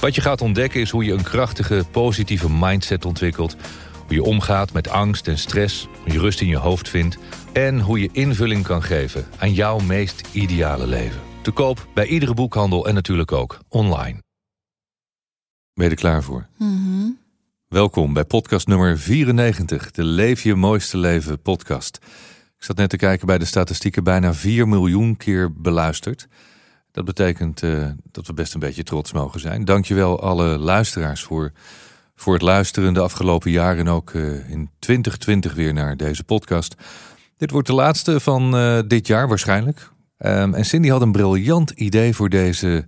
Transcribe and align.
Wat 0.00 0.14
je 0.14 0.20
gaat 0.20 0.40
ontdekken 0.40 0.80
is 0.80 0.90
hoe 0.90 1.04
je 1.04 1.12
een 1.12 1.22
krachtige, 1.22 1.84
positieve 1.90 2.50
mindset 2.50 3.04
ontwikkelt. 3.04 3.56
Hoe 4.06 4.14
je 4.14 4.22
omgaat 4.22 4.72
met 4.72 4.88
angst 4.88 5.28
en 5.28 5.38
stress, 5.38 5.88
hoe 6.02 6.12
je 6.12 6.18
rust 6.18 6.40
in 6.40 6.46
je 6.46 6.56
hoofd 6.56 6.88
vindt... 6.88 7.18
en 7.52 7.80
hoe 7.80 8.00
je 8.00 8.08
invulling 8.12 8.64
kan 8.64 8.82
geven 8.82 9.26
aan 9.38 9.52
jouw 9.52 9.78
meest 9.78 10.28
ideale 10.32 10.86
leven. 10.86 11.20
Te 11.42 11.50
koop 11.50 11.86
bij 11.94 12.06
iedere 12.06 12.34
boekhandel 12.34 12.86
en 12.86 12.94
natuurlijk 12.94 13.32
ook 13.32 13.58
online. 13.68 14.22
Ben 15.74 15.84
je 15.84 15.90
er 15.90 15.96
klaar 15.96 16.22
voor? 16.22 16.46
Welkom 17.68 18.12
bij 18.12 18.24
podcast 18.24 18.66
nummer 18.66 18.98
94, 18.98 19.90
de 19.90 20.04
Leef 20.04 20.42
je 20.42 20.54
mooiste 20.54 20.98
leven 20.98 21.42
podcast. 21.42 21.98
Ik 22.56 22.64
zat 22.64 22.76
net 22.76 22.90
te 22.90 22.96
kijken 22.96 23.26
bij 23.26 23.38
de 23.38 23.44
statistieken, 23.44 24.04
bijna 24.04 24.34
4 24.34 24.68
miljoen 24.68 25.16
keer 25.16 25.52
beluisterd. 25.52 26.28
Dat 26.92 27.04
betekent 27.04 27.62
uh, 27.62 27.86
dat 28.10 28.26
we 28.26 28.32
best 28.32 28.54
een 28.54 28.60
beetje 28.60 28.82
trots 28.82 29.12
mogen 29.12 29.40
zijn. 29.40 29.64
Dankjewel 29.64 30.20
alle 30.20 30.58
luisteraars 30.58 31.22
voor, 31.22 31.52
voor 32.14 32.32
het 32.32 32.42
luisteren 32.42 32.94
de 32.94 33.00
afgelopen 33.00 33.50
jaren 33.50 33.78
en 33.78 33.88
ook 33.88 34.10
uh, 34.10 34.50
in 34.50 34.70
2020 34.78 35.54
weer 35.54 35.72
naar 35.72 35.96
deze 35.96 36.24
podcast. 36.24 36.74
Dit 37.36 37.50
wordt 37.50 37.66
de 37.66 37.74
laatste 37.74 38.20
van 38.20 38.56
uh, 38.56 38.78
dit 38.86 39.06
jaar 39.06 39.28
waarschijnlijk. 39.28 39.90
Um, 40.18 40.54
en 40.54 40.64
Cindy 40.64 40.88
had 40.88 41.02
een 41.02 41.12
briljant 41.12 41.70
idee 41.70 42.14
voor 42.14 42.28
deze 42.28 42.84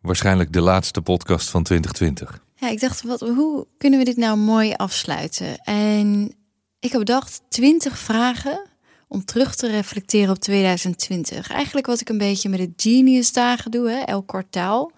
waarschijnlijk 0.00 0.52
de 0.52 0.60
laatste 0.60 1.02
podcast 1.02 1.50
van 1.50 1.62
2020. 1.62 2.44
Ja, 2.54 2.68
ik 2.68 2.80
dacht, 2.80 3.02
wat, 3.02 3.20
hoe 3.20 3.66
kunnen 3.78 3.98
we 3.98 4.04
dit 4.04 4.16
nou 4.16 4.36
mooi 4.36 4.72
afsluiten? 4.72 5.58
En 5.58 6.34
ik 6.80 6.90
heb 6.90 6.98
bedacht 6.98 7.42
20 7.48 7.98
vragen 7.98 8.62
om 9.08 9.24
terug 9.24 9.54
te 9.54 9.70
reflecteren 9.70 10.30
op 10.30 10.38
2020. 10.38 11.50
Eigenlijk 11.50 11.86
wat 11.86 12.00
ik 12.00 12.08
een 12.08 12.18
beetje 12.18 12.48
met 12.48 12.58
de 12.58 12.72
Genius 12.76 13.32
dagen 13.32 13.70
doe, 13.70 13.90
hè, 13.90 13.98
elk 13.98 14.26
kwartaal. 14.26 14.92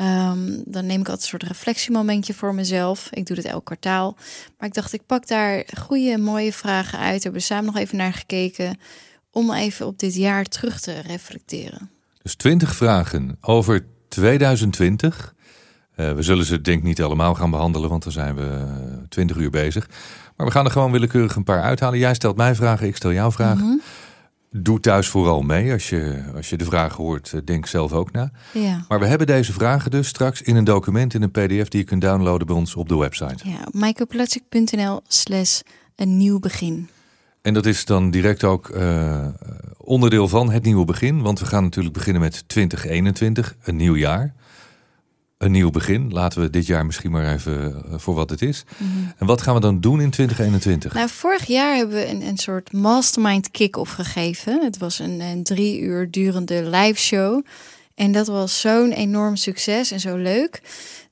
Um, 0.00 0.62
dan 0.66 0.86
neem 0.86 1.00
ik 1.00 1.08
altijd 1.08 1.22
een 1.22 1.28
soort 1.40 1.42
reflectiemomentje 1.42 2.34
voor 2.34 2.54
mezelf. 2.54 3.08
Ik 3.10 3.26
doe 3.26 3.36
dit 3.36 3.44
elk 3.44 3.64
kwartaal. 3.64 4.16
Maar 4.58 4.68
ik 4.68 4.74
dacht, 4.74 4.92
ik 4.92 5.06
pak 5.06 5.26
daar 5.26 5.64
goede, 5.78 6.18
mooie 6.18 6.52
vragen 6.52 6.98
uit. 6.98 7.16
We 7.16 7.22
hebben 7.22 7.42
samen 7.42 7.64
nog 7.64 7.76
even 7.76 7.96
naar 7.96 8.12
gekeken. 8.12 8.78
Om 9.30 9.52
even 9.52 9.86
op 9.86 9.98
dit 9.98 10.14
jaar 10.14 10.44
terug 10.44 10.80
te 10.80 11.00
reflecteren. 11.00 11.90
Dus 12.22 12.34
20 12.34 12.76
vragen 12.76 13.36
over 13.40 13.86
2020. 14.08 15.34
Uh, 15.96 16.12
we 16.12 16.22
zullen 16.22 16.44
ze 16.44 16.60
denk 16.60 16.78
ik 16.78 16.84
niet 16.84 17.02
allemaal 17.02 17.34
gaan 17.34 17.50
behandelen, 17.50 17.90
want 17.90 18.02
dan 18.02 18.12
zijn 18.12 18.34
we 18.34 18.66
20 19.08 19.36
uur 19.36 19.50
bezig. 19.50 19.88
Maar 20.36 20.46
we 20.46 20.52
gaan 20.52 20.64
er 20.64 20.70
gewoon 20.70 20.92
willekeurig 20.92 21.36
een 21.36 21.44
paar 21.44 21.62
uithalen. 21.62 21.98
Jij 21.98 22.14
stelt 22.14 22.36
mij 22.36 22.54
vragen, 22.54 22.86
ik 22.86 22.96
stel 22.96 23.12
jou 23.12 23.32
vragen. 23.32 23.64
Mm 23.64 23.68
-hmm. 23.68 23.80
Doe 24.56 24.80
thuis 24.80 25.08
vooral 25.08 25.42
mee. 25.42 25.72
Als 25.72 25.88
je, 25.88 26.22
als 26.34 26.50
je 26.50 26.56
de 26.56 26.64
vragen 26.64 27.04
hoort, 27.04 27.46
denk 27.46 27.66
zelf 27.66 27.92
ook 27.92 28.12
na. 28.12 28.30
Ja. 28.52 28.84
Maar 28.88 28.98
we 28.98 29.06
hebben 29.06 29.26
deze 29.26 29.52
vragen 29.52 29.90
dus 29.90 30.08
straks 30.08 30.42
in 30.42 30.56
een 30.56 30.64
document, 30.64 31.14
in 31.14 31.22
een 31.22 31.30
pdf... 31.30 31.68
die 31.68 31.80
je 31.80 31.84
kunt 31.84 32.00
downloaden 32.00 32.46
bij 32.46 32.56
ons 32.56 32.74
op 32.74 32.88
de 32.88 32.96
website. 32.96 33.48
Ja, 33.48 33.58
mycoplastic.nl 33.70 35.00
slash 35.06 35.60
een 35.96 36.16
nieuw 36.16 36.38
begin. 36.38 36.88
En 37.42 37.54
dat 37.54 37.66
is 37.66 37.84
dan 37.84 38.10
direct 38.10 38.44
ook 38.44 38.68
uh, 38.68 39.26
onderdeel 39.76 40.28
van 40.28 40.50
het 40.50 40.62
nieuwe 40.62 40.84
begin. 40.84 41.22
Want 41.22 41.40
we 41.40 41.46
gaan 41.46 41.62
natuurlijk 41.62 41.94
beginnen 41.94 42.22
met 42.22 42.48
2021, 42.48 43.56
een 43.62 43.76
nieuw 43.76 43.96
jaar 43.96 44.34
een 45.44 45.52
nieuw 45.52 45.70
begin. 45.70 46.12
Laten 46.12 46.40
we 46.40 46.50
dit 46.50 46.66
jaar 46.66 46.86
misschien 46.86 47.10
maar 47.10 47.32
even 47.32 47.82
voor 47.96 48.14
wat 48.14 48.30
het 48.30 48.42
is. 48.42 48.64
Mm 48.76 48.86
-hmm. 48.92 49.12
En 49.16 49.26
wat 49.26 49.42
gaan 49.42 49.54
we 49.54 49.60
dan 49.60 49.80
doen 49.80 50.00
in 50.00 50.10
2021? 50.10 50.94
Nou, 50.94 51.08
vorig 51.08 51.46
jaar 51.46 51.76
hebben 51.76 51.96
we 51.96 52.08
een, 52.08 52.22
een 52.22 52.38
soort 52.38 52.72
mastermind 52.72 53.50
kick-off 53.50 53.92
gegeven. 53.92 54.64
Het 54.64 54.78
was 54.78 54.98
een, 54.98 55.20
een 55.20 55.42
drie 55.42 55.80
uur 55.80 56.10
durende 56.10 56.62
live 56.70 57.00
show. 57.00 57.44
En 57.94 58.12
dat 58.12 58.26
was 58.26 58.60
zo'n 58.60 58.92
enorm 58.92 59.36
succes 59.36 59.90
en 59.90 60.00
zo 60.00 60.16
leuk. 60.16 60.62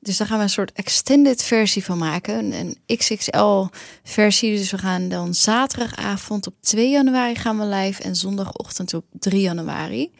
Dus 0.00 0.16
daar 0.16 0.26
gaan 0.26 0.36
we 0.36 0.42
een 0.42 0.50
soort 0.50 0.72
extended 0.72 1.42
versie 1.42 1.84
van 1.84 1.98
maken. 1.98 2.52
Een 2.52 2.96
XXL 2.96 3.66
versie. 4.04 4.56
Dus 4.56 4.70
we 4.70 4.78
gaan 4.78 5.08
dan 5.08 5.34
zaterdagavond 5.34 6.46
op 6.46 6.54
2 6.60 6.90
januari 6.90 7.34
gaan 7.34 7.58
we 7.58 7.64
live. 7.64 8.02
En 8.02 8.16
zondagochtend 8.16 8.94
op 8.94 9.04
3 9.18 9.40
januari. 9.40 10.10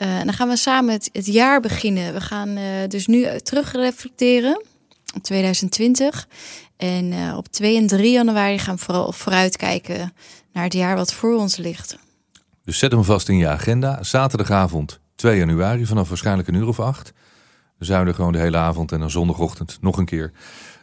En 0.00 0.24
dan 0.24 0.34
gaan 0.34 0.48
we 0.48 0.56
samen 0.56 0.92
het, 1.12 1.26
jaar 1.26 1.60
beginnen. 1.60 2.12
We 2.12 2.20
gaan 2.20 2.48
uh, 2.48 2.64
dus 2.88 3.06
nu 3.06 3.40
terug 3.42 3.72
reflecteren 3.72 4.62
op 5.14 5.22
2020. 5.22 6.28
En 6.76 7.34
op 7.36 7.48
2 7.48 7.76
en 7.76 7.86
3 7.86 8.12
januari 8.12 8.58
gaan 8.58 8.74
we 8.76 8.82
vooral 8.82 9.12
vooruitkijken 9.12 10.12
naar 10.52 10.64
het 10.64 10.72
jaar 10.72 10.96
wat 10.96 11.12
voor 11.12 11.36
ons 11.36 11.56
ligt. 11.56 11.98
Dus 12.64 12.78
zet 12.78 12.92
hem 12.92 13.04
vast 13.04 13.28
in 13.28 13.36
je 13.36 13.48
agenda. 13.48 14.02
Zaterdagavond 14.02 15.00
2 15.14 15.38
januari 15.38 15.86
vanaf 15.86 16.08
waarschijnlijk 16.08 16.48
een 16.48 16.54
uur 16.54 16.68
of 16.68 16.80
acht. 16.80 17.12
We 17.78 17.94
er 17.94 18.14
gewoon 18.14 18.32
de 18.32 18.38
hele 18.38 18.56
avond 18.56 18.92
en 18.92 19.00
dan 19.00 19.10
zondagochtend 19.10 19.78
nog 19.80 19.98
een 19.98 20.04
keer. 20.04 20.32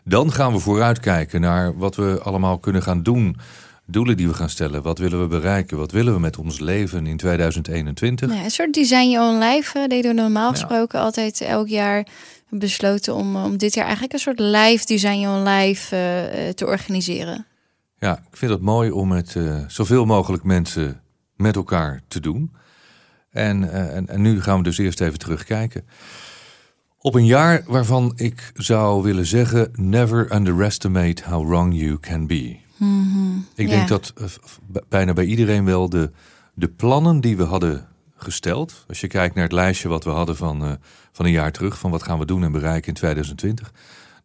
Dan 0.04 0.32
gaan 0.32 0.54
we 0.54 0.60
vooruitkijken 0.60 1.42
naar 1.42 1.78
wat 1.78 1.96
we 1.96 2.20
allemaal 2.24 2.58
kunnen 2.58 2.84
gaan 2.84 3.04
doen 3.04 3.38
doelen 3.88 4.18
die 4.18 4.28
we 4.28 4.34
gaan 4.34 4.50
stellen. 4.50 4.82
Wat 4.82 4.98
willen 4.98 5.22
we 5.22 5.28
bereiken? 5.28 5.78
Wat 5.78 5.92
willen 5.92 6.14
we 6.14 6.20
met 6.20 6.38
ons 6.38 6.60
leven 6.60 7.08
in 7.08 7.18
2021? 7.18 8.34
Ja, 8.34 8.44
een 8.44 8.52
soort 8.52 8.74
design 8.74 9.10
your 9.10 9.34
own 9.34 9.44
life. 9.44 9.80
Uh, 9.80 9.88
deden 9.88 10.16
we 10.16 10.22
normaal 10.22 10.52
gesproken 10.52 11.00
ja. 11.00 11.06
altijd 11.06 11.42
elk 11.42 11.68
jaar 11.68 12.08
besloten 12.50 13.16
om, 13.16 13.36
om 13.36 13.58
dit 13.58 13.74
jaar 13.74 13.84
eigenlijk 13.84 14.14
een 14.14 14.20
soort 14.20 14.40
live 14.40 14.86
design 14.86 15.20
your 15.20 15.38
own 15.38 15.50
life 15.50 15.96
uh, 15.96 16.50
te 16.50 16.66
organiseren. 16.66 17.46
Ja, 18.00 18.18
ik 18.32 18.38
vind 18.38 18.52
het 18.52 18.62
mooi 18.62 18.92
om 18.92 19.08
met 19.08 19.36
uh, 19.36 19.58
zoveel 19.68 20.06
mogelijk 20.06 20.44
mensen 20.44 21.02
met 21.36 21.56
elkaar 21.56 22.02
te 22.08 22.20
doen. 22.20 22.52
En, 23.30 23.72
en, 23.72 24.08
en 24.08 24.22
nu 24.22 24.42
gaan 24.42 24.58
we 24.58 24.64
dus 24.64 24.78
eerst 24.78 25.02
even 25.02 25.20
terugkijken. 25.20 25.86
Op 27.00 27.16
een 27.16 27.26
jaar 27.26 27.64
waarvan 27.66 28.14
ik 28.16 28.52
zou 28.54 29.04
willen 29.04 29.26
zeggen: 29.26 29.72
never 29.74 30.36
underestimate 30.36 31.24
how 31.26 31.48
wrong 31.48 31.80
you 31.80 32.00
can 32.00 32.28
be. 32.28 32.58
Mm 32.78 33.12
-hmm. 33.12 33.48
Ik 33.56 33.70
denk 33.70 33.88
dat 33.88 34.14
uh, 34.22 34.28
bijna 34.90 35.14
bij 35.14 35.26
iedereen 35.26 35.66
wel 35.66 35.90
de, 35.90 36.12
de 36.54 36.68
plannen 36.68 37.22
die 37.22 37.38
we 37.38 37.44
hadden 37.44 37.88
gesteld. 38.16 38.86
Als 38.88 39.02
je 39.02 39.08
kijkt 39.08 39.36
naar 39.36 39.44
het 39.44 39.54
lijstje 39.54 39.88
wat 39.88 40.04
we 40.04 40.10
hadden 40.10 40.36
van, 40.36 40.64
uh, 40.64 40.72
van 41.12 41.26
een 41.26 41.32
jaar 41.32 41.52
terug, 41.52 41.80
van 41.80 41.92
wat 41.92 42.04
gaan 42.04 42.20
we 42.20 42.26
doen 42.26 42.44
en 42.44 42.52
bereiken 42.52 42.88
in 42.88 42.94
2020. 42.94 43.74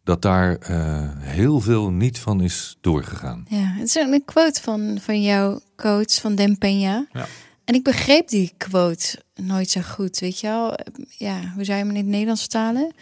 Dat 0.03 0.21
daar 0.21 0.57
uh, 0.69 1.09
heel 1.17 1.59
veel 1.59 1.91
niet 1.91 2.19
van 2.19 2.41
is 2.41 2.77
doorgegaan. 2.81 3.45
Ja, 3.49 3.57
het 3.57 3.87
is 3.87 3.95
een 3.95 4.25
quote 4.25 4.61
van, 4.61 4.97
van 5.01 5.21
jouw 5.21 5.59
coach 5.75 6.13
van 6.21 6.35
Dempeña. 6.35 7.11
Ja. 7.11 7.27
En 7.65 7.75
ik 7.75 7.83
begreep 7.83 8.27
die 8.27 8.53
quote 8.57 9.21
nooit 9.35 9.69
zo 9.69 9.81
goed, 9.81 10.19
weet 10.19 10.39
je 10.39 10.47
wel. 10.47 10.77
Ja, 11.09 11.39
hoe 11.55 11.63
zou 11.63 11.77
je 11.77 11.83
hem 11.83 11.89
in 11.89 11.95
het 11.95 12.05
Nederlands 12.05 12.41
vertalen? 12.41 12.93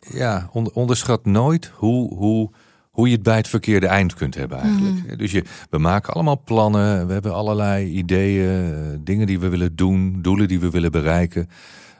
Ja, 0.00 0.48
on 0.52 0.72
onderschat 0.72 1.24
nooit 1.24 1.70
hoe, 1.74 2.14
hoe, 2.14 2.50
hoe 2.94 3.08
je 3.08 3.14
het 3.14 3.22
bij 3.22 3.36
het 3.36 3.48
verkeerde 3.48 3.86
eind 3.86 4.14
kunt 4.14 4.34
hebben 4.34 4.58
eigenlijk. 4.58 4.94
Mm 4.94 5.04
-hmm. 5.08 5.16
Dus 5.16 5.32
je, 5.32 5.44
we 5.70 5.78
maken 5.78 6.12
allemaal 6.12 6.42
plannen, 6.44 7.06
we 7.06 7.12
hebben 7.12 7.34
allerlei 7.34 7.86
ideeën, 7.90 9.00
dingen 9.04 9.26
die 9.26 9.40
we 9.40 9.48
willen 9.48 9.76
doen, 9.76 10.22
doelen 10.22 10.48
die 10.48 10.60
we 10.60 10.70
willen 10.70 10.90
bereiken. 10.90 11.48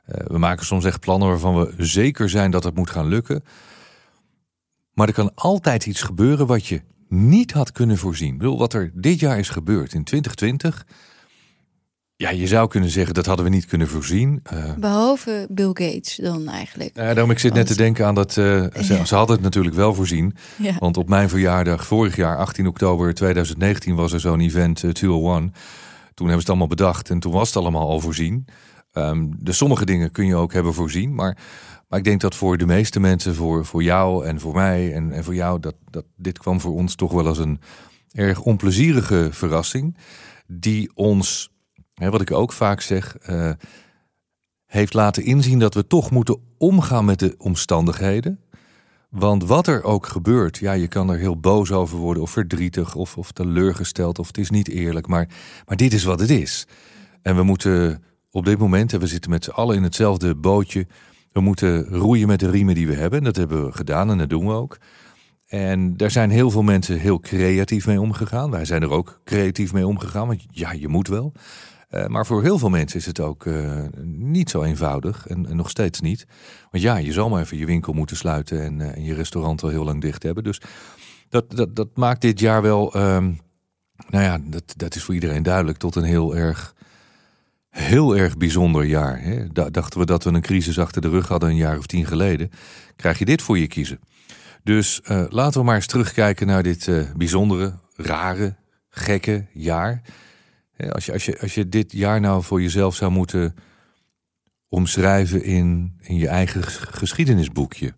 Uh, 0.08 0.26
we 0.26 0.38
maken 0.38 0.66
soms 0.66 0.84
echt 0.84 1.00
plannen 1.00 1.28
waarvan 1.28 1.56
we 1.56 1.74
zeker 1.78 2.28
zijn 2.28 2.50
dat 2.50 2.64
het 2.64 2.74
moet 2.74 2.90
gaan 2.90 3.06
lukken. 3.06 3.44
Maar 4.92 5.08
er 5.08 5.14
kan 5.14 5.34
altijd 5.34 5.86
iets 5.86 6.02
gebeuren 6.02 6.46
wat 6.46 6.66
je 6.66 6.82
niet 7.08 7.52
had 7.52 7.72
kunnen 7.72 7.98
voorzien. 7.98 8.32
Ik 8.32 8.38
bedoel, 8.38 8.58
wat 8.58 8.72
er 8.72 8.90
dit 8.94 9.20
jaar 9.20 9.38
is 9.38 9.48
gebeurd 9.48 9.94
in 9.94 10.04
2020... 10.04 10.86
Ja, 12.16 12.30
je 12.30 12.46
zou 12.46 12.68
kunnen 12.68 12.90
zeggen 12.90 13.14
dat 13.14 13.26
hadden 13.26 13.44
we 13.44 13.50
niet 13.50 13.66
kunnen 13.66 13.88
voorzien. 13.88 14.42
Uh, 14.52 14.74
Behalve 14.74 15.46
Bill 15.50 15.70
Gates 15.72 16.16
dan 16.16 16.48
eigenlijk. 16.48 16.90
Uh, 16.98 17.04
daarom 17.04 17.30
ik 17.30 17.38
zit 17.38 17.52
Want, 17.52 17.66
net 17.66 17.76
te 17.76 17.82
denken 17.82 18.06
aan 18.06 18.14
dat. 18.14 18.36
Uh, 18.36 18.64
ze, 18.82 18.94
ja. 18.94 19.04
ze 19.04 19.14
hadden 19.14 19.34
het 19.34 19.44
natuurlijk 19.44 19.74
wel 19.74 19.94
voorzien. 19.94 20.36
Ja. 20.56 20.76
Want 20.78 20.96
op 20.96 21.08
mijn 21.08 21.28
verjaardag 21.28 21.86
vorig 21.86 22.16
jaar, 22.16 22.36
18 22.38 22.66
oktober 22.66 23.14
2019, 23.14 23.94
was 23.94 24.12
er 24.12 24.20
zo'n 24.20 24.40
event 24.40 24.82
uh, 24.82 24.90
201. 24.90 25.52
Toen 26.14 26.26
hebben 26.26 26.30
ze 26.32 26.38
het 26.38 26.48
allemaal 26.48 26.66
bedacht 26.66 27.10
en 27.10 27.18
toen 27.18 27.32
was 27.32 27.48
het 27.48 27.56
allemaal 27.56 27.88
al 27.88 28.00
voorzien. 28.00 28.44
Um, 28.92 29.34
dus 29.38 29.56
sommige 29.56 29.84
dingen 29.84 30.10
kun 30.10 30.26
je 30.26 30.34
ook 30.34 30.52
hebben 30.52 30.74
voorzien. 30.74 31.14
Maar, 31.14 31.38
maar 31.88 31.98
ik 31.98 32.04
denk 32.04 32.20
dat 32.20 32.34
voor 32.34 32.56
de 32.56 32.66
meeste 32.66 33.00
mensen, 33.00 33.34
voor, 33.34 33.64
voor 33.64 33.82
jou 33.82 34.26
en 34.26 34.40
voor 34.40 34.54
mij 34.54 34.94
en, 34.94 35.12
en 35.12 35.24
voor 35.24 35.34
jou, 35.34 35.60
dat, 35.60 35.74
dat 35.90 36.04
dit 36.16 36.38
kwam 36.38 36.60
voor 36.60 36.72
ons 36.72 36.94
toch 36.94 37.12
wel 37.12 37.26
als 37.26 37.38
een 37.38 37.60
erg 38.12 38.40
onplezierige 38.40 39.28
verrassing. 39.32 39.96
Die 40.46 40.90
ons 40.94 41.53
Wat 41.94 42.20
ik 42.20 42.32
ook 42.32 42.52
vaak 42.52 42.80
zeg, 42.80 43.16
uh, 43.30 43.50
heeft 44.66 44.94
laten 44.94 45.24
inzien 45.24 45.58
dat 45.58 45.74
we 45.74 45.86
toch 45.86 46.10
moeten 46.10 46.40
omgaan 46.58 47.04
met 47.04 47.18
de 47.18 47.34
omstandigheden. 47.38 48.40
Want 49.08 49.44
wat 49.44 49.66
er 49.66 49.82
ook 49.82 50.06
gebeurt, 50.06 50.58
ja, 50.58 50.72
je 50.72 50.88
kan 50.88 51.10
er 51.10 51.18
heel 51.18 51.40
boos 51.40 51.72
over 51.72 51.98
worden, 51.98 52.22
of 52.22 52.30
verdrietig, 52.30 52.94
of, 52.94 53.16
of 53.16 53.32
teleurgesteld, 53.32 54.18
of 54.18 54.26
het 54.26 54.38
is 54.38 54.50
niet 54.50 54.68
eerlijk. 54.68 55.06
Maar, 55.06 55.28
maar 55.66 55.76
dit 55.76 55.92
is 55.92 56.04
wat 56.04 56.20
het 56.20 56.30
is. 56.30 56.66
En 57.22 57.36
we 57.36 57.42
moeten 57.42 58.02
op 58.30 58.44
dit 58.44 58.58
moment, 58.58 58.92
en 58.92 59.00
we 59.00 59.06
zitten 59.06 59.30
met 59.30 59.44
z'n 59.44 59.50
allen 59.50 59.76
in 59.76 59.82
hetzelfde 59.82 60.34
bootje, 60.34 60.86
we 61.32 61.40
moeten 61.40 61.84
roeien 61.84 62.26
met 62.26 62.40
de 62.40 62.50
riemen 62.50 62.74
die 62.74 62.86
we 62.86 62.94
hebben. 62.94 63.18
En 63.18 63.24
dat 63.24 63.36
hebben 63.36 63.66
we 63.66 63.72
gedaan 63.72 64.10
en 64.10 64.18
dat 64.18 64.30
doen 64.30 64.46
we 64.46 64.52
ook. 64.52 64.78
En 65.46 65.96
daar 65.96 66.10
zijn 66.10 66.30
heel 66.30 66.50
veel 66.50 66.62
mensen 66.62 66.98
heel 66.98 67.20
creatief 67.20 67.86
mee 67.86 68.00
omgegaan. 68.00 68.50
Wij 68.50 68.64
zijn 68.64 68.82
er 68.82 68.90
ook 68.90 69.20
creatief 69.24 69.72
mee 69.72 69.86
omgegaan, 69.86 70.26
want 70.26 70.44
ja, 70.50 70.72
je 70.72 70.88
moet 70.88 71.08
wel. 71.08 71.32
Uh, 71.94 72.06
maar 72.06 72.26
voor 72.26 72.42
heel 72.42 72.58
veel 72.58 72.68
mensen 72.68 72.98
is 72.98 73.06
het 73.06 73.20
ook 73.20 73.44
uh, 73.44 73.82
niet 74.04 74.50
zo 74.50 74.62
eenvoudig 74.62 75.26
en, 75.26 75.56
nog 75.56 75.70
steeds 75.70 76.00
niet. 76.00 76.26
Want 76.70 76.82
ja, 76.82 76.96
je 76.96 77.12
zal 77.12 77.28
maar 77.28 77.40
even 77.40 77.56
je 77.56 77.66
winkel 77.66 77.92
moeten 77.92 78.16
sluiten 78.16 78.62
en, 78.62 78.80
uh, 78.80 78.96
en 78.96 79.04
je 79.04 79.14
restaurant 79.14 79.62
al 79.62 79.68
heel 79.68 79.84
lang 79.84 80.00
dicht 80.00 80.22
hebben. 80.22 80.44
Dus 80.44 80.60
dat, 81.28 81.50
dat, 81.56 81.76
dat 81.76 81.88
maakt 81.96 82.20
dit 82.20 82.40
jaar 82.40 82.62
wel, 82.62 82.96
um, 82.96 83.40
nou 84.08 84.24
ja, 84.24 84.38
dat, 84.44 84.74
dat 84.76 84.94
is 84.94 85.02
voor 85.02 85.14
iedereen 85.14 85.42
duidelijk, 85.42 85.78
tot 85.78 85.96
een 85.96 86.04
heel 86.04 86.36
erg, 86.36 86.74
heel 87.70 88.16
erg 88.16 88.36
bijzonder 88.36 88.84
jaar. 88.84 89.22
Hè? 89.22 89.46
Dachten 89.70 90.00
we 90.00 90.06
dat 90.06 90.24
we 90.24 90.30
een 90.30 90.40
crisis 90.40 90.78
achter 90.78 91.02
de 91.02 91.08
rug 91.08 91.28
hadden 91.28 91.48
een 91.48 91.56
jaar 91.56 91.78
of 91.78 91.86
tien 91.86 92.06
geleden, 92.06 92.50
krijg 92.96 93.18
je 93.18 93.24
dit 93.24 93.42
voor 93.42 93.58
je 93.58 93.66
kiezen. 93.66 94.00
Dus 94.62 95.00
laten 95.28 95.60
we 95.60 95.66
maar 95.66 95.74
eens 95.74 95.86
terugkijken 95.86 96.46
naar 96.46 96.62
dit 96.62 96.90
bijzondere, 97.16 97.74
rare, 97.96 98.56
gekke 98.88 99.46
jaar. 99.52 100.02
Als 100.76 101.06
je, 101.06 101.12
als, 101.12 101.24
je, 101.24 101.40
als 101.40 101.54
je 101.54 101.68
dit 101.68 101.92
jaar 101.92 102.20
nou 102.20 102.42
voor 102.42 102.62
jezelf 102.62 102.94
zou 102.94 103.10
moeten 103.10 103.54
omschrijven 104.68 105.44
in, 105.44 105.98
in 106.00 106.16
je 106.16 106.28
eigen 106.28 106.64
geschiedenisboekje. 106.64 107.94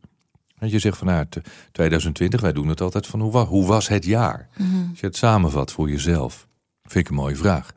Dat 0.58 0.70
je 0.70 0.78
zegt 0.78 0.98
van 0.98 1.06
nou, 1.06 1.26
2020, 1.72 2.40
wij 2.40 2.52
doen 2.52 2.68
het 2.68 2.80
altijd 2.80 3.06
van 3.06 3.20
hoe, 3.20 3.32
was, 3.32 3.48
hoe 3.48 3.66
was 3.66 3.88
het 3.88 4.04
jaar? 4.04 4.48
Mhm. 4.56 4.88
Als 4.90 5.00
je 5.00 5.06
het 5.06 5.16
samenvat 5.16 5.72
voor 5.72 5.90
jezelf, 5.90 6.46
vind 6.82 7.04
ik 7.04 7.08
een 7.08 7.16
mooie 7.16 7.36
vraag. 7.36 7.72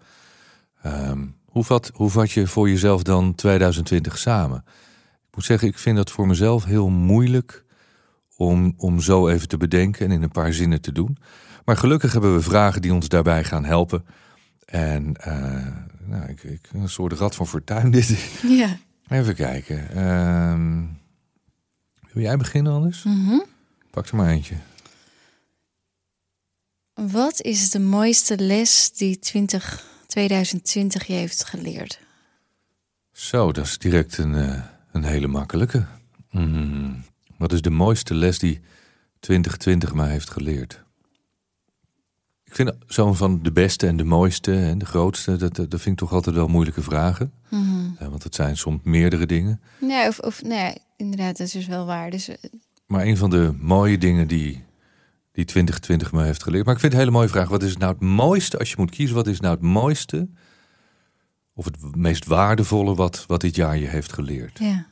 Ehm, 0.82 1.26
hoe, 1.46 1.64
vat, 1.64 1.92
hoe 1.94 2.10
vat 2.10 2.32
je 2.32 2.48
voor 2.48 2.70
jezelf 2.70 3.04
dan 3.04 3.36
2020 3.36 4.18
samen? 4.18 4.64
Ik 5.28 5.36
moet 5.36 5.46
zeggen, 5.46 5.68
ik 5.68 5.78
vind 5.78 5.98
dat 5.98 6.12
voor 6.12 6.28
mezelf 6.28 6.64
heel 6.66 6.90
moeilijk 6.90 7.66
om, 8.36 8.74
om 8.78 9.02
zo 9.02 9.28
even 9.28 9.48
te 9.48 9.58
bedenken 9.58 10.06
en 10.06 10.12
in 10.12 10.24
een 10.24 10.32
paar 10.32 10.54
zinnen 10.54 10.82
te 10.82 10.92
doen. 10.92 11.18
Maar 11.66 11.78
gelukkig 11.78 12.12
hebben 12.12 12.34
we 12.34 12.42
vragen 12.42 12.82
die 12.82 12.94
ons 12.94 13.08
daarbij 13.08 13.44
gaan 13.44 13.66
helpen. 13.66 14.06
En 14.72 15.16
uh, 15.28 15.68
nou, 16.06 16.30
ik, 16.30 16.44
ik, 16.44 16.70
een 16.74 16.90
soort 16.90 17.14
rad 17.14 17.36
van 17.36 17.48
fortuin 17.48 17.92
dit. 17.92 18.10
Ja. 18.60 18.78
Even 19.08 19.36
kijken. 19.36 19.88
Uh, 19.96 20.84
wil 22.14 22.24
jij 22.24 22.38
beginnen 22.38 22.74
anders? 22.74 23.04
Mm 23.04 23.46
Pak 23.92 24.08
er 24.08 24.16
maar 24.16 24.30
eentje. 24.30 24.56
Wat 26.94 27.42
is 27.42 27.70
de 27.70 27.80
mooiste 27.80 28.38
les 28.38 28.92
die 28.92 29.20
20, 29.20 29.86
2020 30.08 31.06
je 31.06 31.14
heeft 31.14 31.44
geleerd? 31.44 32.00
Zo, 33.12 33.52
dat 33.52 33.66
is 33.66 33.78
direct 33.78 34.18
een, 34.18 34.34
uh, 34.34 34.64
een 34.92 35.04
hele 35.04 35.28
makkelijke. 35.28 35.86
Mm. 36.32 37.04
Wat 37.38 37.52
is 37.52 37.62
de 37.62 37.70
mooiste 37.70 38.14
les 38.14 38.40
die 38.40 38.62
2020 39.20 39.94
mij 39.94 40.10
heeft 40.10 40.30
geleerd? 40.30 40.84
Ik 42.50 42.56
vind 42.56 42.72
zo'n 42.88 43.16
van 43.16 43.40
de 43.44 43.52
beste 43.52 43.88
en 43.88 43.98
de 43.98 44.04
mooiste 44.04 44.54
en 44.54 44.78
de 44.78 44.86
grootste, 44.86 45.36
dat, 45.36 45.56
dat 45.56 45.68
vind 45.70 45.86
ik 45.86 45.98
toch 45.98 46.14
altijd 46.14 46.36
wel 46.36 46.48
moeilijke 46.48 46.82
vragen. 46.82 47.32
Mm 47.50 47.96
Ja, 48.00 48.10
want 48.10 48.24
het 48.24 48.36
zijn 48.36 48.58
soms 48.58 48.80
meerdere 48.84 49.26
dingen. 49.26 49.62
Nee, 49.80 50.08
of, 50.08 50.20
of 50.20 50.44
nee, 50.44 50.78
inderdaad, 50.98 51.38
dat 51.38 51.48
is 51.48 51.54
dus 51.54 51.68
wel 51.68 51.86
waar. 51.86 52.10
Dus, 52.10 52.28
eh, 52.28 52.36
Maar 52.88 53.06
een 53.06 53.18
van 53.18 53.30
de 53.30 53.54
mooie 53.60 53.98
dingen 53.98 54.28
die, 54.28 54.64
die 55.32 55.46
2020 55.46 56.12
me 56.12 56.24
heeft 56.24 56.44
geleerd. 56.44 56.66
Maar 56.66 56.74
ik 56.74 56.80
vind 56.80 56.94
het 56.94 57.02
een 57.02 57.08
hele 57.08 57.20
mooie 57.20 57.34
vraag. 57.34 57.50
Wat 57.50 57.64
is 57.64 57.78
nou 57.78 57.92
het 57.92 58.02
mooiste, 58.02 58.58
als 58.58 58.70
je 58.70 58.76
moet 58.78 58.92
kiezen, 58.92 59.16
wat 59.16 59.28
is 59.28 59.40
nou 59.40 59.54
het 59.54 59.64
mooiste 59.64 60.28
of 61.54 61.66
het 61.66 61.96
meest 61.96 62.26
waardevolle 62.26 62.96
wat, 62.96 63.24
wat 63.28 63.42
dit 63.42 63.56
jaar 63.56 63.78
je 63.78 63.88
heeft 63.88 64.14
geleerd? 64.14 64.60
ja. 64.60 64.88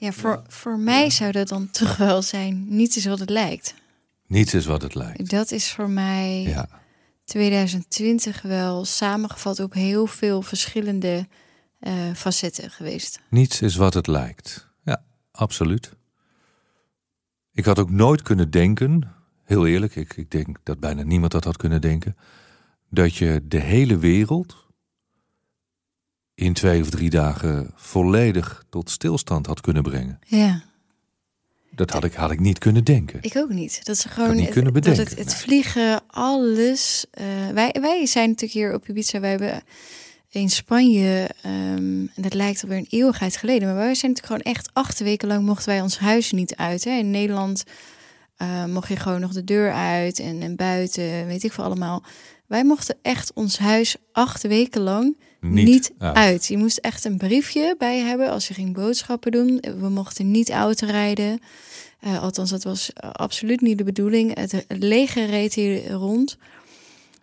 Ja, 0.00 0.12
voor, 0.12 0.42
voor 0.46 0.78
mij 0.78 1.10
zou 1.10 1.32
dat 1.32 1.48
dan 1.48 1.70
toch 1.70 1.96
wel 1.96 2.22
zijn, 2.22 2.66
niets 2.68 2.96
is 2.96 3.06
wat 3.06 3.18
het 3.18 3.30
lijkt. 3.30 3.74
Niets 4.28 4.54
is 4.54 4.66
wat 4.66 4.82
het 4.82 4.94
lijkt. 4.94 5.30
Dat 5.30 5.50
is 5.50 5.70
voor 5.72 5.90
mij 5.90 6.42
Ja, 6.42 6.68
2020 7.24 8.42
wel 8.42 8.84
samengevat 8.84 9.60
op 9.60 9.72
heel 9.72 10.06
veel 10.06 10.42
verschillende 10.42 11.28
eh, 11.78 11.92
facetten 12.14 12.70
geweest. 12.70 13.20
niets 13.30 13.60
is 13.62 13.76
wat 13.76 13.94
het 13.94 14.06
lijkt. 14.06 14.68
Ja, 14.84 15.02
absoluut. 15.30 15.96
Ik 17.52 17.64
had 17.64 17.78
ook 17.78 17.90
nooit 17.90 18.22
kunnen 18.22 18.50
denken, 18.50 19.14
heel 19.44 19.66
eerlijk, 19.66 19.96
ik, 19.96 20.16
ik 20.16 20.30
denk 20.30 20.56
dat 20.62 20.80
bijna 20.80 21.02
niemand 21.02 21.32
dat 21.32 21.44
had 21.44 21.56
kunnen 21.56 21.80
denken, 21.80 22.16
dat 22.90 23.14
je 23.14 23.40
de 23.44 23.60
hele 23.60 23.98
wereld 23.98 24.66
in 26.34 26.52
twee 26.52 26.80
of 26.80 26.90
drie 26.90 27.10
dagen 27.10 27.70
volledig 27.74 28.64
tot 28.68 28.90
stilstand 28.90 29.46
had 29.46 29.60
kunnen 29.60 29.82
brengen. 29.82 30.18
Ja, 30.26 30.62
Dat 31.70 31.90
had 31.90 32.04
ik, 32.04 32.12
had 32.14 32.30
ik 32.30 32.40
niet 32.40 32.58
kunnen 32.58 32.84
denken. 32.84 33.18
ik 33.22 33.36
ook 33.36 33.50
niet. 33.50 33.84
Dat 33.84 33.98
ze 33.98 34.08
gewoon 34.08 34.34
niet 34.34 34.44
het- 34.44 34.52
kunnen 34.52 34.72
dat 34.72 34.82
bedenken, 34.82 35.08
het, 35.08 35.18
het 35.18 35.26
nee. 35.26 35.36
vliegen, 35.36 36.00
alles. 36.06 37.04
eh, 37.10 37.24
wij, 37.54 37.74
wij 37.80 38.06
zijn 38.06 38.28
natuurlijk 38.28 38.52
hier 38.60 38.74
op 38.74 38.88
Ibiza. 38.88 39.20
Wij 39.20 39.30
hebben 39.30 39.62
in 40.30 40.50
Spanje, 40.50 41.28
ehm, 41.42 41.52
en 41.76 42.10
dat 42.16 42.34
lijkt 42.34 42.62
alweer 42.62 42.78
een 42.78 42.86
eeuwigheid 42.90 43.36
geleden, 43.36 43.68
maar 43.68 43.76
wij 43.76 43.94
zijn 43.94 44.12
natuurlijk 44.12 44.42
gewoon 44.42 44.54
echt 44.54 44.70
acht 44.72 44.98
weken 44.98 45.28
lang 45.28 45.44
mochten 45.44 45.68
wij 45.68 45.80
ons 45.80 45.98
huis 45.98 46.32
niet 46.32 46.56
uit. 46.56 46.84
Hè. 46.84 46.90
In 46.90 47.10
Nederland 47.10 47.64
eh, 48.38 48.64
mocht 48.64 48.88
je 48.88 48.96
gewoon 48.96 49.20
nog 49.20 49.32
de 49.32 49.44
deur 49.44 49.72
uit 49.72 50.18
en, 50.18 50.42
en 50.42 50.56
buiten, 50.56 51.26
weet 51.26 51.44
ik 51.44 51.52
veel 51.52 51.64
allemaal. 51.64 52.02
Wij 52.46 52.64
mochten 52.64 52.96
echt 53.02 53.32
ons 53.32 53.58
huis 53.58 53.96
acht 54.12 54.42
weken 54.42 54.80
lang 54.80 55.16
niet, 55.40 55.92
uit. 55.98 56.16
uit. 56.16 56.46
Je 56.46 56.56
moest 56.56 56.78
echt 56.78 57.04
een 57.04 57.18
briefje 57.18 57.74
bij 57.78 57.98
hebben 57.98 58.30
als 58.30 58.48
je 58.48 58.54
ging 58.54 58.74
boodschappen 58.74 59.32
doen. 59.32 59.62
We 59.80 59.88
mochten 59.88 60.30
niet 60.30 60.50
auto 60.50 60.86
rijden. 60.86 61.40
Eh, 62.00 62.22
althans, 62.22 62.50
dat 62.50 62.64
was 62.64 62.92
eh, 62.92 63.10
absoluut 63.10 63.60
niet 63.60 63.78
de 63.78 63.84
bedoeling. 63.84 64.38
Het, 64.38 64.64
leger 64.68 65.26
reed 65.26 65.54
hier 65.54 65.90
rond. 65.90 66.36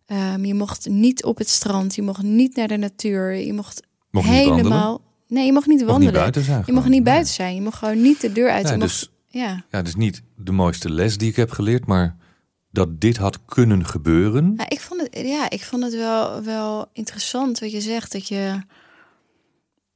Ehm, 0.05 0.45
je 0.45 0.53
mocht 0.53 0.89
niet 0.89 1.23
op 1.23 1.37
het 1.37 1.49
strand. 1.49 1.95
Je 1.95 2.01
mocht 2.01 2.21
niet 2.21 2.55
naar 2.55 2.67
de 2.67 2.77
natuur. 2.77 3.33
Je 3.33 3.53
mocht, 3.53 3.81
helemaal. 4.11 5.01
Nee, 5.27 5.45
je 5.45 5.53
mocht 5.53 5.67
niet 5.67 5.79
Mocht 5.79 5.89
wandelen. 5.91 6.13
niet 6.13 6.21
buiten 6.21 6.43
zijn. 6.43 6.63
je 6.65 6.73
mocht 6.73 6.87
niet 6.87 7.03
buiten 7.03 7.33
zijn. 7.33 7.55
Je 7.55 7.61
mocht 7.61 7.77
gewoon 7.77 8.01
niet 8.01 8.21
de 8.21 8.31
deur 8.31 8.49
uit. 8.49 8.63
Nee, 8.63 8.71
je 8.71 8.77
mocht, 8.77 8.99
dus 8.99 9.09
ja. 9.39 9.65
ja, 9.69 9.81
dus 9.81 9.95
niet 9.95 10.21
de 10.35 10.51
mooiste 10.51 10.89
les 10.89 11.17
die 11.17 11.29
ik 11.29 11.35
heb 11.35 11.51
geleerd, 11.51 11.85
maar 11.85 12.17
dat 12.71 13.01
dit 13.01 13.17
had 13.17 13.45
kunnen 13.45 13.85
gebeuren. 13.85 14.53
Ja, 14.57 14.69
ik 14.69 14.79
vond 14.79 15.01
het, 15.01 15.27
ja, 15.27 15.49
ik 15.49 15.63
vond 15.63 15.83
het 15.83 15.95
wel, 15.95 16.43
wel 16.43 16.89
interessant 16.93 17.59
wat 17.59 17.71
je 17.71 17.81
zegt. 17.81 18.11
Dat 18.11 18.27
je 18.27 18.61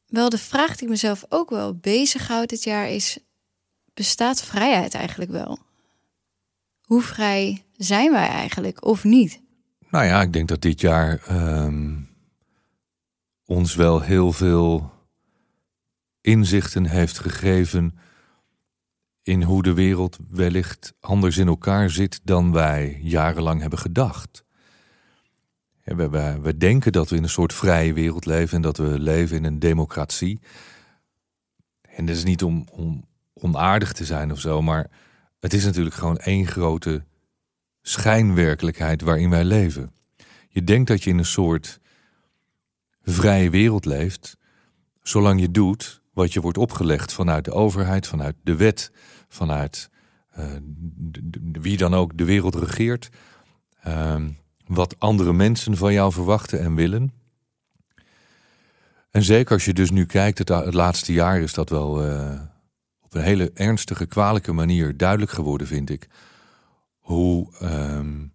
wel 0.06 0.30
de 0.30 0.38
vraag 0.38 0.76
die 0.76 0.84
ik 0.84 0.90
mezelf 0.90 1.26
ook 1.30 1.50
wel 1.50 1.76
bezighoudt 1.76 2.50
dit 2.50 2.64
jaar 2.64 2.90
is: 2.90 3.20
bestaat 3.94 4.44
vrijheid 4.44 4.94
eigenlijk 4.94 5.32
wel? 5.32 5.60
Hoe 6.82 7.02
vrij 7.02 7.64
zijn 7.78 8.12
wij 8.12 8.28
eigenlijk 8.28 8.86
of 8.86 9.04
niet? 9.04 9.42
Nou 9.90 10.06
ja, 10.06 10.22
ik 10.22 10.34
denk 10.34 10.48
dat 10.48 10.62
dit 10.62 10.82
jaar 10.82 11.22
ehm, 11.28 11.96
ons 13.46 13.76
wel 13.76 14.02
heel 14.02 14.32
veel 14.32 14.92
inzichten 16.22 16.86
heeft 16.86 17.20
gegeven 17.20 18.00
in 19.24 19.44
hoe 19.44 19.64
de 19.64 19.74
wereld 19.74 20.18
wellicht 20.30 20.94
anders 21.00 21.38
in 21.38 21.48
elkaar 21.48 21.90
zit 21.90 22.20
dan 22.24 22.52
wij 22.52 23.00
jarenlang 23.02 23.62
hebben 23.62 23.80
gedacht. 23.80 24.44
We, 25.84 26.10
we, 26.10 26.40
we 26.42 26.58
denken 26.58 26.92
dat 26.92 27.10
we 27.10 27.16
in 27.16 27.24
een 27.24 27.30
soort 27.30 27.54
vrije 27.54 27.94
wereld 27.94 28.26
leven 28.26 28.56
en 28.56 28.62
dat 28.62 28.78
we 28.78 29.00
leven 29.00 29.38
in 29.38 29.44
een 29.44 29.60
democratie. 29.60 30.40
En 31.82 32.06
dat 32.06 32.16
is 32.16 32.24
niet 32.24 32.44
om, 32.44 32.68
om 32.72 33.06
onaardig 33.34 33.94
te 33.94 34.06
zijn 34.06 34.32
of 34.32 34.40
zo, 34.40 34.62
maar 34.62 34.90
het 35.40 35.54
is 35.54 35.66
natuurlijk 35.66 35.96
gewoon 35.96 36.18
één 36.18 36.48
grote 36.48 37.04
schijnwerkelijkheid 37.82 39.02
waarin 39.02 39.30
wij 39.30 39.44
leven. 39.44 39.92
Je 40.50 40.64
denkt 40.64 40.88
dat 40.88 41.04
je 41.04 41.10
in 41.10 41.18
een 41.18 41.26
soort 41.26 41.80
vrije 43.02 43.50
wereld 43.50 43.86
leeft, 43.86 44.38
zolang 45.02 45.40
je 45.40 45.52
doet 45.52 46.02
wat 46.20 46.34
je 46.34 46.42
wordt 46.42 46.58
opgelegd 46.58 47.14
vanuit 47.14 47.46
de 47.46 47.52
overheid, 47.52 48.08
vanuit 48.08 48.36
de 48.44 48.56
wet, 48.56 48.92
vanuit 49.28 49.90
eh, 50.32 50.46
wie 51.52 51.78
dan 51.78 51.94
ook 51.94 52.18
de 52.18 52.26
wereld 52.26 52.56
regeert, 52.56 53.10
ehm, 53.84 54.30
wat 54.66 55.00
andere 55.00 55.34
mensen 55.34 55.78
van 55.78 55.94
jou 55.94 56.12
verwachten 56.12 56.60
en 56.60 56.76
willen. 56.76 57.14
En 59.12 59.24
zeker 59.24 59.54
als 59.54 59.66
je 59.66 59.74
dus 59.74 59.92
nu 59.92 60.06
kijkt, 60.06 60.38
het, 60.38 60.50
het 60.50 60.74
laatste 60.74 61.14
jaar 61.14 61.40
is 61.40 61.54
dat 61.54 61.70
wel 61.70 62.06
eh, 62.06 62.42
op 63.02 63.14
een 63.14 63.22
hele 63.22 63.52
ernstige, 63.54 64.06
kwalijke 64.06 64.52
manier 64.52 64.98
duidelijk 64.98 65.32
geworden, 65.32 65.68
vind 65.68 65.90
ik. 65.90 66.08
Hoe, 66.98 67.58
ehm, 67.60 68.28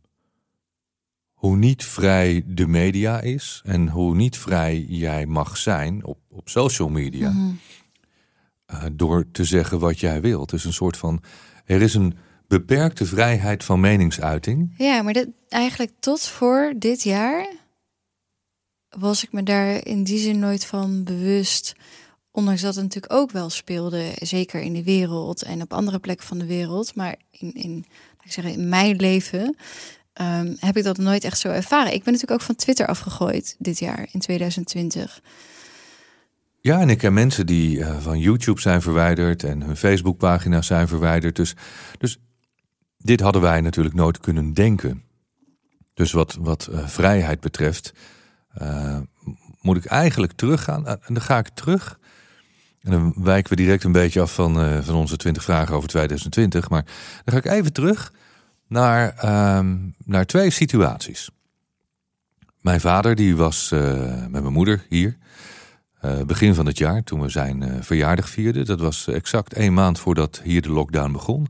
hoe 1.32 1.56
niet 1.56 1.84
vrij 1.84 2.42
de 2.46 2.66
media 2.66 3.20
is 3.20 3.62
en 3.64 3.88
hoe 3.88 4.14
niet 4.14 4.38
vrij 4.38 4.80
jij 4.88 5.26
mag 5.26 5.56
zijn 5.56 6.04
op, 6.04 6.18
op 6.34 6.48
social 6.48 6.88
media. 6.88 7.30
Mhm. 7.30 7.50
eh, 8.66 8.84
door 8.92 9.30
te 9.32 9.44
zeggen 9.44 9.78
wat 9.78 10.00
jij 10.00 10.20
wilt. 10.20 10.50
Dus 10.50 10.64
een 10.64 10.72
soort 10.72 10.96
van. 10.96 11.22
Er 11.64 11.82
is 11.82 11.94
een 11.94 12.16
beperkte 12.46 13.06
vrijheid 13.06 13.64
van 13.64 13.80
meningsuiting. 13.80 14.74
Ja, 14.78 15.02
maar 15.02 15.12
dat, 15.12 15.26
eigenlijk 15.48 15.92
tot 16.00 16.20
voor 16.20 16.72
dit 16.76 17.02
jaar 17.02 17.46
was 18.88 19.24
ik 19.24 19.32
me 19.32 19.42
daar 19.42 19.86
in 19.86 20.04
die 20.04 20.18
zin 20.18 20.38
nooit 20.38 20.66
van 20.66 21.04
bewust. 21.04 21.74
Ondanks 22.30 22.60
dat 22.60 22.74
het 22.74 22.84
natuurlijk 22.84 23.12
ook 23.12 23.30
wel 23.30 23.50
speelde, 23.50 24.12
zeker 24.20 24.60
in 24.60 24.72
de 24.72 24.82
wereld 24.82 25.42
en 25.42 25.62
op 25.62 25.72
andere 25.72 25.98
plekken 25.98 26.26
van 26.26 26.38
de 26.38 26.46
wereld. 26.46 26.94
Maar 26.94 27.16
in, 27.30 27.54
in, 27.54 27.74
laat 28.16 28.24
ik 28.24 28.32
zeggen, 28.32 28.52
in 28.52 28.68
mijn 28.68 28.96
leven 28.96 29.56
ehm, 30.12 30.54
heb 30.58 30.76
ik 30.76 30.84
dat 30.84 30.98
nooit 30.98 31.24
echt 31.24 31.38
zo 31.38 31.48
ervaren. 31.48 31.92
Ik 31.92 32.02
ben 32.02 32.12
natuurlijk 32.12 32.40
ook 32.40 32.46
van 32.46 32.54
Twitter 32.54 32.86
afgegooid 32.86 33.56
dit 33.58 33.78
jaar, 33.78 34.08
in 34.12 34.20
2020. 34.20 35.20
Ja, 36.66 36.80
en 36.80 36.90
ik 36.90 36.98
ken 36.98 37.12
mensen 37.12 37.46
die 37.46 37.84
eh, 37.84 37.98
van 37.98 38.18
YouTube 38.18 38.60
zijn 38.60 38.82
verwijderd 38.82 39.42
en 39.42 39.62
hun 39.62 39.76
Facebookpagina's 39.76 40.66
zijn 40.66 40.88
verwijderd. 40.88 41.36
Dus, 41.36 41.54
dus 41.98 42.18
dit 42.98 43.20
hadden 43.20 43.42
wij 43.42 43.60
natuurlijk 43.60 43.94
nooit 43.94 44.18
kunnen 44.18 44.52
denken. 44.52 45.02
Dus 45.94 46.12
wat, 46.12 46.36
wat 46.40 46.66
eh, 46.66 46.86
vrijheid 46.88 47.40
betreft, 47.40 47.92
eh, 48.54 48.98
moet 49.60 49.76
ik 49.76 49.84
eigenlijk 49.84 50.32
teruggaan. 50.32 50.86
En 50.86 51.14
dan 51.14 51.20
ga 51.20 51.38
ik 51.38 51.48
terug. 51.48 51.98
En 52.80 52.90
dan 52.90 53.14
wijken 53.16 53.50
we 53.50 53.56
direct 53.56 53.84
een 53.84 53.92
beetje 53.92 54.20
af 54.20 54.34
van, 54.34 54.82
van 54.84 54.94
onze 54.94 55.16
20 55.16 55.44
vragen 55.44 55.74
over 55.74 55.88
2020. 55.88 56.68
Maar 56.68 56.84
dan 57.24 57.34
ga 57.34 57.36
ik 57.36 57.56
even 57.56 57.72
terug 57.72 58.12
naar, 58.68 59.14
ehm, 59.16 59.76
naar 60.04 60.26
twee 60.26 60.50
situaties. 60.50 61.30
Mijn 62.60 62.80
vader 62.80 63.14
die 63.14 63.36
was 63.36 63.68
met 63.70 64.42
mijn 64.42 64.52
moeder 64.52 64.86
hier. 64.88 65.16
Eh, 66.04 66.24
begin 66.26 66.54
van 66.54 66.66
het 66.66 66.78
jaar, 66.78 67.02
toen 67.02 67.20
we 67.20 67.28
zijn 67.28 67.62
eh, 67.62 67.76
verjaardag 67.80 68.28
vierden. 68.28 68.64
Dat 68.64 68.80
was 68.80 69.06
exact 69.06 69.52
één 69.52 69.74
maand 69.74 69.98
voordat 69.98 70.40
hier 70.44 70.62
de 70.62 70.70
lockdown 70.70 71.12
begon. 71.12 71.46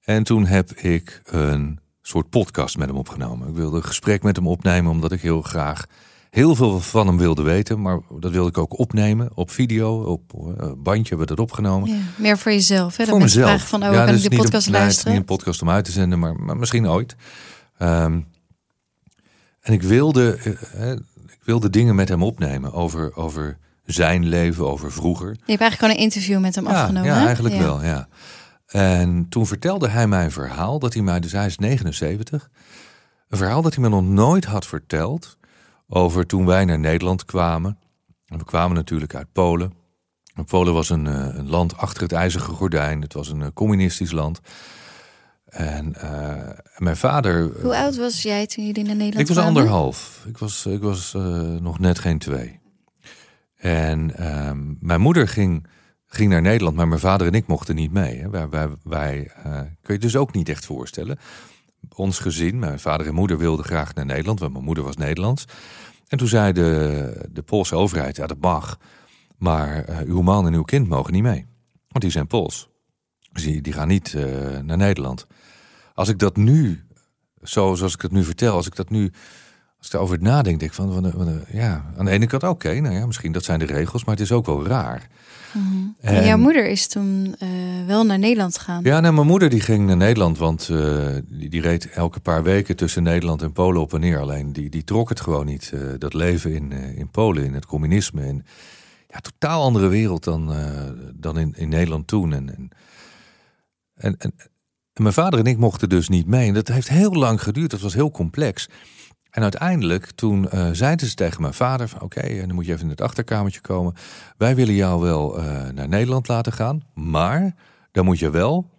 En 0.00 0.22
toen 0.22 0.46
heb 0.46 0.72
ik 0.72 1.22
een 1.24 1.78
soort 2.02 2.30
podcast 2.30 2.78
met 2.78 2.88
hem 2.88 2.96
opgenomen. 2.96 3.48
Ik 3.48 3.54
wilde 3.54 3.76
een 3.76 3.84
gesprek 3.84 4.22
met 4.22 4.36
hem 4.36 4.46
opnemen, 4.46 4.90
omdat 4.90 5.12
ik 5.12 5.20
heel 5.20 5.42
graag 5.42 5.86
heel 6.30 6.54
veel 6.54 6.80
van 6.80 7.06
hem 7.06 7.18
wilde 7.18 7.42
weten. 7.42 7.80
Maar 7.80 8.00
dat 8.18 8.32
wilde 8.32 8.48
ik 8.48 8.58
ook 8.58 8.78
opnemen 8.78 9.30
op 9.34 9.50
video, 9.50 10.02
op 10.02 10.32
eh, 10.34 10.72
bandje 10.76 11.08
hebben 11.08 11.18
we 11.18 11.34
dat 11.34 11.38
opgenomen. 11.38 11.88
Ja, 11.88 11.98
meer 12.16 12.38
voor 12.38 12.52
jezelf. 12.52 12.96
Hè? 12.96 13.06
Voor 13.06 13.18
mezelf. 13.18 13.48
vragen 13.48 13.68
van, 13.68 13.82
oh, 13.82 13.92
Ja, 13.92 14.04
kan 14.04 14.08
ik 14.08 14.14
is 14.14 14.22
de 14.22 14.36
podcast 14.36 14.66
een, 14.66 14.72
nee, 14.72 14.80
het 14.80 14.90
is 14.90 14.96
luisteren? 14.96 15.12
niet 15.12 15.20
een 15.20 15.36
podcast 15.36 15.62
om 15.62 15.70
uit 15.70 15.84
te 15.84 15.92
zenden, 15.92 16.18
maar, 16.18 16.34
maar 16.34 16.56
misschien 16.56 16.88
ooit. 16.88 17.16
Ehm, 17.78 18.20
en 19.60 19.72
ik 19.72 19.82
wilde, 19.82 20.38
ik 21.26 21.40
wilde 21.44 21.70
dingen 21.70 21.94
met 21.94 22.08
hem 22.08 22.22
opnemen 22.22 22.72
over, 22.72 23.16
over 23.16 23.58
zijn 23.92 24.26
leven, 24.28 24.66
over 24.70 24.92
vroeger. 24.92 25.28
Je 25.28 25.34
hebt 25.36 25.48
eigenlijk 25.60 25.78
gewoon 25.80 25.94
een 25.94 26.02
interview 26.02 26.40
met 26.40 26.54
hem 26.54 26.64
Ja, 26.68 26.70
afgenomen. 26.80 27.08
ja 27.10 27.26
eigenlijk 27.26 27.54
Ja. 27.54 27.60
wel, 27.62 27.82
ja. 27.84 28.08
En 28.66 29.26
toen 29.28 29.46
vertelde 29.46 29.88
hij 29.88 30.06
mij 30.06 30.24
een 30.24 30.30
verhaal 30.30 30.78
dat 30.78 30.94
hij 30.94 31.02
mij, 31.02 31.20
dus 31.20 31.32
hij 31.32 31.46
is 31.46 31.56
79, 31.58 32.50
een 33.28 33.38
verhaal 33.38 33.62
dat 33.62 33.74
hij 33.74 33.82
me 33.82 33.88
nog 33.88 34.02
nooit 34.04 34.44
had 34.44 34.66
verteld 34.66 35.36
over 35.88 36.26
toen 36.26 36.46
wij 36.46 36.64
naar 36.64 36.78
Nederland 36.78 37.24
kwamen. 37.24 37.78
En 38.26 38.38
we 38.38 38.44
kwamen 38.44 38.76
natuurlijk 38.76 39.14
uit 39.14 39.32
Polen. 39.32 39.72
En 40.34 40.44
Polen 40.44 40.74
was 40.74 40.90
een, 40.90 41.06
eh, 41.06 41.26
een 41.36 41.48
land 41.50 41.76
achter 41.76 42.02
het 42.02 42.12
ijzeren 42.12 42.46
gordijn. 42.46 43.00
Het 43.02 43.12
was 43.12 43.28
een 43.28 43.42
eh, 43.42 43.48
communistisch 43.54 44.10
land. 44.10 44.40
En 45.46 45.94
eh, 45.94 46.58
mijn 46.76 46.96
vader. 46.96 47.50
Hoe 47.62 47.76
oud 47.76 47.96
was 47.96 48.22
jij 48.22 48.46
toen 48.46 48.66
jullie 48.66 48.84
naar 48.84 48.96
Nederland 48.96 49.20
ik 49.28 49.34
was 49.34 49.36
kwamen? 49.44 49.56
anderhalf. 49.62 50.24
Ik 50.28 50.38
was, 50.38 50.66
ik 50.66 50.82
was 50.82 51.12
nog 51.60 51.78
net 51.78 51.98
geen 51.98 52.18
twee. 52.18 52.59
En 53.60 54.16
ehm, 54.16 54.74
mijn 54.78 55.00
moeder 55.00 55.28
ging, 55.28 55.66
ging 56.06 56.30
naar 56.30 56.42
Nederland, 56.42 56.76
maar 56.76 56.88
mijn 56.88 57.00
vader 57.00 57.26
en 57.26 57.32
ik 57.32 57.46
mochten 57.46 57.74
niet 57.74 57.92
mee. 57.92 58.18
Hè. 58.18 58.48
Wij, 58.48 58.68
wij, 58.82 59.30
eh, 59.42 59.60
kun 59.82 59.94
je 59.94 60.00
dus 60.00 60.16
ook 60.16 60.32
niet 60.32 60.48
echt 60.48 60.66
voorstellen. 60.66 61.18
Ons 61.94 62.18
gezin, 62.18 62.58
mijn 62.58 62.80
vader 62.80 63.06
en 63.06 63.14
moeder 63.14 63.38
wilden 63.38 63.64
graag 63.64 63.94
naar 63.94 64.06
Nederland, 64.06 64.40
want 64.40 64.52
mijn 64.52 64.64
moeder 64.64 64.84
was 64.84 64.96
Nederlands. 64.96 65.44
En 66.08 66.18
toen 66.18 66.28
zei 66.28 66.52
de, 66.52 67.28
de 67.30 67.42
Poolse 67.42 67.74
overheid, 67.74 68.16
ja 68.16 68.26
dat 68.26 68.40
mag, 68.40 68.78
maar 69.38 69.84
eh, 69.84 69.98
uw 70.04 70.22
man 70.22 70.46
en 70.46 70.54
uw 70.54 70.62
kind 70.62 70.88
mogen 70.88 71.12
niet 71.12 71.22
mee. 71.22 71.46
Want 71.88 72.04
die 72.04 72.10
zijn 72.10 72.26
Pools. 72.26 72.68
Dus 73.32 73.42
die, 73.42 73.60
die 73.60 73.72
gaan 73.72 73.88
niet 73.88 74.14
eh, 74.14 74.58
naar 74.58 74.76
Nederland. 74.76 75.26
Als 75.94 76.08
ik 76.08 76.18
dat 76.18 76.36
nu, 76.36 76.84
zo, 77.42 77.74
zoals 77.74 77.94
ik 77.94 78.00
het 78.00 78.12
nu 78.12 78.24
vertel, 78.24 78.54
als 78.54 78.66
ik 78.66 78.76
dat 78.76 78.90
nu, 78.90 79.12
als 79.80 79.86
ik 79.88 79.92
daarover 79.92 80.22
nadenk, 80.22 80.58
denk 80.58 80.70
ik 80.70 80.76
van, 80.76 80.92
van, 80.92 81.10
van, 81.10 81.40
ja, 81.52 81.84
aan 81.96 82.04
de 82.04 82.10
ene 82.10 82.26
kant 82.26 82.42
oké, 82.42 82.80
nou 82.80 82.94
ja, 82.94 83.06
misschien 83.06 83.32
dat 83.32 83.44
zijn 83.44 83.58
de 83.58 83.64
regels, 83.66 84.04
maar 84.04 84.14
het 84.14 84.24
is 84.24 84.32
ook 84.32 84.46
wel 84.46 84.66
raar. 84.66 85.08
Mhm. 85.52 85.66
En- 86.00 86.14
En 86.16 86.24
jouw 86.26 86.38
moeder 86.38 86.68
is 86.68 86.86
toen 86.88 87.34
eh, 87.38 87.48
wel 87.86 88.04
naar 88.06 88.18
Nederland 88.18 88.58
gegaan. 88.58 88.82
Ja, 88.84 89.00
nou, 89.00 89.14
mijn 89.14 89.26
moeder 89.26 89.50
die 89.50 89.60
ging 89.60 89.86
naar 89.86 89.96
Nederland, 89.96 90.38
want 90.38 90.68
eh, 90.68 91.06
die, 91.28 91.48
die 91.48 91.60
reed 91.60 91.90
elke 91.90 92.20
paar 92.20 92.42
weken 92.42 92.76
tussen 92.76 93.02
Nederland 93.02 93.42
en 93.42 93.52
Polen 93.52 93.80
op 93.80 93.94
en 93.94 94.00
neer. 94.00 94.18
Alleen 94.20 94.52
die, 94.52 94.68
die 94.70 94.84
trok 94.84 95.08
het 95.08 95.20
gewoon 95.20 95.46
niet, 95.46 95.70
eh, 95.74 95.80
dat 95.98 96.14
leven 96.14 96.54
in, 96.54 96.72
in 96.72 97.10
Polen, 97.10 97.44
in 97.44 97.54
het 97.54 97.66
communisme. 97.66 98.22
En 98.22 98.44
ja, 99.08 99.18
totaal 99.18 99.62
andere 99.62 99.88
wereld 99.88 100.24
dan, 100.24 100.54
dan 101.14 101.38
in, 101.38 101.54
in 101.56 101.68
Nederland 101.68 102.06
toen. 102.06 102.32
En, 102.32 102.48
en, 102.48 102.70
en, 103.94 104.14
en, 104.18 104.32
en 104.92 105.02
mijn 105.02 105.14
vader 105.14 105.38
en 105.38 105.46
ik 105.46 105.58
mochten 105.58 105.88
dus 105.88 106.08
niet 106.08 106.26
mee. 106.26 106.48
En 106.48 106.54
dat 106.54 106.68
heeft 106.68 106.88
heel 106.88 107.12
lang 107.12 107.42
geduurd, 107.42 107.70
dat 107.70 107.80
was 107.80 107.94
heel 107.94 108.10
complex. 108.10 108.68
En 109.30 109.42
uiteindelijk, 109.42 110.10
toen 110.10 110.50
eh, 110.50 110.68
zeiden 110.72 111.08
ze 111.08 111.14
tegen 111.14 111.40
mijn 111.40 111.54
vader: 111.54 111.88
van 111.88 112.00
oké, 112.00 112.20
en 112.20 112.46
dan 112.46 112.54
moet 112.54 112.66
je 112.66 112.72
even 112.72 112.84
in 112.84 112.90
het 112.90 113.00
achterkamertje 113.00 113.60
komen. 113.60 113.94
Wij 114.36 114.54
willen 114.54 114.74
jou 114.74 115.00
wel 115.00 115.38
eh, 115.38 115.68
naar 115.68 115.88
Nederland 115.88 116.28
laten 116.28 116.52
gaan, 116.52 116.82
maar 116.94 117.54
dan 117.92 118.04
moet 118.04 118.18
je 118.18 118.30
wel 118.30 118.70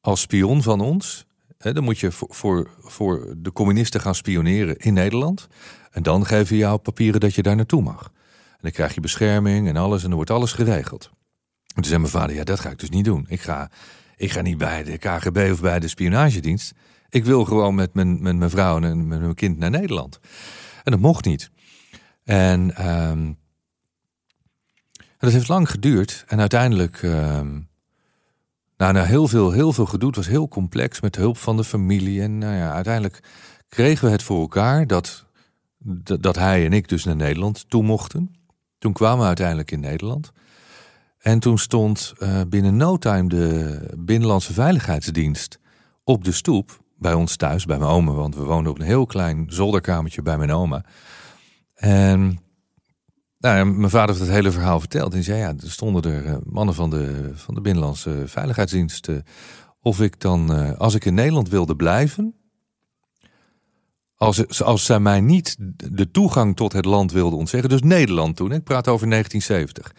als 0.00 0.20
spion 0.20 0.62
van 0.62 0.80
ons, 0.80 1.26
hè, 1.58 1.72
dan 1.72 1.84
moet 1.84 1.98
je 1.98 2.12
voor, 2.12 2.28
voor, 2.30 2.70
voor 2.80 3.34
de 3.36 3.52
communisten 3.52 4.00
gaan 4.00 4.14
spioneren 4.14 4.76
in 4.76 4.92
Nederland. 4.92 5.48
En 5.90 6.02
dan 6.02 6.26
geven 6.26 6.52
we 6.52 6.56
jou 6.56 6.78
papieren 6.78 7.20
dat 7.20 7.34
je 7.34 7.42
daar 7.42 7.56
naartoe 7.56 7.82
mag. 7.82 8.02
En 8.50 8.58
dan 8.60 8.70
krijg 8.70 8.94
je 8.94 9.00
bescherming 9.00 9.68
en 9.68 9.76
alles 9.76 10.02
en 10.02 10.06
dan 10.06 10.16
wordt 10.16 10.30
alles 10.30 10.52
geregeld. 10.52 11.10
En 11.66 11.74
toen 11.74 11.84
zei 11.84 11.98
mijn 11.98 12.12
vader, 12.12 12.36
ja 12.36 12.44
dat 12.44 12.60
ga 12.60 12.70
ik 12.70 12.78
dus 12.78 12.90
niet 12.90 13.04
doen. 13.04 13.24
Ik 13.28 13.40
ga, 13.40 13.70
ik 14.16 14.32
ga 14.32 14.40
niet 14.40 14.58
bij 14.58 14.82
de 14.82 14.98
KGB 14.98 15.48
of 15.52 15.60
bij 15.60 15.80
de 15.80 15.88
spionagedienst. 15.88 16.72
Ik 17.16 17.24
wil 17.24 17.44
gewoon 17.44 17.74
met 17.74 17.94
mijn, 17.94 18.22
met 18.22 18.36
mijn 18.36 18.50
vrouw 18.50 18.80
en 18.80 19.08
met 19.08 19.20
mijn 19.20 19.34
kind 19.34 19.58
naar 19.58 19.70
Nederland. 19.70 20.18
En 20.84 20.92
dat 20.92 21.00
mocht 21.00 21.24
niet. 21.24 21.50
En 22.24 22.76
ehm, 22.76 23.32
dat 25.18 25.32
heeft 25.32 25.48
lang 25.48 25.70
geduurd. 25.70 26.24
En 26.26 26.40
uiteindelijk, 26.40 27.02
ehm, 27.02 27.60
nou, 28.76 28.92
na 28.92 29.04
heel 29.04 29.28
veel, 29.28 29.50
heel 29.50 29.72
veel 29.72 29.86
gedoe, 29.86 30.08
het 30.08 30.16
was 30.16 30.26
heel 30.26 30.48
complex 30.48 31.00
met 31.00 31.16
hulp 31.16 31.36
van 31.36 31.56
de 31.56 31.64
familie. 31.64 32.22
En 32.22 32.38
nou 32.38 32.54
ja, 32.54 32.72
uiteindelijk 32.72 33.20
kregen 33.68 34.04
we 34.04 34.10
het 34.10 34.22
voor 34.22 34.40
elkaar 34.40 34.86
dat, 34.86 35.26
dat, 35.78 36.22
dat 36.22 36.36
hij 36.36 36.64
en 36.64 36.72
ik 36.72 36.88
dus 36.88 37.04
naar 37.04 37.16
Nederland 37.16 37.70
toe 37.70 37.82
mochten. 37.82 38.34
Toen 38.78 38.92
kwamen 38.92 39.20
we 39.20 39.26
uiteindelijk 39.26 39.70
in 39.70 39.80
Nederland. 39.80 40.32
En 41.18 41.38
toen 41.38 41.58
stond 41.58 42.14
eh, 42.18 42.40
binnen 42.48 42.76
no 42.76 42.96
time 42.96 43.28
de 43.28 43.78
Binnenlandse 43.98 44.52
Veiligheidsdienst 44.52 45.58
op 46.04 46.24
de 46.24 46.32
stoep 46.32 46.84
bij 46.98 47.14
ons 47.14 47.36
thuis, 47.36 47.64
bij 47.64 47.78
mijn 47.78 47.90
oma. 47.90 48.12
Want 48.12 48.36
we 48.36 48.44
woonden 48.44 48.72
op 48.72 48.78
een 48.78 48.86
heel 48.86 49.06
klein 49.06 49.44
zolderkamertje 49.48 50.22
bij 50.22 50.38
mijn 50.38 50.52
oma. 50.52 50.84
En 51.74 52.38
nou, 53.38 53.64
mijn 53.64 53.90
vader 53.90 54.08
heeft 54.08 54.26
het 54.26 54.36
hele 54.36 54.50
verhaal 54.50 54.80
verteld. 54.80 55.14
En 55.14 55.22
zei, 55.22 55.38
ja, 55.38 55.48
er 55.48 55.70
stonden 55.70 56.12
er 56.12 56.26
eh, 56.26 56.36
mannen 56.44 56.74
van 56.74 56.90
de, 56.90 57.30
van 57.34 57.54
de 57.54 57.60
Binnenlandse 57.60 58.22
Veiligheidsdienst. 58.26 59.08
of 59.80 60.00
ik 60.00 60.20
dan, 60.20 60.52
eh, 60.54 60.78
als 60.78 60.94
ik 60.94 61.04
in 61.04 61.14
Nederland 61.14 61.48
wilde 61.48 61.76
blijven... 61.76 62.34
Als, 64.18 64.62
als 64.62 64.84
zij 64.84 65.00
mij 65.00 65.20
niet 65.20 65.56
de 65.76 66.10
toegang 66.10 66.56
tot 66.56 66.72
het 66.72 66.84
land 66.84 67.12
wilden 67.12 67.38
ontzeggen... 67.38 67.68
dus 67.68 67.82
Nederland 67.82 68.36
toen, 68.36 68.52
ik 68.52 68.64
praat 68.64 68.88
over 68.88 69.08
1970... 69.08 69.92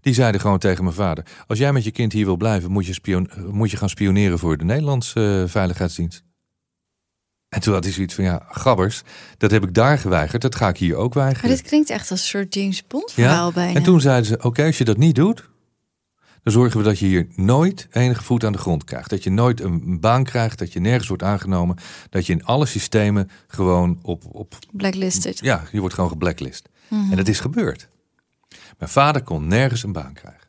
Die 0.00 0.14
zeiden 0.14 0.40
gewoon 0.40 0.58
tegen 0.58 0.84
mijn 0.84 0.96
vader: 0.96 1.26
Als 1.46 1.58
jij 1.58 1.72
met 1.72 1.84
je 1.84 1.90
kind 1.90 2.12
hier 2.12 2.24
wil 2.24 2.36
blijven, 2.36 2.70
moet 2.70 2.86
je, 2.86 2.92
spion 2.92 3.30
moet 3.50 3.70
je 3.70 3.76
gaan 3.76 3.88
spioneren 3.88 4.38
voor 4.38 4.56
de 4.56 4.64
Nederlandse 4.64 5.42
eh, 5.42 5.50
Veiligheidsdienst. 5.50 6.24
En 7.50 7.60
toen 7.60 7.74
had 7.74 7.84
hij 7.84 7.92
zoiets 7.92 8.14
van: 8.14 8.24
Ja, 8.24 8.42
gabbers, 8.50 9.02
dat 9.38 9.50
heb 9.50 9.62
ik 9.64 9.74
daar 9.74 9.98
geweigerd, 9.98 10.42
dat 10.42 10.54
ga 10.54 10.68
ik 10.68 10.76
hier 10.76 10.96
ook 10.96 11.14
Maar 11.14 11.24
weigeren. 11.24 11.50
dit 11.50 11.62
klinkt 11.62 11.90
echt 11.90 12.10
als 12.10 12.20
een 12.20 12.26
soort 12.26 12.54
James 12.54 12.86
Bond 12.86 13.12
verhaal 13.12 13.52
bijna. 13.52 13.74
En 13.78 13.82
toen 13.82 14.00
zeiden 14.00 14.26
ze: 14.26 14.38
Oké, 14.42 14.64
als 14.64 14.78
je 14.78 14.84
dat 14.84 14.96
niet 14.96 15.14
doet, 15.14 15.48
dan 16.42 16.52
zorgen 16.52 16.78
we 16.78 16.84
dat 16.84 16.98
je 16.98 17.06
hier 17.06 17.26
nooit 17.34 17.88
enige 17.90 18.22
voet 18.22 18.44
aan 18.44 18.52
de 18.52 18.58
grond 18.58 18.84
krijgt. 18.84 19.10
Dat 19.10 19.24
je 19.24 19.30
nooit 19.30 19.60
een 19.60 20.00
baan 20.00 20.24
krijgt, 20.24 20.58
dat 20.58 20.72
je 20.72 20.80
nergens 20.80 21.08
wordt 21.08 21.22
aangenomen. 21.22 21.76
Dat 22.10 22.26
je 22.26 22.32
in 22.32 22.44
alle 22.44 22.66
systemen 22.66 23.30
gewoon 23.46 23.98
op. 24.02 24.22
op 24.32 24.54
Blacklisted. 24.72 25.38
ja, 25.38 25.62
je 25.72 25.80
wordt 25.80 25.94
gewoon 25.94 26.10
geblacklist. 26.10 26.68
Mhm. 26.88 27.10
En 27.10 27.16
dat 27.16 27.28
is 27.28 27.40
gebeurd. 27.40 27.88
Mijn 28.78 28.90
vader 28.90 29.22
kon 29.22 29.46
nergens 29.46 29.82
een 29.82 29.92
baan 29.92 30.12
krijgen. 30.12 30.39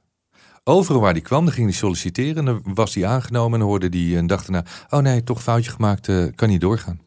Overal 0.64 1.02
waar 1.02 1.12
hij 1.12 1.22
kwam, 1.22 1.46
dan 1.46 1.54
ging 1.54 1.68
hij 1.68 1.76
solliciteren. 1.76 2.38
En 2.38 2.46
dan 2.46 2.74
was 2.74 2.96
hij 2.96 3.06
aangenomen 3.06 3.60
en 3.60 3.66
hoorde 3.66 3.88
hij 3.98 4.18
een 4.18 4.28
dag 4.28 4.46
daarna... 4.46 4.70
oh 4.90 5.00
nee, 5.00 5.24
toch 5.24 5.44
foutje 5.44 5.72
gemaakt, 5.72 6.08
eh, 6.08 6.26
kan 6.36 6.50
niet 6.50 6.62
doorgaan. 6.62 7.02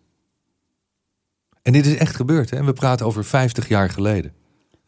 En 1.63 1.73
dit 1.73 1.87
is 1.87 1.97
echt 1.97 2.17
gebeurd, 2.17 2.51
hè? 2.51 2.57
En 2.57 2.65
we 2.65 2.73
praten 2.73 3.07
over 3.07 3.25
50 3.25 3.69
jaar 3.69 3.91
geleden. 3.91 4.33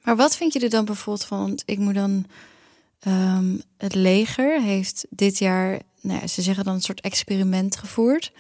Maar 0.03 0.17
wat 0.17 0.37
vind 0.37 0.53
je 0.53 0.61
er 0.61 0.71
dan 0.71 0.85
bijvoorbeeld 0.85 1.27
van? 1.27 1.39
Want 1.39 1.63
ik 1.67 1.79
moet 1.79 1.95
dan. 1.95 2.27
ehm, 2.99 3.57
het 3.79 3.95
leger 3.95 4.63
heeft 4.63 5.07
dit 5.11 5.39
jaar, 5.39 5.81
nou 6.01 6.21
ja, 6.21 6.27
ze 6.27 6.43
zeggen 6.43 6.65
dan 6.65 6.75
een 6.75 6.81
soort 6.81 7.01
experiment 7.01 7.77
gevoerd. 7.77 8.33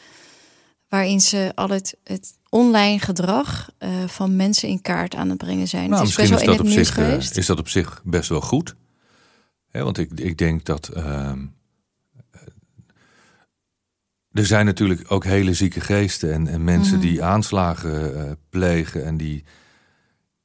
Waarin 0.88 1.20
ze 1.20 1.52
al 1.54 1.68
het, 1.68 1.96
het 2.04 2.32
online 2.48 2.98
gedrag 2.98 3.70
eh, 3.78 3.90
van 4.06 4.36
mensen 4.36 4.68
in 4.68 4.80
kaart 4.80 5.14
aan 5.14 5.28
het 5.28 5.38
brengen 5.38 5.68
zijn. 5.68 5.90
Nou, 5.90 6.00
het 6.02 6.10
is 6.10 6.16
misschien 6.16 6.36
best 6.36 6.40
is 6.40 6.46
wel 6.46 6.56
dat, 6.56 6.66
in 6.66 6.70
op 6.72 6.76
het 6.76 6.86
zich, 6.86 7.34
eh, 7.34 7.38
is 7.38 7.46
dat 7.46 7.58
op 7.58 7.68
zich 7.68 8.02
best 8.04 8.28
wel 8.28 8.40
goed. 8.40 8.74
Want 9.84 9.98
ik, 9.98 10.10
ik 10.14 10.38
denk 10.38 10.64
dat. 10.64 10.88
ehm, 10.88 11.46
eh, 12.30 12.40
er 14.30 14.46
zijn 14.46 14.66
natuurlijk 14.66 15.04
ook 15.12 15.24
hele 15.24 15.54
zieke 15.54 15.80
geesten 15.80 16.32
en, 16.32 16.46
en 16.46 16.64
mensen 16.64 17.00
die 17.00 17.22
aanslagen 17.24 18.26
eh, 18.26 18.32
plegen 18.48 19.04
en 19.04 19.16
die, 19.16 19.44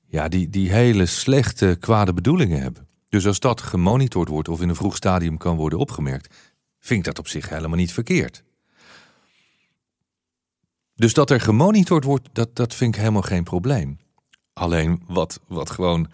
ja, 0.08 0.28
die, 0.28 0.50
die 0.50 0.72
hele 0.72 1.06
slechte, 1.06 1.78
kwade 1.80 2.14
bedoelingen 2.14 2.62
hebben. 2.62 2.88
Dus 3.10 3.28
als 3.28 3.40
dat 3.40 3.62
gemonitord 3.62 4.30
wordt 4.30 4.50
of 4.50 4.62
in 4.62 4.70
een 4.70 4.76
vroeg 4.76 4.96
stadium 4.96 5.38
kan 5.38 5.56
worden 5.56 5.80
opgemerkt, 5.80 6.36
vind 6.80 7.00
ik 7.00 7.06
dat 7.06 7.20
op 7.20 7.28
zich 7.28 7.50
helemaal 7.50 7.78
niet 7.78 7.94
verkeerd. 7.94 8.44
Dus 10.96 11.14
dat 11.14 11.30
er 11.30 11.42
gemonitord 11.42 12.04
wordt, 12.04 12.30
dat, 12.34 12.56
dat 12.56 12.74
vind 12.76 12.94
ik 12.94 13.00
helemaal 13.00 13.22
geen 13.22 13.44
probleem. 13.44 14.00
Alleen 14.54 15.04
wat, 15.08 15.40
wat 15.48 15.70
gewoon 15.70 16.08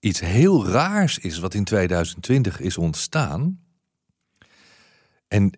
iets 0.00 0.20
heel 0.20 0.66
raars 0.66 1.18
is, 1.18 1.38
wat 1.38 1.54
in 1.54 1.64
2020 1.64 2.60
is 2.60 2.78
ontstaan. 2.78 3.60
En 5.28 5.52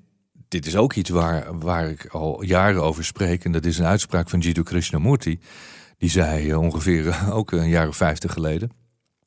dit 0.48 0.66
is 0.66 0.76
ook 0.76 0.94
iets 0.94 1.10
waar, 1.10 1.58
waar 1.58 1.90
ik 1.90 2.06
al 2.06 2.42
jaren 2.42 2.82
over 2.82 3.04
spreek. 3.04 3.44
En 3.44 3.52
dat 3.52 3.64
is 3.64 3.78
een 3.78 3.84
uitspraak 3.84 4.28
van 4.28 4.40
Jiddu 4.40 4.62
Krishnamurti. 4.62 5.40
Die 5.98 6.10
zei 6.10 6.50
eh, 6.50 6.58
ongeveer 6.58 7.08
eh, 7.08 7.36
ook 7.36 7.52
een 7.52 7.68
jaar 7.68 7.88
of 7.88 7.96
vijftig 7.96 8.32
geleden. 8.32 8.70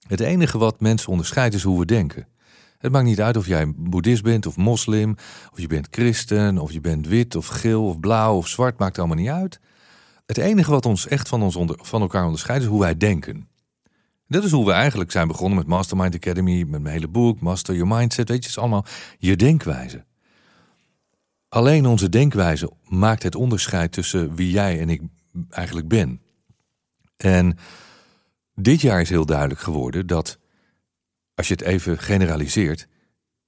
Het 0.08 0.20
enige 0.20 0.58
wat 0.58 0.82
mensen 0.82 1.10
onderscheidt 1.10 1.55
is 1.55 1.63
hoe 1.63 1.79
we 1.79 1.86
denken. 1.86 2.27
Het 2.77 2.91
maakt 2.91 3.05
niet 3.05 3.22
uit 3.22 3.38
of 3.38 3.48
jij 3.48 3.74
boeddhist 3.75 4.24
bent 4.24 4.46
of 4.46 4.58
moslim, 4.58 5.15
of 5.51 5.60
je 5.60 5.67
bent 5.67 5.88
christen, 5.91 6.58
of 6.58 6.72
je 6.72 6.82
bent 6.82 7.08
wit 7.08 7.36
of 7.36 7.48
geel 7.48 7.86
of 7.86 8.00
blauw 8.00 8.38
of 8.38 8.48
zwart, 8.48 8.79
maakt 8.79 8.98
allemaal 8.98 9.17
niet 9.17 9.29
uit. 9.29 9.60
Het 10.25 10.38
enige 10.38 10.72
wat 10.72 10.86
ons 10.86 11.08
echt 11.08 11.27
van, 11.27 11.41
ons 11.41 11.55
onder, 11.55 11.77
van 11.82 12.01
elkaar 12.01 12.25
onderscheidt 12.25 12.63
is 12.63 12.70
hoe 12.70 12.79
wij 12.79 12.98
denken. 12.98 13.48
Dat 14.34 14.44
is 14.44 14.52
hoe 14.52 14.66
we 14.66 14.72
eigenlijk 14.72 15.12
zijn 15.12 15.28
begonnen 15.28 15.58
met 15.58 15.68
Mastermind 15.68 16.16
Academy, 16.16 16.63
met 16.63 16.82
mijn 16.82 16.94
hele 16.94 17.08
boek, 17.08 17.40
Master 17.40 17.75
Your 17.75 17.96
Mindset. 17.96 18.30
Weet 18.30 18.38
je, 18.38 18.44
het 18.44 18.46
is 18.50 18.58
allemaal 18.58 18.86
je 19.18 19.36
denkwijze. 19.36 20.06
Alleen 21.50 21.86
onze 21.86 22.10
denkwijze 22.10 22.72
maakt 22.88 23.24
het 23.24 23.36
onderscheid 23.36 23.92
tussen 23.92 24.36
wie 24.36 24.52
jij 24.52 24.80
en 24.80 24.90
ik 24.90 25.02
eigenlijk 25.50 25.88
ben. 25.88 26.22
En 27.18 27.58
dit 28.56 28.82
jaar 28.82 29.02
is 29.02 29.10
heel 29.10 29.25
duidelijk 29.25 29.60
geworden 29.60 30.08
dat, 30.08 30.40
als 31.36 31.48
je 31.48 31.54
het 31.54 31.63
even 31.63 32.00
generaliseert, 32.00 32.88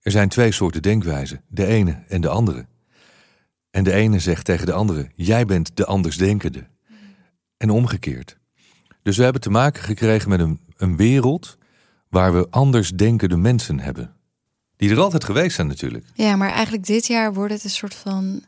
er 0.02 0.12
zijn 0.12 0.30
twee 0.30 0.52
soorten 0.52 0.82
denkwijzen, 0.82 1.42
de 1.48 1.66
ene 1.66 2.04
en 2.08 2.22
de 2.22 2.30
andere. 2.30 2.66
En 3.72 3.84
de 3.84 3.94
ene 3.94 4.20
zegt 4.20 4.46
tegen 4.46 4.66
de 4.66 4.74
andere: 4.74 5.12
Jij 5.16 5.46
bent 5.46 5.78
de 5.78 5.86
andersdenkende. 5.86 6.68
En 7.58 7.70
omgekeerd. 7.70 8.38
Dus 9.04 9.18
we 9.18 9.24
hebben 9.24 9.42
te 9.42 9.50
maken 9.50 9.84
gekregen 9.84 10.30
met 10.30 10.40
een, 10.40 10.60
een 10.78 10.96
wereld 10.98 11.58
waar 12.10 12.34
we 12.34 12.48
andersdenkende 12.50 13.38
mensen 13.38 13.80
hebben. 13.80 14.14
Die 14.78 14.90
er 14.90 15.00
altijd 15.00 15.24
geweest 15.24 15.56
zijn, 15.56 15.68
natuurlijk. 15.68 16.06
Ja, 16.14 16.36
maar 16.36 16.52
eigenlijk 16.52 16.86
dit 16.86 17.08
jaar 17.08 17.34
wordt 17.34 17.54
het 17.54 17.64
een 17.64 17.70
soort 17.70 17.94
van 17.96 18.44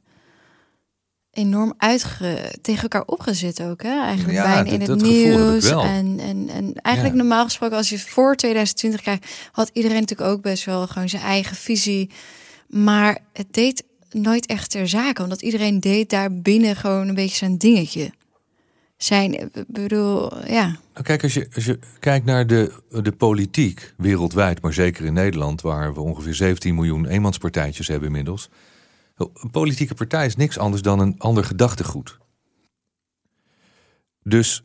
enorm 1.31 1.73
uitge 1.77 2.55
tegen 2.61 2.81
elkaar 2.81 3.03
opgezet 3.05 3.61
ook, 3.61 3.81
hè? 3.83 4.01
Eigenlijk 4.01 4.37
Ja, 4.37 4.43
bijna 4.43 4.69
in 4.71 4.79
dat- 4.79 4.87
het 4.87 4.99
dat 4.99 5.09
nieuws. 5.09 5.69
En, 5.69 6.19
en, 6.19 6.49
en 6.49 6.73
eigenlijk 6.73 7.15
Ja. 7.15 7.21
normaal 7.21 7.43
gesproken, 7.43 7.77
als 7.77 7.89
je 7.89 7.99
voor 7.99 8.35
2020 8.35 9.01
kijkt, 9.01 9.27
had 9.51 9.69
iedereen 9.73 9.99
natuurlijk 9.99 10.29
ook 10.29 10.41
best 10.41 10.65
wel 10.65 10.87
gewoon 10.87 11.09
zijn 11.09 11.21
eigen 11.21 11.55
visie. 11.55 12.09
Maar 12.67 13.17
het 13.33 13.47
deed 13.53 13.83
nooit 14.11 14.45
echt 14.45 14.71
ter 14.71 14.87
zake, 14.87 15.23
omdat 15.23 15.41
iedereen 15.41 15.79
deed 15.79 16.09
daar 16.09 16.33
binnen 16.33 16.75
gewoon 16.75 17.07
een 17.07 17.15
beetje 17.15 17.35
zijn 17.37 17.57
dingetje. 17.57 18.11
Zijn, 18.97 19.33
ik 19.33 19.63
bedoel, 19.67 20.47
ja. 20.47 20.65
Nou, 20.65 21.03
kijk, 21.03 21.23
als 21.23 21.33
je, 21.33 21.47
als 21.55 21.65
je 21.65 21.79
kijkt 21.99 22.25
naar 22.25 22.47
de, 22.47 22.73
de 22.89 23.11
politiek 23.11 23.93
wereldwijd, 23.97 24.61
maar 24.61 24.73
zeker 24.73 25.05
in 25.05 25.13
Nederland, 25.13 25.61
waar 25.61 25.93
we 25.93 25.99
ongeveer 25.99 26.35
17 26.35 26.75
miljoen 26.75 27.05
eenmanspartijtjes 27.05 27.87
hebben 27.87 28.07
inmiddels. 28.07 28.49
Een 29.15 29.51
politieke 29.51 29.93
partij 29.93 30.25
is 30.25 30.35
niks 30.35 30.57
anders 30.57 30.81
dan 30.81 30.99
een 30.99 31.15
ander 31.17 31.43
gedachtegoed. 31.43 32.17
Dus, 34.23 34.63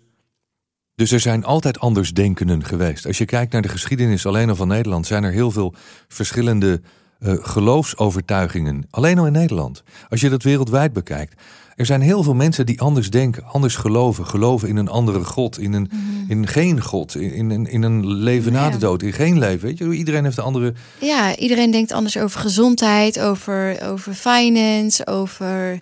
dus 0.95 1.13
er 1.13 1.21
zijn 1.21 1.45
altijd 1.45 1.79
andersdenkenden 1.79 2.65
geweest. 2.65 3.07
Als 3.07 3.19
je 3.19 3.25
kijkt 3.25 3.53
naar 3.53 3.63
de 3.63 3.69
geschiedenis 3.69 4.27
alleen 4.27 4.49
al 4.49 4.57
van 4.57 4.69
Nederland, 4.69 5.07
zijn 5.07 5.25
er 5.25 5.33
heel 5.33 5.51
veel 5.51 5.75
verschillende 6.09 6.81
eh, 7.19 7.35
geloofsovertuigingen. 7.41 8.87
Alleen 8.91 9.19
al 9.19 9.27
in 9.27 9.33
Nederland. 9.33 9.83
Als 10.09 10.21
je 10.21 10.29
dat 10.29 10.43
wereldwijd 10.43 10.93
bekijkt. 10.93 11.43
Er 11.77 11.87
zijn 11.87 12.01
heel 12.01 12.23
veel 12.23 12.35
mensen 12.35 12.67
die 12.67 12.81
anders 12.81 13.11
denken, 13.11 13.45
anders 13.45 13.77
geloven. 13.77 14.27
Geloven 14.27 14.69
in 14.69 14.77
een 14.77 14.89
andere 14.89 15.25
God, 15.25 15.59
in, 15.59 15.73
een, 15.73 15.91
in 16.29 16.47
geen 16.47 16.83
God, 16.83 17.15
in, 17.15 17.33
in, 17.33 17.51
een- 17.51 17.67
in 17.67 17.83
een 17.83 18.07
leven 18.07 18.53
na 18.53 18.71
de 18.71 18.79
dood, 18.79 19.03
in 19.03 19.13
geen 19.13 19.39
leven. 19.39 19.69
Weet 19.69 19.79
je, 19.79 19.93
iedereen 19.93 20.25
heeft 20.25 20.37
een 20.37 20.45
andere. 20.45 20.75
Ja, 21.01 21.37
iedereen 21.37 21.71
denkt 21.71 21.93
anders 21.93 22.19
over 22.19 22.41
gezondheid, 22.41 23.21
over, 23.21 23.83
over 23.83 24.15
finance, 24.15 25.07
over, 25.07 25.81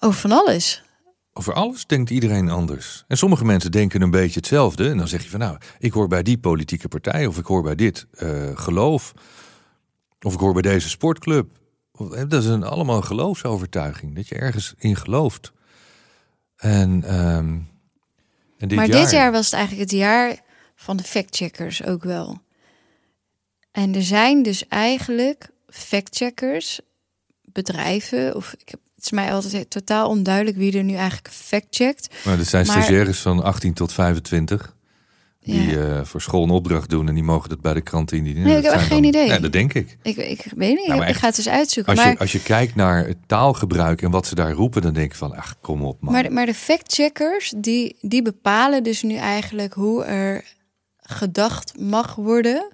over 0.00 0.20
van 0.20 0.32
alles. 0.32 0.82
Over 1.32 1.52
alles 1.54 1.86
denkt 1.86 2.10
iedereen 2.10 2.48
anders. 2.50 3.04
En 3.08 3.16
sommige 3.16 3.44
mensen 3.44 3.70
denken 3.72 4.02
een 4.02 4.10
beetje 4.10 4.38
hetzelfde. 4.38 4.88
En 4.88 4.96
dan 4.96 5.08
zeg 5.08 5.22
je 5.22 5.30
van 5.30 5.38
nou, 5.40 5.56
ik 5.78 5.92
hoor 5.92 6.08
bij 6.08 6.22
die 6.22 6.38
politieke 6.38 6.88
partij, 6.88 7.26
of 7.26 7.38
ik 7.38 7.46
hoor 7.46 7.62
bij 7.62 7.74
dit 7.74 8.06
eh, 8.10 8.28
geloof, 8.54 9.12
of 10.20 10.34
ik 10.34 10.40
hoor 10.40 10.52
bij 10.52 10.62
deze 10.62 10.88
sportclub. 10.88 11.46
Dat 12.28 12.42
is 12.42 12.44
een, 12.44 12.62
allemaal 12.62 12.96
een 12.96 13.04
geloofsovertuiging, 13.04 14.14
dat 14.14 14.28
je 14.28 14.34
ergens 14.34 14.74
in 14.78 14.96
gelooft. 14.96 15.52
En, 16.56 17.04
ehm, 17.04 17.58
en 18.58 18.68
dit 18.68 18.74
maar 18.74 18.88
jaar, 18.88 19.00
dit 19.00 19.10
jaar 19.10 19.32
was 19.32 19.44
het 19.44 19.54
eigenlijk 19.54 19.90
het 19.90 19.98
jaar 19.98 20.40
van 20.76 20.96
de 20.96 21.02
factcheckers 21.02 21.84
ook 21.84 22.02
wel. 22.02 22.38
En 23.72 23.94
er 23.94 24.02
zijn 24.02 24.42
dus 24.42 24.68
eigenlijk 24.68 25.50
factcheckers, 25.68 26.80
bedrijven, 27.42 28.36
of 28.36 28.52
ik 28.52 28.68
heb, 28.68 28.80
het 28.94 29.04
is 29.04 29.10
mij 29.10 29.32
altijd 29.32 29.70
totaal 29.70 30.08
onduidelijk 30.08 30.56
wie 30.56 30.78
er 30.78 30.84
nu 30.84 30.94
eigenlijk 30.94 31.28
factcheckt. 31.34 32.14
Maar 32.24 32.36
dat 32.36 32.46
zijn 32.46 32.66
maar- 32.66 32.76
stagiaires 32.76 33.20
van 33.20 33.42
18 33.42 33.74
tot 33.74 33.92
25. 33.92 34.75
Die 35.46 35.68
Ja. 35.70 35.76
eh, 35.98 36.04
voor 36.04 36.20
school 36.20 36.42
een 36.42 36.50
opdracht 36.50 36.90
doen 36.90 37.08
en 37.08 37.14
die 37.14 37.22
mogen 37.22 37.48
dat 37.48 37.60
bij 37.60 37.74
de 37.74 37.80
krant 37.80 38.12
indienen. 38.12 38.42
Nee, 38.42 38.56
ik 38.56 38.62
heb 38.64 38.72
echt 38.72 38.86
geen 38.86 38.96
dan- 39.02 39.04
idee. 39.08 39.26
Ja, 39.26 39.38
dat 39.38 39.52
denk 39.52 39.74
ik. 39.74 39.96
Ik, 40.02 40.16
ik 40.16 40.52
weet 40.56 40.76
niet, 40.76 40.86
Nou, 40.88 41.02
ik 41.02 41.08
echt, 41.08 41.18
ga 41.18 41.26
het 41.26 41.36
dus 41.36 41.48
uitzoeken. 41.48 41.92
Als 41.94 42.02
maar, 42.02 42.12
je, 42.12 42.18
als 42.18 42.32
je 42.32 42.42
kijkt 42.42 42.74
naar 42.74 43.06
het 43.06 43.16
taalgebruik 43.26 44.02
en 44.02 44.10
wat 44.10 44.26
ze 44.26 44.34
daar 44.34 44.52
roepen, 44.52 44.82
dan 44.82 44.94
denk 44.94 45.10
ik 45.10 45.16
van, 45.16 45.36
ach, 45.36 45.54
kom 45.60 45.82
op 45.84 46.00
man. 46.00 46.12
maar, 46.12 46.22
de, 46.22 46.30
maar 46.30 46.46
de 46.46 46.54
factcheckers, 46.54 47.54
die, 47.56 47.96
die 48.00 48.22
bepalen 48.22 48.82
dus 48.82 49.02
nu 49.02 49.14
eigenlijk 49.14 49.74
hoe 49.74 50.04
er 50.04 50.44
gedacht 51.00 51.78
mag 51.78 52.14
worden. 52.14 52.72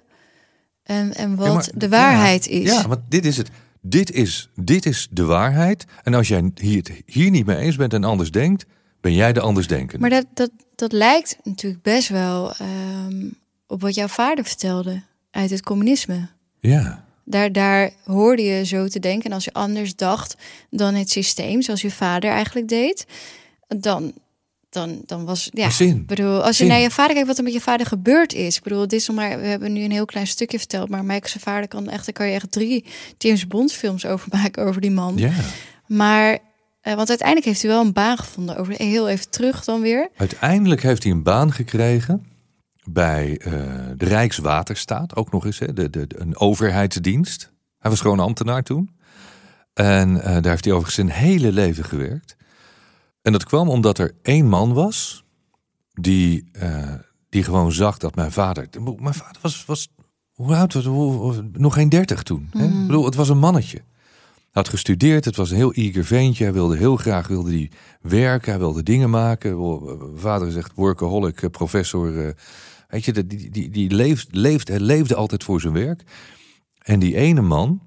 En, 0.83 1.13
en 1.13 1.35
wat 1.35 1.45
Ja, 1.47 1.53
maar- 1.53 1.69
de 1.75 1.89
waarheid 1.89 2.47
is. 2.47 2.71
Ja, 2.71 2.87
want 2.87 2.99
dit 3.09 3.25
is 3.25 3.37
het. 3.37 3.49
Dit 3.81 4.11
is, 4.11 4.49
dit 4.55 4.85
is 4.85 5.07
de 5.11 5.23
waarheid. 5.25 5.85
En 6.03 6.13
als 6.13 6.27
jij 6.27 6.51
hier, 6.55 6.77
het 6.77 6.91
hier 7.05 7.29
niet 7.29 7.45
mee 7.45 7.57
eens 7.57 7.75
bent 7.75 7.93
en 7.93 8.03
anders 8.03 8.31
denkt, 8.31 8.65
ben 9.01 9.13
jij 9.13 9.33
de 9.33 9.39
andersdenkende. 9.39 9.99
Maar 9.99 10.09
dat, 10.09 10.25
dat, 10.33 10.51
dat 10.83 10.91
lijkt 10.91 11.37
natuurlijk 11.43 11.83
best 11.83 12.09
wel 12.09 12.51
ehm, 12.51 13.29
op 13.67 13.81
wat 13.81 13.95
jouw 13.95 14.07
vader 14.07 14.45
vertelde 14.45 15.01
uit 15.31 15.49
het 15.49 15.63
communisme. 15.63 16.27
Ja. 16.59 17.05
Daar, 17.23 17.51
daar 17.51 17.91
hoorde 18.05 18.41
je 18.43 18.65
zo 18.65 18.87
te 18.87 18.99
denken. 18.99 19.29
En 19.29 19.35
als 19.35 19.43
je 19.43 19.53
anders 19.53 19.95
dacht 19.95 20.35
dan 20.69 20.93
het 20.93 21.09
systeem, 21.09 21.61
zoals 21.61 21.81
je 21.81 21.91
vader 21.91 22.31
eigenlijk 22.31 22.67
deed, 22.67 23.05
dan, 23.67 24.13
dan, 24.69 25.01
dan 25.05 25.25
was 25.25 25.49
ja. 25.53 25.69
Zin. 25.69 26.05
Bedoel, 26.05 26.43
als 26.43 26.57
je 26.57 26.63
Zin. 26.63 26.67
naar 26.67 26.81
je 26.81 26.91
vader 26.91 27.13
kijkt, 27.13 27.27
wat 27.27 27.37
er 27.37 27.43
met 27.43 27.53
je 27.53 27.61
vader 27.61 27.85
gebeurd 27.85 28.33
is. 28.33 28.57
Ik 28.57 28.63
bedoel, 28.63 28.81
dit 28.81 28.99
is 28.99 29.07
nog 29.07 29.15
maar, 29.15 29.39
we 29.39 29.45
hebben 29.45 29.73
nu 29.73 29.83
een 29.83 29.91
heel 29.91 30.05
klein 30.05 30.27
stukje 30.27 30.57
verteld, 30.57 30.89
maar 30.89 31.05
Michael 31.05 31.27
zijn 31.27 31.43
vader 31.43 31.67
kan 31.67 31.89
echt, 31.89 32.05
daar 32.05 32.13
kan 32.13 32.27
je 32.27 32.33
echt 32.33 32.51
drie 32.51 32.85
James 33.17 33.47
Bond 33.47 33.73
films 33.73 34.05
over 34.05 34.27
maken 34.31 34.65
over 34.65 34.81
die 34.81 34.91
man. 34.91 35.17
ja. 35.17 35.31
Maar, 35.87 36.39
eh, 36.83 36.93
want 36.95 37.09
uiteindelijk 37.09 37.47
heeft 37.47 37.61
hij 37.61 37.71
wel 37.71 37.81
een 37.81 37.93
baan 37.93 38.17
gevonden. 38.17 38.57
Over 38.57 38.73
heel 38.73 39.09
even 39.09 39.29
terug 39.29 39.63
dan 39.63 39.81
weer. 39.81 40.09
Uiteindelijk 40.15 40.81
heeft 40.81 41.03
hij 41.03 41.11
een 41.11 41.23
baan 41.23 41.51
gekregen 41.51 42.25
bij 42.83 43.37
eh, 43.37 43.51
de 43.97 44.05
Rijkswaterstaat. 44.05 45.15
Ook 45.15 45.31
nog 45.31 45.45
eens, 45.45 45.59
hè, 45.59 45.73
de, 45.73 45.89
de, 45.89 46.07
een 46.07 46.37
overheidsdienst. 46.37 47.51
Hij 47.79 47.89
was 47.91 48.01
gewoon 48.01 48.19
ambtenaar 48.19 48.63
toen. 48.63 48.89
En 49.73 50.21
eh, 50.21 50.33
daar 50.33 50.51
heeft 50.51 50.65
hij 50.65 50.73
overigens 50.73 50.95
zijn 50.95 51.09
hele 51.09 51.51
leven 51.51 51.83
gewerkt. 51.83 52.35
En 53.21 53.31
dat 53.31 53.43
kwam 53.43 53.69
omdat 53.69 53.97
er 53.97 54.15
één 54.21 54.47
man 54.47 54.73
was 54.73 55.23
die, 55.93 56.49
eh, 56.51 56.93
die 57.29 57.43
gewoon 57.43 57.71
zag 57.71 57.97
dat 57.97 58.15
mijn 58.15 58.31
vader... 58.31 58.67
Mijn 58.99 59.13
vader 59.13 59.41
was, 59.41 59.65
was 59.65 59.87
hoe 60.31 60.55
oud 60.55 60.73
was 60.73 61.39
Nog 61.51 61.73
geen 61.73 61.89
dertig 61.89 62.23
toen. 62.23 62.49
Hè? 62.51 62.65
Ik 62.65 62.87
bedoel, 62.87 63.05
het 63.05 63.15
was 63.15 63.29
een 63.29 63.37
mannetje. 63.37 63.81
Had 64.53 64.69
gestudeerd, 64.69 65.25
het 65.25 65.35
was 65.35 65.49
een 65.49 65.55
heel 65.55 65.73
eager 65.73 66.05
ventje. 66.05 66.43
Hij 66.43 66.53
wilde 66.53 66.77
heel 66.77 66.95
graag 66.95 67.27
wilde 67.27 67.49
die 67.49 67.71
werken, 68.01 68.49
hij 68.49 68.59
wilde 68.59 68.83
dingen 68.83 69.09
maken. 69.09 69.57
Vader 70.15 70.51
zegt 70.51 70.71
workaholic, 70.75 71.41
eh, 71.41 71.49
professor. 71.49 72.25
eh, 72.27 72.33
Weet 72.87 73.05
je, 73.05 73.25
die, 73.27 73.49
die, 73.49 73.69
die 73.69 73.91
leeft, 73.91 74.27
leefde 74.79 75.15
altijd 75.15 75.43
voor 75.43 75.61
zijn 75.61 75.73
werk. 75.73 76.03
En 76.77 76.99
die 76.99 77.15
ene 77.15 77.41
man, 77.41 77.81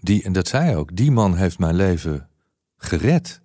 die, 0.00 0.22
en 0.22 0.32
dat 0.32 0.48
zei 0.48 0.64
hij 0.64 0.76
ook, 0.76 0.96
die 0.96 1.10
man 1.10 1.36
heeft 1.36 1.58
mijn 1.58 1.74
leven 1.74 2.28
gered, 2.76 3.40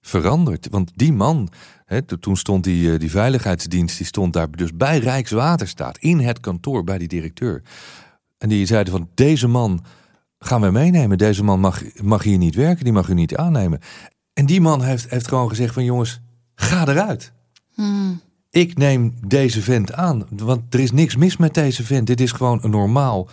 veranderd. 0.00 0.68
Want 0.70 0.92
die 0.94 1.12
man, 1.12 1.48
toen 2.20 2.36
stond 2.36 2.64
die, 2.64 2.92
eh, 2.92 2.98
die 2.98 3.10
veiligheidsdienst, 3.10 3.96
die 3.96 4.06
stond 4.06 4.32
daar 4.32 4.50
dus 4.50 4.74
bij 4.74 4.98
Rijkswaterstaat, 4.98 5.98
in 5.98 6.18
het 6.18 6.40
kantoor 6.40 6.84
bij 6.84 6.98
die 6.98 7.08
directeur. 7.08 7.62
En 8.38 8.48
die 8.48 8.66
zeiden 8.66 8.92
van, 8.92 9.08
deze 9.14 9.48
man 9.48 9.84
gaan 10.44 10.60
we 10.60 10.70
meenemen. 10.70 11.18
Deze 11.18 11.44
man 11.44 11.60
mag, 11.60 11.82
mag 12.02 12.22
hier 12.22 12.38
niet 12.38 12.54
werken, 12.54 12.84
die 12.84 12.92
mag 12.92 13.08
u 13.08 13.14
niet 13.14 13.36
aannemen. 13.36 13.80
En 14.32 14.46
die 14.46 14.60
man 14.60 14.82
heeft, 14.82 15.10
heeft 15.10 15.28
gewoon 15.28 15.48
gezegd 15.48 15.74
van, 15.74 15.84
jongens, 15.84 16.20
ga 16.54 16.88
eruit. 16.88 17.32
Hmm. 17.74 18.20
Ik 18.50 18.76
neem 18.76 19.14
deze 19.26 19.62
vent 19.62 19.92
aan, 19.92 20.26
want 20.30 20.74
er 20.74 20.80
is 20.80 20.92
niks 20.92 21.16
mis 21.16 21.36
met 21.36 21.54
deze 21.54 21.84
vent. 21.84 22.06
Dit 22.06 22.20
is 22.20 22.32
gewoon 22.32 22.58
een 22.62 22.70
normaal, 22.70 23.28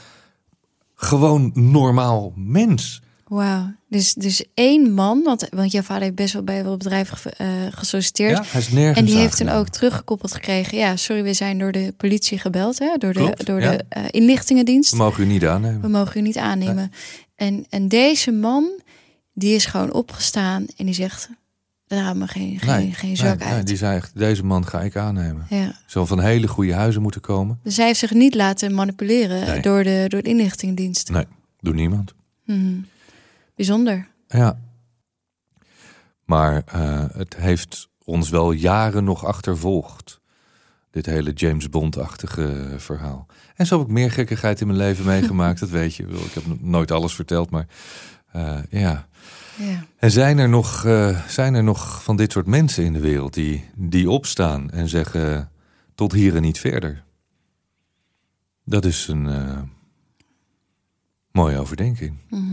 gewoon 0.96 1.52
normaal 1.54 2.34
mens. 2.36 3.02
Wauw. 3.28 3.76
Dus, 3.90 4.14
dus 4.14 4.46
één 4.54 4.94
man, 4.94 5.24
want, 5.24 5.48
want 5.50 5.72
jouw 5.72 5.82
vader 5.82 6.04
heeft 6.04 6.16
best 6.16 6.34
wel 6.34 6.44
bij 6.44 6.64
wel 6.64 6.78
bedrijven 6.78 7.38
eh, 7.38 7.48
gesolliciteerd. 7.72 8.38
Ja, 8.38 8.44
hij 8.48 8.62
is 8.62 8.70
nergens 8.70 8.98
en 8.98 9.06
die 9.06 9.16
heeft 9.16 9.32
aangenomen. 9.32 9.60
ook 9.60 9.70
teruggekoppeld 9.70 10.34
gekregen. 10.34 10.78
Ja, 10.78 10.96
sorry, 10.96 11.24
we 11.24 11.34
zijn 11.34 11.58
door 11.58 11.72
de 11.72 11.94
politie 11.98 12.38
gebeld, 12.40 12.80
hè? 12.80 12.98
door 12.98 13.14
de, 13.14 13.20
Klopt, 13.20 13.46
door 13.46 13.62
ja. 13.62 13.72
de 13.72 13.86
eh, 13.90 14.04
inlichtingendienst. 14.12 14.92
We 14.92 14.98
mogen 14.98 15.24
u 15.24 15.26
niet 15.28 15.46
aannemen. 15.46 15.82
We 15.82 15.88
mogen 15.88 16.18
u 16.18 16.22
niet 16.22 16.38
aannemen. 16.38 16.92
En, 17.36 17.66
en 17.70 17.88
deze 17.88 18.32
man, 18.32 18.70
die 19.34 19.56
is 19.56 19.66
gewoon 19.66 19.94
opgestaan 19.94 20.66
en 20.78 20.86
die 20.86 20.96
zegt, 20.96 21.30
daar 21.88 22.04
haal 22.04 22.16
me 22.16 22.28
geen, 22.28 22.60
geen, 22.60 22.94
geen 22.94 23.18
zak 23.18 23.40
nee, 23.40 23.48
uit. 23.48 23.56
nee, 23.56 23.64
die 23.64 23.78
zei 23.78 23.96
echt, 23.96 24.12
deze 24.16 24.46
man 24.46 24.68
ga 24.68 24.82
ik 24.82 24.96
aannemen. 24.96 25.46
Ja. 25.50 25.76
Zal 25.86 26.06
van 26.06 26.20
hele 26.20 26.48
goede 26.48 26.74
huizen 26.74 27.02
moeten 27.02 27.22
komen. 27.22 27.60
Dus 27.64 27.78
hij 27.78 27.86
heeft 27.86 28.00
zich 28.00 28.14
niet 28.14 28.36
laten 28.36 28.74
manipuleren 28.74 29.62
door, 29.62 29.84
de, 29.84 30.06
door 30.08 30.22
de 30.22 30.30
inlichtingendienst. 30.30 31.10
Nee, 31.10 31.26
door 31.60 31.74
niemand. 31.74 32.14
Mhm. 32.46 32.80
Bijzonder. 33.58 34.08
Ja. 34.28 34.60
Maar 36.26 36.64
eh, 36.66 37.06
het 37.12 37.36
heeft 37.36 37.90
ons 38.04 38.30
wel 38.30 38.52
jaren 38.52 39.04
nog 39.04 39.26
achtervolgd. 39.26 40.22
Dit 40.92 41.06
hele 41.06 41.34
James 41.34 41.70
Bond-achtige 41.70 42.74
verhaal. 42.78 43.26
En 43.56 43.66
zo 43.66 43.78
heb 43.78 43.88
ik 43.88 43.94
meer 43.94 44.12
gekkigheid 44.12 44.62
in 44.62 44.68
mijn 44.68 44.80
leven 44.80 45.06
meegemaakt, 45.16 45.60
dat 45.60 45.70
weet 45.70 45.96
je. 45.96 46.04
Ik 46.04 46.34
heb 46.34 46.44
nooit 46.62 46.92
alles 46.92 47.16
verteld, 47.16 47.50
maar 47.50 47.68
eh, 48.32 48.60
ja. 48.70 49.08
Ja. 49.56 49.86
En 49.98 50.12
zijn 50.12 50.38
er, 50.38 50.50
nog, 50.50 50.86
eh, 50.86 51.28
zijn 51.28 51.54
er 51.54 51.64
nog 51.64 52.04
van 52.04 52.16
dit 52.16 52.32
soort 52.32 52.48
mensen 52.48 52.84
in 52.84 52.94
de 52.94 53.00
wereld 53.00 53.34
die, 53.34 53.70
die 53.76 54.10
opstaan 54.10 54.72
en 54.72 54.90
zeggen 54.90 55.52
tot 55.96 56.12
hier 56.12 56.36
en 56.36 56.42
niet 56.42 56.60
verder? 56.60 57.04
Dat 58.64 58.86
is 58.86 59.08
een 59.08 59.26
mooie 61.38 61.60
overdenking. 61.60 62.14
Mhm. 62.30 62.44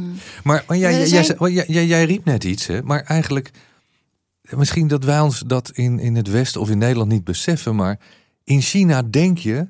Maar, 0.44 0.64
maar 0.68 0.76
jij, 0.76 0.90
We 0.92 1.08
jij, 1.08 1.24
zijn- 1.24 1.38
jij, 1.38 1.52
jij, 1.52 1.64
jij, 1.68 1.86
jij 1.86 2.04
riep 2.04 2.24
net 2.24 2.44
iets, 2.44 2.66
hè? 2.66 2.82
maar 2.82 3.02
eigenlijk 3.02 3.50
misschien 4.50 4.88
dat 4.88 5.04
wij 5.04 5.20
ons 5.20 5.42
dat 5.46 5.70
in, 5.70 5.98
in 5.98 6.14
het 6.16 6.28
Westen 6.28 6.60
of 6.60 6.70
in 6.70 6.78
Nederland 6.78 7.10
niet 7.10 7.24
beseffen, 7.24 7.76
maar 7.76 8.00
in 8.44 8.60
China 8.60 9.02
denk 9.02 9.38
je 9.38 9.68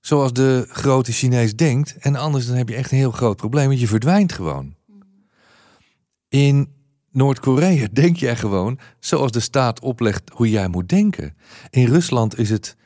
zoals 0.00 0.32
de 0.32 0.66
grote 0.68 1.12
Chinees 1.12 1.56
denkt 1.56 1.96
en 1.98 2.16
anders 2.16 2.46
dan 2.46 2.56
heb 2.56 2.68
je 2.68 2.74
echt 2.74 2.90
een 2.92 2.98
heel 2.98 3.10
groot 3.10 3.36
probleem, 3.36 3.66
want 3.68 3.80
je 3.80 3.86
verdwijnt 3.86 4.32
gewoon. 4.32 4.74
In 6.28 6.68
Noord-Korea 7.10 7.86
denk 7.92 8.16
jij 8.16 8.36
gewoon 8.36 8.78
zoals 9.00 9.32
de 9.32 9.40
staat 9.40 9.80
oplegt 9.80 10.30
hoe 10.34 10.50
jij 10.50 10.68
moet 10.68 10.88
denken. 10.88 11.36
In 11.70 11.86
Rusland 11.86 12.38
is 12.38 12.50
het 12.50 12.76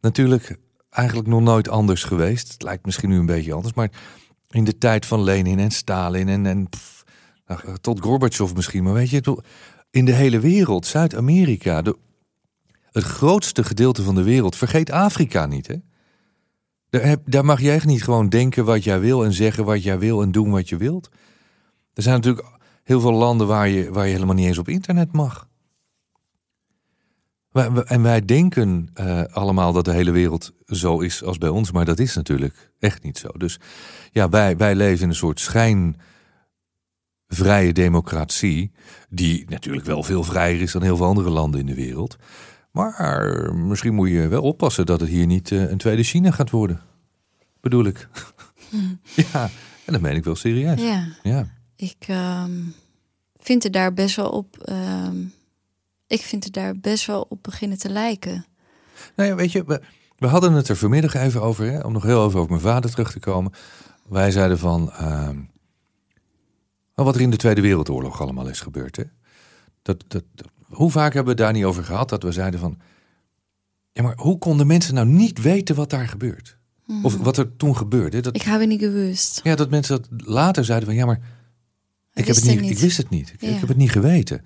natuurlijk 0.00 0.56
eigenlijk 0.90 1.28
nog 1.28 1.40
nooit 1.40 1.68
anders 1.68 2.04
geweest. 2.04 2.52
Het 2.52 2.62
lijkt 2.62 2.84
misschien 2.84 3.08
nu 3.08 3.18
een 3.18 3.26
beetje 3.26 3.52
anders, 3.52 3.74
maar 3.74 3.90
in 4.48 4.64
de 4.64 4.78
tijd 4.78 5.06
van 5.06 5.22
Lenin 5.22 5.58
en 5.58 5.70
Stalin 5.70 6.28
en, 6.28 6.46
en 6.46 6.68
nou, 7.46 7.60
tot 7.80 8.00
Gorbachev 8.00 8.54
misschien. 8.54 8.82
Maar 8.84 8.92
weet 8.92 9.10
je, 9.10 9.42
in 9.90 10.04
de 10.04 10.12
hele 10.12 10.40
wereld, 10.40 10.86
Zuid-Amerika, 10.86 11.82
het 12.90 13.04
grootste 13.04 13.64
gedeelte 13.64 14.02
van 14.02 14.14
de 14.14 14.22
wereld, 14.22 14.56
vergeet 14.56 14.90
Afrika 14.90 15.46
niet. 15.46 15.66
Hè? 15.66 15.76
Daar, 16.90 17.02
heb, 17.02 17.22
daar 17.24 17.44
mag 17.44 17.60
jij 17.60 17.80
niet 17.84 18.04
gewoon 18.04 18.28
denken 18.28 18.64
wat 18.64 18.84
jij 18.84 19.00
wil 19.00 19.24
en 19.24 19.32
zeggen 19.32 19.64
wat 19.64 19.82
jij 19.82 19.98
wil 19.98 20.22
en 20.22 20.32
doen 20.32 20.50
wat 20.50 20.68
je 20.68 20.76
wilt. 20.76 21.08
Er 21.94 22.02
zijn 22.02 22.14
natuurlijk 22.14 22.46
heel 22.82 23.00
veel 23.00 23.12
landen 23.12 23.46
waar 23.46 23.68
je, 23.68 23.92
waar 23.92 24.06
je 24.06 24.12
helemaal 24.12 24.34
niet 24.34 24.46
eens 24.46 24.58
op 24.58 24.68
internet 24.68 25.12
mag. 25.12 25.48
En 27.84 28.02
wij 28.02 28.24
denken 28.24 28.90
eh, 28.94 29.22
allemaal 29.24 29.72
dat 29.72 29.84
de 29.84 29.92
hele 29.92 30.10
wereld 30.10 30.52
zo 30.68 31.00
is 31.00 31.24
als 31.24 31.38
bij 31.38 31.48
ons, 31.48 31.70
maar 31.70 31.84
dat 31.84 31.98
is 31.98 32.14
natuurlijk 32.14 32.72
echt 32.78 33.02
niet 33.02 33.18
zo. 33.18 33.28
Dus 33.36 33.58
ja, 34.12 34.28
wij, 34.28 34.56
wij 34.56 34.74
leven 34.74 35.02
in 35.02 35.08
een 35.08 35.14
soort 35.14 35.40
schijnvrije 35.40 37.72
democratie, 37.72 38.72
die 39.08 39.44
natuurlijk 39.48 39.86
wel 39.86 40.02
veel 40.02 40.24
vrijer 40.24 40.60
is 40.60 40.72
dan 40.72 40.82
heel 40.82 40.96
veel 40.96 41.06
andere 41.06 41.30
landen 41.30 41.60
in 41.60 41.66
de 41.66 41.74
wereld. 41.74 42.16
Maar 42.70 43.54
misschien 43.54 43.94
moet 43.94 44.08
je 44.08 44.28
wel 44.28 44.42
oppassen 44.42 44.86
dat 44.86 45.00
het 45.00 45.08
hier 45.08 45.26
niet 45.26 45.52
eh, 45.52 45.70
een 45.70 45.78
tweede 45.78 46.02
China 46.02 46.30
gaat 46.30 46.50
worden. 46.50 46.80
Bedoel 47.60 47.84
ik. 47.84 48.08
ja, 49.32 49.50
en 49.84 49.92
dat 49.92 50.00
meen 50.00 50.16
ik 50.16 50.24
wel 50.24 50.36
serieus. 50.36 50.80
ja. 50.80 51.06
Ja. 51.22 51.56
Ik 51.76 51.96
ehm, 51.98 52.60
vind 53.36 53.62
het 53.62 53.72
daar 53.72 53.94
best 53.94 54.16
wel 54.16 54.30
op. 54.30 54.56
ehm, 54.58 55.16
ik 56.06 56.20
vind 56.20 56.44
het 56.44 56.52
daar 56.52 56.78
best 56.78 57.06
wel 57.06 57.26
op 57.28 57.42
beginnen 57.42 57.78
te 57.78 57.88
lijken. 57.88 58.46
Nou 59.16 59.28
ja, 59.28 59.34
weet 59.34 59.52
je, 59.52 59.80
we, 60.18 60.26
hadden 60.26 60.52
het 60.52 60.68
er 60.68 60.76
vanmiddag 60.76 61.14
even 61.14 61.42
over, 61.42 61.70
hè, 61.70 61.78
om 61.80 61.92
nog 61.92 62.02
heel 62.02 62.26
even 62.26 62.38
over 62.38 62.50
mijn 62.50 62.62
vader 62.62 62.90
terug 62.90 63.12
te 63.12 63.20
komen. 63.20 63.52
Wij 64.08 64.30
zeiden 64.30 64.58
van, 64.58 64.92
ehm, 64.92 65.38
wat 66.94 67.14
er 67.14 67.20
in 67.20 67.30
de 67.30 67.36
Tweede 67.36 67.60
Wereldoorlog 67.60 68.20
allemaal 68.20 68.48
is 68.48 68.60
gebeurd. 68.60 68.96
Hè? 68.96 69.02
Dat, 69.82 70.04
dat, 70.08 70.24
dat- 70.34 70.48
hoe 70.68 70.90
vaak 70.90 71.14
hebben 71.14 71.24
we 71.36 71.42
het 71.42 71.48
daar 71.48 71.52
niet 71.52 71.64
over 71.64 71.84
gehad 71.84 72.08
dat 72.08 72.22
we 72.22 72.32
zeiden 72.32 72.60
van, 72.60 72.78
ja, 73.92 74.02
maar 74.02 74.16
hoe 74.16 74.38
konden 74.38 74.66
mensen 74.66 74.94
nou 74.94 75.06
niet 75.06 75.40
weten 75.42 75.74
wat 75.74 75.90
daar 75.90 76.08
gebeurt? 76.08 76.56
Of 77.02 77.16
wat 77.16 77.36
er 77.36 77.56
toen 77.56 77.76
gebeurde? 77.76 78.20
Dat, 78.20 78.34
Ik 78.36 78.42
habe 78.42 78.64
niet 78.66 78.80
gewust. 78.80 79.40
ja, 79.42 79.54
dat 79.54 79.70
mensen 79.70 79.96
dat 79.96 80.08
later 80.28 80.64
zeiden 80.64 80.88
van, 80.88 80.96
ja, 80.96 81.06
maar 81.06 81.16
ik, 81.16 81.22
heb 82.14 82.26
wist 82.26 82.40
het 82.40 82.50
het 82.50 82.60
niet, 82.60 82.70
ik 82.70 82.78
wist 82.78 82.96
het 82.96 83.08
niet. 83.10 83.32
Ik, 83.32 83.42
ik 83.42 83.58
heb 83.58 83.68
het 83.68 83.76
niet 83.76 83.90
geweten. 83.90 84.44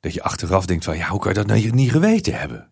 Dat 0.00 0.14
je 0.14 0.22
achteraf 0.22 0.66
denkt 0.66 0.84
van, 0.84 0.96
ja, 0.96 1.08
hoe 1.08 1.18
kan 1.20 1.28
je 1.28 1.38
dat 1.38 1.46
nou 1.46 1.70
niet 1.70 1.90
geweten 1.90 2.38
hebben? 2.38 2.68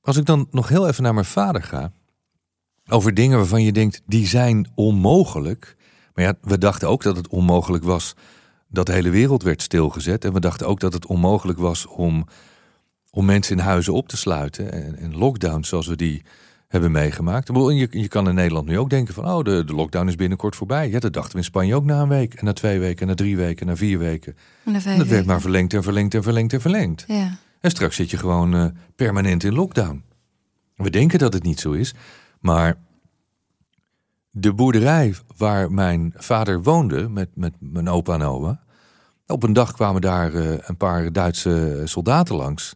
Als 0.00 0.16
ik 0.16 0.24
dan 0.24 0.48
nog 0.50 0.68
heel 0.68 0.88
even 0.88 1.02
naar 1.02 1.14
mijn 1.14 1.26
vader 1.26 1.62
ga, 1.62 1.92
over 2.88 3.14
dingen 3.14 3.38
waarvan 3.38 3.62
je 3.62 3.72
denkt, 3.72 4.02
die 4.06 4.26
zijn 4.26 4.70
onmogelijk. 4.74 5.76
Maar 6.14 6.24
ja, 6.24 6.34
we 6.42 6.58
dachten 6.58 6.88
ook 6.88 7.02
dat 7.02 7.16
het 7.16 7.28
onmogelijk 7.28 7.84
was 7.84 8.14
dat 8.68 8.86
de 8.86 8.92
hele 8.92 9.10
wereld 9.10 9.42
werd 9.42 9.62
stilgezet. 9.62 10.24
En 10.24 10.32
we 10.32 10.40
dachten 10.40 10.66
ook 10.66 10.80
dat 10.80 10.92
het 10.92 11.06
onmogelijk 11.06 11.58
was 11.58 11.86
om, 11.86 12.26
om 13.10 13.24
mensen 13.24 13.56
in 13.56 13.62
huizen 13.62 13.92
op 13.92 14.08
te 14.08 14.16
sluiten. 14.16 14.72
En, 14.72 14.96
en 14.96 15.16
lockdowns 15.16 15.68
zoals 15.68 15.86
we 15.86 15.96
die 15.96 16.22
hebben 16.68 16.90
meegemaakt. 16.90 17.48
Je, 17.48 17.88
je 17.90 18.08
kan 18.08 18.28
in 18.28 18.34
Nederland 18.34 18.66
nu 18.66 18.78
ook 18.78 18.90
denken 18.90 19.14
van, 19.14 19.26
oh, 19.26 19.44
de, 19.44 19.64
de 19.64 19.74
lockdown 19.74 20.08
is 20.08 20.16
binnenkort 20.16 20.56
voorbij. 20.56 20.90
Ja, 20.90 20.98
dat 20.98 21.12
dachten 21.12 21.32
we 21.32 21.38
in 21.38 21.44
Spanje 21.44 21.74
ook 21.74 21.84
na 21.84 22.02
een 22.02 22.08
week. 22.08 22.34
En 22.34 22.44
na 22.44 22.52
twee 22.52 22.78
weken, 22.78 23.00
en 23.00 23.06
na 23.06 23.14
drie 23.14 23.36
weken, 23.36 23.60
en 23.60 23.66
na 23.66 23.76
vier 23.76 23.98
weken. 23.98 24.36
En 24.64 24.98
dat 24.98 25.06
werd 25.06 25.26
maar 25.26 25.40
verlengd 25.40 25.74
en 25.74 25.82
verlengd 25.82 26.14
en 26.14 26.22
verlengd 26.22 26.52
en 26.52 26.60
verlengd. 26.60 27.04
Ja. 27.06 27.38
En 27.60 27.70
straks 27.70 27.96
zit 27.96 28.10
je 28.10 28.16
gewoon 28.16 28.54
eh, 28.54 28.66
permanent 28.96 29.44
in 29.44 29.54
lockdown. 29.54 30.04
We 30.76 30.90
denken 30.90 31.18
dat 31.18 31.32
het 31.32 31.42
niet 31.42 31.60
zo 31.60 31.72
is, 31.72 31.94
maar 32.40 32.78
de 34.30 34.54
boerderij 34.54 35.14
waar 35.36 35.72
mijn 35.72 36.12
vader 36.16 36.62
woonde 36.62 37.08
met, 37.08 37.28
met 37.34 37.54
mijn 37.58 37.88
opa 37.88 38.14
en 38.14 38.22
oma. 38.22 38.60
Op 39.26 39.42
een 39.42 39.52
dag 39.52 39.72
kwamen 39.72 40.00
daar 40.00 40.34
eh, 40.34 40.58
een 40.60 40.76
paar 40.76 41.12
Duitse 41.12 41.82
soldaten 41.84 42.36
langs. 42.36 42.74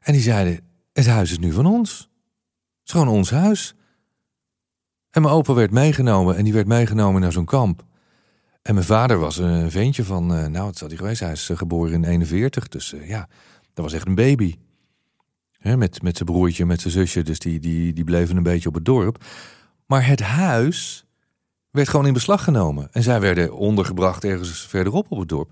En 0.00 0.12
die 0.12 0.22
zeiden, 0.22 0.60
het 0.92 1.06
huis 1.06 1.30
is 1.30 1.38
nu 1.38 1.52
van 1.52 1.66
ons. 1.66 1.98
Het 1.98 2.08
is 2.84 2.92
gewoon 2.92 3.08
ons 3.08 3.30
huis. 3.30 3.74
En 5.10 5.22
mijn 5.22 5.34
opa 5.34 5.54
werd 5.54 5.70
meegenomen 5.70 6.36
en 6.36 6.44
die 6.44 6.52
werd 6.52 6.66
meegenomen 6.66 7.20
naar 7.20 7.32
zo'n 7.32 7.44
kamp. 7.44 7.86
En 8.68 8.74
mijn 8.74 8.86
vader 8.86 9.18
was 9.18 9.38
een 9.38 9.70
ventje 9.70 10.04
van, 10.04 10.34
eh, 10.34 10.46
nou, 10.46 10.64
wat 10.64 10.78
zal 10.78 10.88
hij 10.88 10.96
geweest? 10.96 11.20
Hij 11.20 11.32
is 11.32 11.50
eh, 11.50 11.56
geboren 11.56 11.92
in 11.92 12.04
41, 12.04 12.68
dus 12.68 12.92
eh, 12.92 13.08
ja, 13.08 13.28
dat 13.78 13.90
was 13.90 13.96
echt 13.96 14.06
een 14.06 14.14
baby. 14.14 14.56
Met, 15.58 16.02
met 16.02 16.16
zijn 16.16 16.28
broertje, 16.28 16.66
met 16.66 16.80
zijn 16.80 16.92
zusje, 16.92 17.22
dus 17.22 17.38
die, 17.38 17.60
die, 17.60 17.92
die 17.92 18.04
bleven 18.04 18.36
een 18.36 18.42
beetje 18.42 18.68
op 18.68 18.74
het 18.74 18.84
dorp. 18.84 19.24
Maar 19.86 20.06
het 20.06 20.20
huis 20.20 21.06
werd 21.70 21.88
gewoon 21.88 22.06
in 22.06 22.12
beslag 22.12 22.44
genomen. 22.44 22.88
En 22.92 23.02
zij 23.02 23.20
werden 23.20 23.56
ondergebracht 23.56 24.24
ergens 24.24 24.66
verderop 24.66 25.10
op 25.10 25.18
het 25.18 25.28
dorp. 25.28 25.50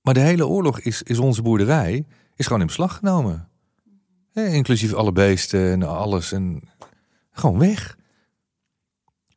Maar 0.00 0.14
de 0.14 0.20
hele 0.20 0.46
oorlog 0.46 0.80
is, 0.80 1.02
is 1.02 1.18
onze 1.18 1.42
boerderij 1.42 2.06
is 2.34 2.46
gewoon 2.46 2.60
in 2.60 2.66
beslag 2.66 2.96
genomen. 2.96 3.48
Inclusief 4.32 4.92
alle 4.92 5.12
beesten 5.12 5.70
en 5.70 5.82
alles. 5.82 6.32
En 6.32 6.62
gewoon 7.30 7.58
weg. 7.58 7.96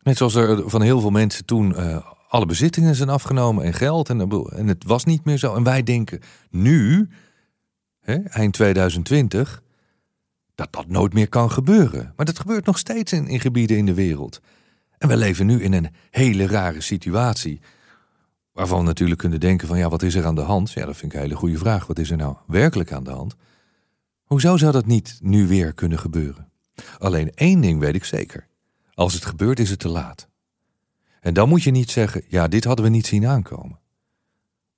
Net 0.01 0.17
zoals 0.17 0.35
er 0.35 0.69
van 0.69 0.81
heel 0.81 0.99
veel 0.99 1.09
mensen 1.09 1.45
toen 1.45 1.75
eh, 1.75 1.97
alle 2.29 2.45
bezittingen 2.45 2.95
zijn 2.95 3.09
afgenomen 3.09 3.63
en 3.63 3.73
geld. 3.73 4.09
En, 4.09 4.19
en 4.49 4.67
het 4.67 4.83
was 4.83 5.03
niet 5.03 5.25
meer 5.25 5.37
zo. 5.37 5.55
En 5.55 5.63
wij 5.63 5.83
denken 5.83 6.19
nu, 6.49 7.09
eind 8.15 8.53
2020, 8.53 9.63
dat 10.55 10.73
dat 10.73 10.87
nooit 10.87 11.13
meer 11.13 11.29
kan 11.29 11.51
gebeuren. 11.51 12.13
Maar 12.15 12.25
dat 12.25 12.39
gebeurt 12.39 12.65
nog 12.65 12.77
steeds 12.77 13.13
in, 13.13 13.27
in 13.27 13.39
gebieden 13.39 13.77
in 13.77 13.85
de 13.85 13.93
wereld. 13.93 14.41
En 14.97 15.07
we 15.07 15.17
leven 15.17 15.45
nu 15.45 15.63
in 15.63 15.73
een 15.73 15.89
hele 16.11 16.47
rare 16.47 16.81
situatie. 16.81 17.61
Waarvan 18.51 18.79
we 18.79 18.85
natuurlijk 18.85 19.19
kunnen 19.19 19.39
denken 19.39 19.67
van 19.67 19.77
ja, 19.77 19.89
wat 19.89 20.01
is 20.01 20.15
er 20.15 20.25
aan 20.25 20.35
de 20.35 20.41
hand? 20.41 20.71
Ja, 20.71 20.85
dat 20.85 20.97
vind 20.97 21.11
ik 21.11 21.17
een 21.17 21.23
hele 21.23 21.35
goede 21.35 21.57
vraag. 21.57 21.87
Wat 21.87 21.99
is 21.99 22.11
er 22.11 22.17
nou 22.17 22.35
werkelijk 22.47 22.91
aan 22.91 23.03
de 23.03 23.11
hand? 23.11 23.35
Hoezo 24.23 24.57
zou 24.57 24.71
dat 24.71 24.85
niet 24.85 25.19
nu 25.21 25.47
weer 25.47 25.73
kunnen 25.73 25.99
gebeuren? 25.99 26.49
Alleen 26.97 27.31
één 27.33 27.61
ding 27.61 27.79
weet 27.79 27.95
ik 27.95 28.03
zeker. 28.03 28.47
Als 28.93 29.13
het 29.13 29.25
gebeurt 29.25 29.59
is 29.59 29.69
het 29.69 29.79
te 29.79 29.89
laat. 29.89 30.27
En 31.19 31.33
dan 31.33 31.49
moet 31.49 31.63
je 31.63 31.71
niet 31.71 31.91
zeggen, 31.91 32.21
ja, 32.27 32.47
dit 32.47 32.63
hadden 32.63 32.85
we 32.85 32.91
niet 32.91 33.07
zien 33.07 33.27
aankomen. 33.27 33.79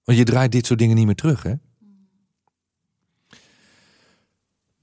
Want 0.04 0.18
je 0.18 0.24
draait 0.24 0.52
dit 0.52 0.66
soort 0.66 0.80
dingen 0.80 0.96
niet 0.96 1.06
meer 1.06 1.16
terug, 1.16 1.44
hè? 1.44 1.54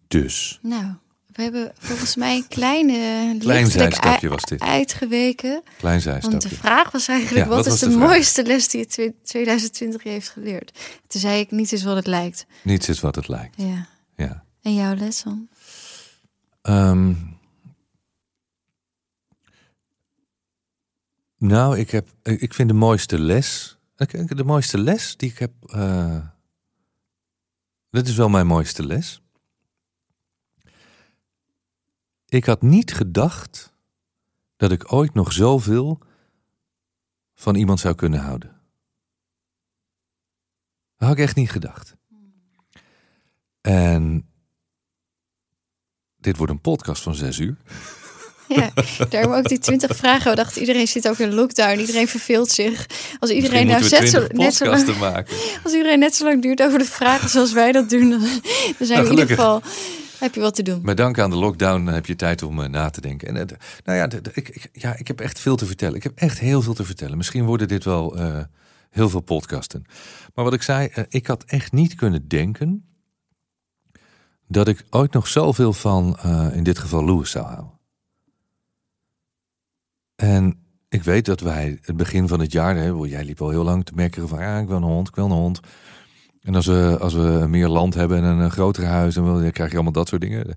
Dus. 0.09 0.59
Nou, 0.63 0.85
we 1.27 1.43
hebben 1.43 1.73
volgens 1.79 2.17
mij 2.17 2.37
een 2.37 2.49
kleine 2.49 3.37
Klein 3.39 3.71
zijstapje 3.71 4.29
was 4.29 4.43
dit. 4.43 4.61
uitgeweken. 4.61 5.63
Klein 5.79 6.03
Want 6.03 6.23
de 6.23 6.29
zijstapje. 6.31 6.57
vraag 6.57 6.91
was 6.91 7.09
eigenlijk, 7.09 7.45
Ja, 7.45 7.51
wat, 7.51 7.65
wat 7.65 7.75
is 7.75 7.81
de, 7.81 7.91
mooiste 7.91 8.43
les 8.45 8.69
die 8.69 8.81
het 8.81 9.13
2020 9.23 10.03
je 10.03 10.09
heeft 10.09 10.29
geleerd? 10.29 10.79
Toen 11.07 11.21
zei 11.21 11.41
ik, 11.41 11.51
niet 11.51 11.73
is 11.73 11.83
wat 11.83 11.97
het 11.97 12.07
lijkt. 12.07 12.47
Niets 12.63 12.89
is 12.89 13.01
wat 13.01 13.15
het 13.15 13.29
lijkt. 13.29 13.55
Ja. 13.57 13.87
Ja. 14.17 14.45
En 14.63 14.75
jouw 14.75 14.95
les 14.95 15.23
dan? 15.23 15.49
Ehm, 16.63 17.15
nou, 21.39 21.79
ik, 21.79 21.91
heb, 21.91 22.09
ik 22.23 22.55
vind 22.55 22.69
de 22.69 22.75
mooiste 22.75 23.19
les. 23.19 23.79
De 23.97 24.45
mooiste 24.45 24.79
les 24.79 25.17
die 25.17 25.31
ik 25.31 25.39
heb. 25.39 25.53
eh 25.67 26.19
dit 27.91 28.09
is 28.09 28.17
wel 28.17 28.29
mijn 28.29 28.47
mooiste 28.47 28.87
les. 28.87 29.21
Ik 32.37 32.45
had 32.45 32.63
niet 32.63 32.95
gedacht 32.95 33.73
dat 34.57 34.73
ik 34.73 34.93
ooit 34.93 35.15
nog 35.15 35.33
zoveel 35.33 35.99
van 37.35 37.55
iemand 37.55 37.81
zou 37.81 37.95
kunnen 37.95 38.21
houden. 38.21 38.61
Dat 40.97 41.09
had 41.09 41.19
ik 41.19 41.25
echt 41.25 41.37
niet 41.37 41.51
gedacht. 41.51 41.97
En 43.61 44.29
dit 46.17 46.37
wordt 46.37 46.53
een 46.53 46.61
podcast 46.61 47.03
van 47.03 47.15
zes 47.15 47.39
uur. 47.39 47.57
Ja, 48.49 48.71
daarom 49.09 49.33
ook 49.33 49.49
die 49.49 49.59
20 49.59 49.97
vragen. 49.97 50.31
We 50.31 50.37
dachten, 50.37 50.61
iedereen 50.61 50.89
zit 50.89 51.09
ook 51.09 51.19
in 51.19 51.35
lockdown. 51.35 51.79
Iedereen 51.79 52.09
verveelt 52.09 52.51
zich. 52.51 52.87
Als 53.19 53.31
iedereen 53.31 53.67
nou 53.67 53.81
net 53.81 54.09
zo, 54.09 54.21
moeten 54.21 54.29
we 54.29 54.43
net, 54.43 54.55
zo 54.55 54.65
20 54.65 54.87
lang, 54.99 55.13
maken. 55.13 55.37
als 55.65 55.73
iedereen 55.73 55.99
net 55.99 56.15
zo 56.15 56.25
lang 56.25 56.43
duurt 56.43 56.63
over 56.63 56.79
de 56.79 56.85
vragen 56.85 57.29
zoals 57.29 57.53
wij 57.53 57.73
dat 57.73 57.91
doen, 57.91 58.11
dan, 58.11 58.21
dan 58.21 58.87
zijn 58.87 58.89
Nou, 58.89 58.89
we 58.89 58.95
in 58.95 58.95
ieder 58.95 59.07
gelukkig. 59.09 59.37
geval 59.37 59.63
heb 60.19 60.35
je 60.35 60.41
wat 60.41 60.55
te 60.55 60.63
doen. 60.63 60.81
Met 60.83 60.97
dank 60.97 61.19
aan 61.19 61.31
de 61.31 61.37
lockdown 61.37 61.87
heb 61.87 62.07
je 62.07 62.17
tijd 62.17 62.43
om 62.43 62.63
eh, 62.63 62.69
na 62.69 62.91
te 62.91 63.01
denken. 63.01 63.29
En, 63.29 63.37
eh, 63.37 63.57
nou 63.85 63.99
ja, 63.99 64.19
ik, 64.33 64.49
ik, 64.49 64.69
ja, 64.73 64.97
ik 64.97 65.07
heb 65.07 65.21
echt 65.21 65.39
veel 65.39 65.57
te 65.57 65.67
vertellen. 65.67 65.97
Ik 65.97 66.03
heb 66.03 66.13
echt 66.15 66.39
heel 66.39 66.63
veel 66.63 66.75
te 66.75 66.85
vertellen. 66.85 67.17
Misschien 67.17 67.45
worden 67.45 67.69
dit 67.69 67.85
wel 67.85 68.17
eh, 68.19 68.43
heel 68.97 69.09
veel 69.09 69.21
podcasten. 69.21 69.85
Maar 70.35 70.45
wat 70.45 70.55
ik 70.55 70.63
zei, 70.63 70.87
eh, 70.87 71.05
ik 71.09 71.27
had 71.27 71.45
echt 71.45 71.73
niet 71.73 71.95
kunnen 71.95 72.29
denken 72.29 72.85
dat 74.49 74.69
ik 74.69 74.85
ooit 74.91 75.13
nog 75.13 75.27
zoveel 75.27 75.73
van, 75.73 76.17
eh, 76.19 76.49
in 76.53 76.63
dit 76.63 76.79
geval 76.79 77.05
Louis, 77.05 77.31
zou 77.31 77.47
houden. 77.47 77.79
En 80.17 80.59
ik 80.89 81.03
weet 81.03 81.25
dat 81.25 81.41
wij 81.41 81.79
het 81.83 81.97
begin 81.97 82.29
van 82.29 82.41
het 82.41 82.53
jaar, 82.53 82.77
hè, 82.77 82.89
jij 82.89 83.25
liep 83.25 83.41
al 83.41 83.51
heel 83.51 83.65
lang 83.65 83.85
te 83.85 83.93
merken 83.95 84.29
van, 84.29 84.39
ja, 84.39 84.59
ik 84.59 84.69
wil 84.69 84.77
een 84.77 84.83
hond, 84.83 85.09
ik 85.09 85.15
wil 85.15 85.25
een 85.25 85.31
hond. 85.31 85.61
En 86.47 86.55
als 86.55 86.67
we, 86.67 86.97
als 87.01 87.15
we 87.15 87.47
meer 87.49 87.69
land 87.69 87.95
hebben 87.95 88.19
en 88.19 88.25
een, 88.25 88.45
eh, 88.45 88.51
groter 88.51 88.85
huis, 88.85 89.15
dan, 89.15 89.51
krijg 89.51 89.69
je 89.71 89.75
allemaal 89.75 89.93
dat 89.93 90.09
soort 90.09 90.21
dingen. 90.21 90.55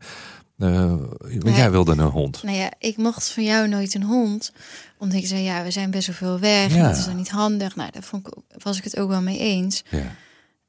Nee. 0.56 1.54
jij 1.54 1.72
wilde 1.72 1.92
een 1.92 2.00
hond. 2.00 2.44
Nou 2.44 2.58
ja, 2.58 2.72
ik 2.80 2.98
mocht 2.98 3.30
van 3.30 3.44
jou 3.44 3.68
nooit 3.68 3.94
een 3.94 4.04
hond. 4.04 4.52
Omdat 4.98 5.18
ik 5.18 5.28
zei, 5.28 5.42
ja, 5.42 5.64
we 5.64 5.72
zijn 5.72 5.92
best 5.92 6.08
wel 6.08 6.16
veel 6.16 6.40
weg. 6.40 6.74
Ja. 6.74 6.78
En 6.78 6.84
dat 6.84 6.98
is 6.98 7.06
dan 7.06 7.16
niet 7.16 7.30
handig. 7.30 7.76
Nou, 7.76 7.92
daar 7.92 8.04
vond 8.04 8.28
ik, 8.28 8.34
was 8.64 8.78
ik 8.78 8.84
het 8.84 9.00
ook 9.00 9.10
wel 9.10 9.22
mee 9.22 9.40
eens. 9.40 9.84
Ja. 9.90 10.16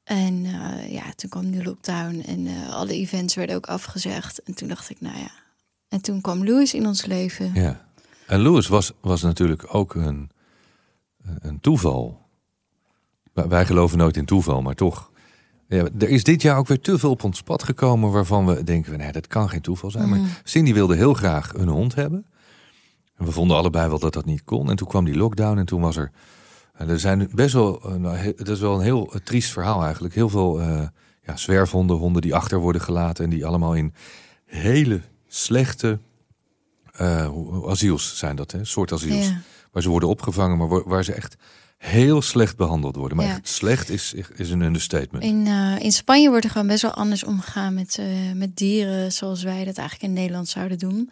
En 0.03 0.45
eh, 0.45 0.91
ja, 0.91 1.03
toen 1.15 1.29
kwam 1.29 1.51
de 1.51 1.63
lockdown 1.63 2.23
en 2.27 2.47
alle 2.69 2.93
events 2.93 3.35
werden 3.35 3.55
ook 3.55 3.65
afgezegd. 3.65 4.43
En 4.43 4.53
toen 4.53 4.67
dacht 4.67 4.89
ik, 4.89 5.01
nou 5.01 5.17
ja. 5.17 5.31
En 5.89 6.01
toen 6.01 6.21
kwam 6.21 6.45
Louis 6.45 6.73
in 6.73 6.87
ons 6.87 7.05
leven. 7.05 7.51
ja. 7.53 7.85
En 8.27 8.39
Louis 8.39 8.67
was, 8.67 8.91
was 9.01 9.21
natuurlijk 9.21 9.75
ook 9.75 9.95
een, 9.95 10.29
een 11.41 11.59
toeval. 11.59 12.21
Wij 13.33 13.65
geloven 13.65 13.97
nooit 13.97 14.17
in 14.17 14.25
toeval, 14.25 14.61
maar 14.61 14.75
toch. 14.75 15.10
Ja, 15.77 15.83
er 15.99 16.09
is 16.09 16.23
dit 16.23 16.41
jaar 16.41 16.57
ook 16.57 16.67
weer 16.67 16.79
te 16.81 16.99
veel 16.99 17.09
op 17.09 17.23
ons 17.23 17.41
pad 17.41 17.63
gekomen 17.63 18.11
waarvan 18.11 18.45
we 18.45 18.63
denken, 18.63 18.97
nee, 18.97 19.11
dat 19.11 19.27
kan 19.27 19.49
geen 19.49 19.61
toeval 19.61 19.91
zijn. 19.91 20.09
Mhm. 20.09 20.19
Maar 20.21 20.41
Cindy 20.43 20.73
wilde 20.73 20.95
heel 20.95 21.13
graag 21.13 21.53
een 21.53 21.67
hond 21.67 21.95
hebben. 21.95 22.25
En 23.17 23.25
we 23.25 23.31
vonden 23.31 23.57
allebei 23.57 23.89
wel 23.89 23.99
dat 23.99 24.13
dat 24.13 24.25
niet 24.25 24.43
kon. 24.43 24.69
En 24.69 24.75
toen 24.75 24.87
kwam 24.87 25.05
die 25.05 25.15
lockdown 25.17 25.57
en 25.57 25.65
toen 25.65 25.81
was 25.81 25.95
er... 25.97 26.11
en 26.73 26.89
er 26.89 26.99
zijn 26.99 27.29
best 27.33 27.53
wel... 27.53 27.81
eh, 27.83 27.93
nou, 27.95 28.15
he- 28.15 28.33
Het 28.35 28.47
is 28.47 28.59
wel 28.59 28.75
een 28.75 28.81
heel 28.81 29.13
eh, 29.13 29.19
triest 29.23 29.51
verhaal 29.51 29.83
eigenlijk. 29.83 30.15
Heel 30.15 30.29
veel 30.29 30.61
eh, 30.61 30.81
ja, 31.23 31.35
zwerfhonden, 31.37 31.97
honden 31.97 32.21
die 32.21 32.35
achter 32.35 32.59
worden 32.59 32.81
gelaten... 32.81 33.23
en 33.23 33.29
die 33.29 33.45
allemaal 33.45 33.73
in 33.75 33.93
hele 34.45 35.01
slechte 35.27 35.99
eh, 36.91 37.25
hoe- 37.25 37.69
asiels 37.69 38.17
zijn 38.17 38.35
dat, 38.35 38.51
hè? 38.51 38.65
soort 38.65 38.91
asiels. 38.93 39.27
Ja. 39.27 39.41
Waar 39.71 39.83
ze 39.83 39.89
worden 39.89 40.09
opgevangen, 40.09 40.57
maar 40.57 40.67
waar, 40.67 40.83
waar 40.85 41.03
ze 41.03 41.13
echt 41.13 41.35
heel 41.81 42.21
slecht 42.21 42.57
behandeld 42.57 42.95
worden. 42.95 43.17
Maar 43.17 43.25
Ja. 43.25 43.31
echt 43.31 43.47
slecht 43.47 43.89
is, 43.89 44.13
is 44.35 44.49
een 44.49 44.61
understatement. 44.61 45.23
In, 45.23 45.47
eh, 45.47 45.75
in 45.79 45.91
Spanje 45.91 46.29
wordt 46.29 46.45
er 46.45 46.51
gewoon 46.51 46.67
best 46.67 46.81
wel 46.81 46.93
anders 46.93 47.23
omgegaan 47.23 47.73
met, 47.73 47.97
eh, 47.97 48.05
met 48.35 48.57
dieren, 48.57 49.11
zoals 49.11 49.43
wij 49.43 49.65
dat 49.65 49.77
eigenlijk 49.77 50.01
in 50.01 50.13
Nederland 50.13 50.47
zouden 50.49 50.77
doen. 50.77 51.11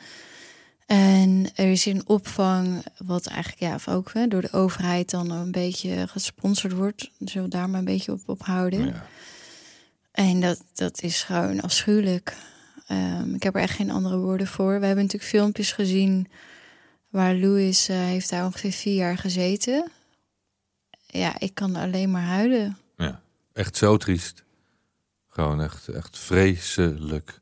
En 0.86 1.50
er 1.56 1.72
is 1.72 1.86
een 1.86 2.02
opvang, 2.06 2.84
wat 2.98 3.28
eigenlijk 3.28 3.62
ja, 3.62 3.94
ook 3.94 4.14
hè, 4.14 4.28
door 4.28 4.42
de 4.42 4.52
overheid 4.52 5.10
dan 5.10 5.32
een 5.32 5.52
beetje 5.52 6.08
gesponsord 6.08 6.74
wordt. 6.74 7.10
Zullen 7.20 7.50
we 7.50 7.56
daar 7.56 7.70
maar 7.70 7.80
een 7.80 7.86
beetje 7.86 8.12
op, 8.12 8.22
op 8.26 8.42
houden. 8.46 8.86
Ja. 8.86 9.06
En 10.12 10.42
dat, 10.42 10.62
dat 10.74 11.02
is 11.02 11.24
gewoon 11.24 11.62
afschuwelijk. 11.62 12.36
Ehm, 12.88 13.34
ik 13.34 13.44
heb 13.44 13.56
er 13.56 13.62
echt 13.62 13.76
geen 13.76 13.92
andere 13.92 14.18
woorden 14.18 14.48
voor. 14.48 14.80
We 14.80 14.86
hebben 14.86 15.04
natuurlijk 15.04 15.32
filmpjes 15.32 15.72
gezien 15.72 16.28
waar 17.10 17.36
Louis 17.36 17.90
eh, 17.90 17.98
heeft 17.98 18.30
daar 18.30 18.46
ongeveer 18.46 18.72
vier 18.72 18.96
jaar 18.96 19.18
gezeten. 19.18 19.92
Ja, 21.12 21.40
ik 21.40 21.54
kan 21.56 21.76
alleen 21.76 22.12
maar 22.12 22.22
huilen. 22.24 22.78
Ja, 22.98 23.22
echt 23.54 23.78
zo 23.78 23.98
triest. 23.98 24.44
Gewoon 25.30 25.62
echt, 25.62 25.88
echt 25.88 26.18
vreselijk. 26.20 27.40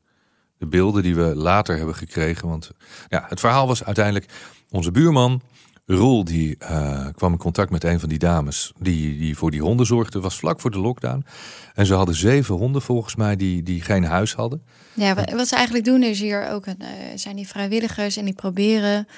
De 0.58 0.66
beelden 0.66 1.02
die 1.02 1.14
we 1.14 1.34
later 1.34 1.76
hebben 1.76 1.94
gekregen. 1.94 2.48
Want 2.48 2.70
ja, 3.08 3.24
het 3.28 3.40
verhaal 3.40 3.66
was 3.66 3.84
uiteindelijk 3.84 4.26
onze 4.70 4.90
buurman. 4.90 5.40
Roel 5.86 6.24
die 6.24 6.56
eh, 6.58 7.06
kwam 7.14 7.32
in 7.32 7.38
contact 7.38 7.70
met 7.70 7.84
een 7.84 8.00
van 8.00 8.08
die 8.08 8.18
dames 8.18 8.72
die, 8.78 9.18
die 9.18 9.36
voor 9.36 9.50
die 9.50 9.60
honden 9.62 9.86
zorgde. 9.86 10.20
was 10.20 10.36
vlak 10.38 10.60
voor 10.60 10.70
de 10.70 10.78
lockdown. 10.78 11.24
En 11.74 11.86
ze 11.86 11.94
hadden 11.94 12.14
zeven 12.14 12.54
honden 12.54 12.82
volgens 12.82 13.14
mij 13.16 13.36
die, 13.36 13.62
die 13.62 13.82
geen 13.82 14.04
huis 14.04 14.34
hadden. 14.34 14.62
Ja, 14.94 15.14
wa- 15.14 15.34
wat 15.36 15.48
ze 15.48 15.54
eigenlijk 15.56 15.84
doen 15.84 16.02
is 16.02 16.20
hier 16.20 16.48
ook 16.48 16.66
een, 16.66 16.80
eh, 16.80 16.88
zijn 17.14 17.36
die 17.36 17.48
vrijwilligers 17.48 18.16
en 18.16 18.24
die 18.24 18.34
proberen 18.34 19.08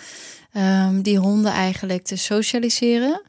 ehm, 0.52 1.00
die 1.02 1.18
honden 1.18 1.52
eigenlijk 1.52 2.04
te 2.04 2.16
socialiseren. 2.16 3.22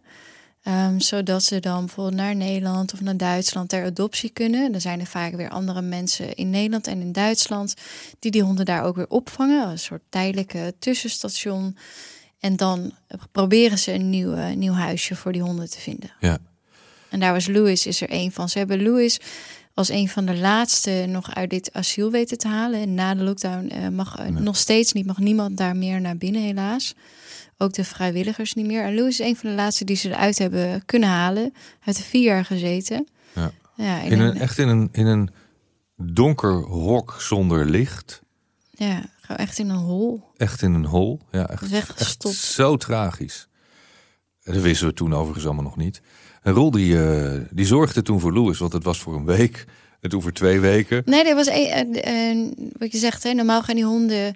Ehm, 0.63 0.99
zodat 0.99 1.43
ze 1.43 1.59
dan 1.59 1.85
bijvoorbeeld 1.85 2.15
naar 2.15 2.35
Nederland 2.35 2.93
of 2.93 3.01
naar 3.01 3.17
Duitsland 3.17 3.69
ter 3.69 3.85
adoptie 3.85 4.29
kunnen. 4.29 4.71
Dan 4.71 4.81
zijn 4.81 4.99
er 4.99 5.05
vaak 5.05 5.35
weer 5.35 5.49
andere 5.49 5.81
mensen 5.81 6.35
in 6.35 6.49
Nederland 6.49 6.87
en 6.87 7.01
in 7.01 7.11
Duitsland 7.11 7.73
die 8.19 8.31
die 8.31 8.43
honden 8.43 8.65
daar 8.65 8.83
ook 8.83 8.95
weer 8.95 9.09
opvangen. 9.09 9.69
Een 9.69 9.79
soort 9.79 10.01
tijdelijke 10.09 10.73
tussenstation. 10.79 11.77
En 12.39 12.55
dan 12.55 12.91
proberen 13.31 13.77
ze 13.77 13.93
een 13.93 14.09
nieuw, 14.09 14.35
nieuw 14.35 14.73
huisje 14.73 15.15
voor 15.15 15.31
die 15.31 15.41
honden 15.41 15.69
te 15.69 15.79
vinden. 15.79 16.11
Ja. 16.19 16.37
En 17.09 17.19
daar 17.19 17.33
was 17.33 17.47
Louis 17.47 17.85
is 17.85 18.01
er 18.01 18.11
een 18.11 18.31
van. 18.31 18.49
Ze 18.49 18.57
hebben 18.57 18.83
Louis 18.83 19.19
als 19.73 19.89
een 19.89 20.09
van 20.09 20.25
de 20.25 20.37
laatste 20.37 21.05
nog 21.07 21.35
uit 21.35 21.49
dit 21.49 21.73
asiel 21.73 22.11
weten 22.11 22.37
te 22.37 22.47
halen. 22.47 22.81
En 22.81 22.93
na 22.93 23.15
de 23.15 23.23
lockdown 23.23 23.67
eh, 23.67 23.87
mag 23.87 24.29
nog 24.29 24.57
steeds 24.57 24.91
niet, 24.91 25.05
mag 25.05 25.17
niemand 25.17 25.57
daar 25.57 25.75
meer 25.75 26.01
naar 26.01 26.17
binnen 26.17 26.41
helaas. 26.41 26.95
Ook 27.61 27.73
de 27.73 27.83
vrijwilligers 27.83 28.53
niet 28.53 28.65
meer. 28.65 28.83
En 28.83 28.95
Louis 28.95 29.19
is 29.19 29.25
een 29.27 29.35
van 29.35 29.49
de 29.49 29.55
laatste 29.55 29.85
die 29.85 29.95
ze 29.95 30.09
eruit 30.09 30.37
hebben 30.37 30.85
kunnen 30.85 31.09
halen. 31.09 31.43
Hij 31.53 31.53
heeft 31.79 31.97
er 31.97 32.03
vier 32.03 32.23
jaar 32.23 32.45
gezeten. 32.45 33.07
Ja. 33.35 33.51
Ja, 33.75 34.01
in 34.01 34.11
In 34.11 34.19
een, 34.19 34.27
een- 34.35 34.41
echt 34.41 34.57
in 34.57 34.67
een, 34.67 34.89
in 34.91 35.05
een 35.05 35.29
donker 35.97 36.51
hok 36.53 37.15
zonder 37.19 37.65
licht. 37.65 38.21
ja, 38.71 39.01
gewoon 39.21 39.37
echt 39.37 39.59
in 39.59 39.69
een 39.69 39.75
hol. 39.77 40.23
Echt 40.37 40.61
in 40.61 40.73
een 40.73 40.85
hol. 40.85 41.19
Ja, 41.31 41.49
echt, 41.49 41.71
echt 41.71 42.21
zo 42.29 42.77
tragisch. 42.77 43.47
En 44.43 44.53
Dat 44.53 44.61
wisten 44.61 44.87
we 44.87 44.93
toen 44.93 45.13
overigens 45.13 45.45
allemaal 45.45 45.63
nog 45.63 45.77
niet. 45.77 46.01
En 46.41 46.53
Roel 46.53 46.71
die, 46.71 47.03
eh, 47.05 47.41
die 47.51 47.65
zorgde 47.65 48.01
toen 48.01 48.19
voor 48.19 48.33
Louis, 48.33 48.57
want 48.59 48.73
het 48.73 48.83
was 48.83 48.99
voor 48.99 49.15
een 49.15 49.25
week. 49.25 49.65
En 49.99 50.09
toen 50.09 50.21
voor 50.21 50.31
twee 50.31 50.59
weken. 50.59 51.01
Nee, 51.05 51.23
er 51.27 51.35
was 51.35 51.47
een, 51.47 51.53
eh, 51.95 52.29
eh, 52.31 52.51
wat 52.77 52.91
je 52.91 52.97
zegt, 52.97 53.23
hè, 53.23 53.33
normaal 53.33 53.61
gaan 53.63 53.75
die 53.75 53.85
honden 53.85 54.35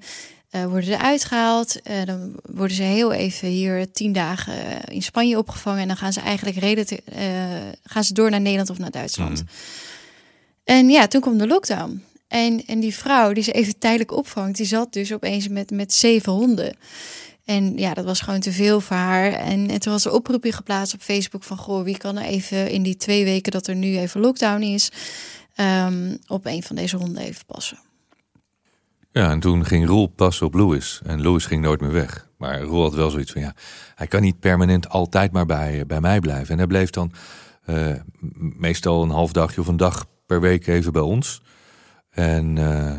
eh, 0.55 0.65
worden 0.65 0.89
eruit 0.89 1.25
gehaald. 1.25 1.81
Eh, 1.81 2.05
dan 2.05 2.33
worden 2.43 2.75
ze 2.75 2.83
heel 2.83 3.11
even 3.11 3.47
hier 3.47 3.91
tien 3.91 4.13
dagen 4.13 4.53
eh, 4.53 4.95
in 4.95 5.01
Spanje 5.01 5.37
opgevangen. 5.37 5.81
En 5.81 5.87
dan 5.87 5.97
gaan 5.97 6.13
ze 6.13 6.19
eigenlijk 6.19 6.57
eh 7.05 7.23
gaan 7.83 8.03
ze 8.03 8.13
door 8.13 8.29
naar 8.29 8.41
Nederland 8.41 8.69
of 8.69 8.77
naar 8.77 8.91
Duitsland. 8.91 9.43
Mhm. 9.43 9.51
En 10.63 10.89
ja, 10.89 11.07
toen 11.07 11.21
kwam 11.21 11.37
de 11.37 11.47
lockdown. 11.47 12.03
En, 12.27 12.65
en 12.65 12.79
die 12.79 12.95
vrouw 12.95 13.33
die 13.33 13.43
ze 13.43 13.51
even 13.51 13.79
tijdelijk 13.79 14.11
opvangt, 14.11 14.57
die 14.57 14.65
zat 14.65 14.93
dus 14.93 15.13
opeens 15.13 15.47
met, 15.47 15.71
met 15.71 15.93
zeven 15.93 16.31
honden. 16.31 16.77
En 17.45 17.77
ja, 17.77 17.93
dat 17.93 18.05
was 18.05 18.19
gewoon 18.19 18.39
te 18.39 18.51
veel 18.51 18.81
voor 18.81 18.95
haar. 18.95 19.33
En, 19.33 19.69
en 19.69 19.79
toen 19.79 19.91
was 19.91 20.05
er 20.05 20.13
oproepje 20.13 20.51
geplaatst 20.51 20.93
op 20.93 21.01
Facebook 21.01 21.43
van... 21.43 21.57
goh, 21.57 21.83
wie 21.83 21.97
kan 21.97 22.17
er 22.17 22.25
even 22.25 22.69
in 22.69 22.83
die 22.83 22.97
twee 22.97 23.23
weken 23.23 23.51
dat 23.51 23.67
er 23.67 23.75
nu 23.75 23.97
even 23.97 24.21
lockdown 24.21 24.61
is... 24.61 24.91
Um, 25.59 26.17
op 26.27 26.45
een 26.45 26.63
van 26.63 26.75
deze 26.75 26.97
honden 26.97 27.23
even 27.23 27.45
passen. 27.45 27.77
Ja, 29.17 29.29
en 29.29 29.39
toen 29.39 29.65
ging 29.65 29.85
Roel 29.85 30.07
passen 30.07 30.45
op 30.45 30.53
Louis. 30.53 31.01
En 31.05 31.21
Louis 31.21 31.45
ging 31.45 31.61
nooit 31.61 31.81
meer 31.81 31.91
weg. 31.91 32.27
Maar 32.37 32.61
Roel 32.61 32.81
had 32.81 32.93
wel 32.93 33.09
zoiets 33.09 33.31
van, 33.31 33.41
ja, 33.41 33.53
hij 33.95 34.07
kan 34.07 34.21
niet 34.21 34.39
permanent 34.39 34.89
altijd 34.89 35.31
maar 35.31 35.45
bij, 35.45 35.85
bij 35.85 36.01
mij 36.01 36.19
blijven. 36.19 36.49
En 36.49 36.57
hij 36.57 36.67
bleef 36.67 36.89
dan 36.89 37.11
uh, 37.65 37.95
meestal 38.57 39.03
een 39.03 39.09
half 39.09 39.31
dagje 39.31 39.61
of 39.61 39.67
een 39.67 39.77
dag 39.77 40.05
per 40.25 40.41
week 40.41 40.67
even 40.67 40.93
bij 40.93 41.01
ons. 41.01 41.41
En, 42.09 42.55
uh, 42.55 42.89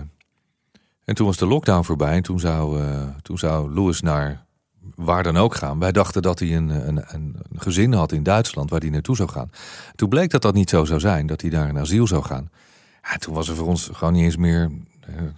en 1.04 1.14
toen 1.14 1.26
was 1.26 1.36
de 1.36 1.46
lockdown 1.46 1.84
voorbij 1.84 2.14
en 2.14 2.22
toen 2.22 2.40
zou, 2.40 2.80
uh, 2.80 3.02
toen 3.22 3.38
zou 3.38 3.74
Louis 3.74 4.00
naar 4.00 4.46
waar 4.94 5.22
dan 5.22 5.36
ook 5.36 5.54
gaan. 5.54 5.78
Wij 5.78 5.92
dachten 5.92 6.22
dat 6.22 6.38
hij 6.38 6.56
een, 6.56 6.88
een, 6.88 7.04
een, 7.06 7.36
gezin 7.56 7.92
had 7.92 8.12
in 8.12 8.22
Duitsland 8.22 8.70
waar 8.70 8.80
hij 8.80 8.90
naartoe 8.90 9.16
zou 9.16 9.28
gaan. 9.28 9.50
Toen 9.94 10.08
bleek 10.08 10.30
dat 10.30 10.42
dat 10.42 10.54
niet 10.54 10.70
zo 10.70 10.84
zou 10.84 11.00
zijn, 11.00 11.26
dat 11.26 11.40
hij 11.40 11.50
daar 11.50 11.68
een 11.68 11.78
asiel 11.78 12.06
zou 12.06 12.22
gaan. 12.22 12.50
Ja, 13.02 13.16
toen 13.16 13.34
was 13.34 13.48
er 13.48 13.56
voor 13.56 13.66
ons 13.66 13.90
gewoon 13.92 14.12
niet 14.12 14.24
eens 14.24 14.36
meer, 14.36 14.70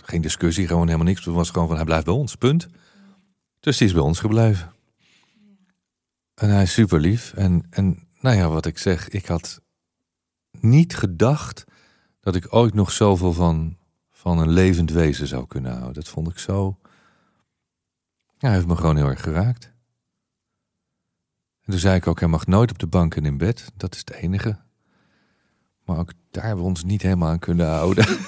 geen 0.02 0.20
discussie, 0.20 0.66
gewoon 0.66 0.87
helemaal 0.87 1.07
niks. 1.07 1.22
Toen 1.22 1.35
was 1.35 1.46
het 1.46 1.52
gewoon 1.52 1.68
van 1.68 1.76
hij 1.76 1.87
blijft 1.87 2.04
bij 2.04 2.14
ons, 2.14 2.35
punt. 2.35 2.68
Dus 3.61 3.76
die 3.76 3.87
is 3.87 3.92
bij 3.92 4.02
ons 4.02 4.20
gebleven. 4.20 4.72
En 6.35 6.48
hij 6.50 6.62
is 6.62 6.72
super 6.72 7.00
lief. 7.00 7.33
En, 7.33 7.66
en 7.70 8.07
nou 8.20 8.37
ja, 8.37 8.48
wat 8.48 8.66
ik 8.66 8.78
zeg, 8.78 9.09
ik 9.09 9.26
had 9.26 9.61
niet 10.50 10.96
gedacht 10.96 11.64
dat 12.20 12.35
ik 12.35 12.54
ooit 12.54 12.74
nog 12.74 12.92
zoveel 12.92 13.33
van, 13.33 13.76
van 14.11 14.38
een 14.38 14.50
levend 14.50 14.90
wezen 14.90 15.26
zou 15.26 15.46
kunnen 15.46 15.72
houden. 15.72 15.94
Dat 15.94 16.09
vond 16.09 16.28
ik 16.28 16.38
zo. 16.38 16.78
Hij 18.38 18.52
heeft 18.52 18.66
me 18.66 18.76
gewoon 18.76 18.96
heel 18.96 19.09
erg 19.09 19.22
geraakt. 19.22 19.64
En 21.64 21.70
toen 21.70 21.78
zei 21.78 21.96
ik 21.96 22.07
ook, 22.07 22.20
hij 22.20 22.28
mag 22.28 22.46
nooit 22.46 22.70
op 22.70 22.78
de 22.78 22.87
bank 22.87 23.16
en 23.16 23.24
in 23.24 23.38
bed. 23.38 23.72
Dat 23.76 23.94
is 23.94 23.98
het 23.98 24.12
enige. 24.12 24.59
Maar 25.85 25.98
ook 25.98 26.12
daar 26.31 26.44
hebben 26.44 26.64
we 26.64 26.70
ons 26.70 26.85
niet 26.85 27.02
helemaal 27.02 27.28
aan 27.28 27.38
kunnen 27.38 27.66
houden. 27.66 28.07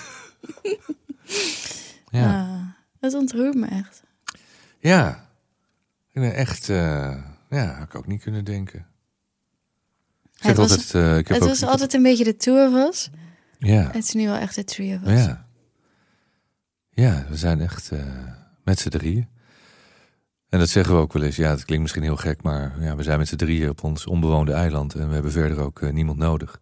ja. 2.11 2.41
Ah, 2.41 2.67
dat 3.01 3.15
ontroert 3.15 3.55
me 3.55 3.67
echt. 3.67 4.03
Ja. 4.79 5.29
Ik 6.13 6.21
ben 6.21 6.35
echt... 6.35 6.69
Uh, 6.69 7.17
ja, 7.51 7.75
had 7.75 7.87
ik 7.87 7.95
ook 7.95 8.07
niet 8.07 8.23
kunnen 8.23 8.45
denken. 8.45 8.87
Ik 10.37 10.47
het 10.47 10.57
was, 10.57 10.71
altijd, 10.71 10.95
uh, 10.95 11.19
ik 11.19 11.29
heb 11.29 11.39
het 11.39 11.49
was 11.49 11.63
altijd 11.63 11.95
een 11.95 12.03
beetje 12.03 12.25
de 12.25 12.37
tour 12.37 12.71
was. 12.71 13.11
Ja. 13.59 13.87
Het 13.87 14.05
is 14.05 14.13
nu 14.13 14.27
wel 14.27 14.37
echt 14.37 14.55
de 14.55 14.65
trio 14.65 14.99
was. 14.99 15.13
Ja. 15.13 15.47
Ja, 16.91 17.27
we 17.29 17.37
zijn 17.37 17.61
echt 17.61 17.91
uh, 17.93 18.01
met 18.65 18.79
z'n 18.79 18.89
drieën. 18.89 19.29
En 20.49 20.59
dat 20.59 20.69
zeggen 20.69 20.95
we 20.95 21.01
ook 21.01 21.13
wel 21.13 21.23
eens. 21.23 21.37
Ja, 21.37 21.51
het 21.51 21.65
klinkt 21.65 21.83
misschien 21.83 22.03
heel 22.03 22.17
gek, 22.17 22.43
maar 22.43 22.83
ja, 22.83 22.97
we 22.97 23.03
zijn 23.03 23.19
met 23.19 23.29
z'n 23.29 23.37
drieën 23.37 23.69
op 23.69 23.85
ons 23.85 24.07
onbewoonde 24.07 24.53
eiland. 24.53 24.95
En 24.95 25.09
we 25.09 25.15
hebben 25.15 25.33
verder 25.33 25.61
ook 25.61 25.81
uh, 25.81 25.93
niemand 25.93 26.19
nodig. 26.19 26.61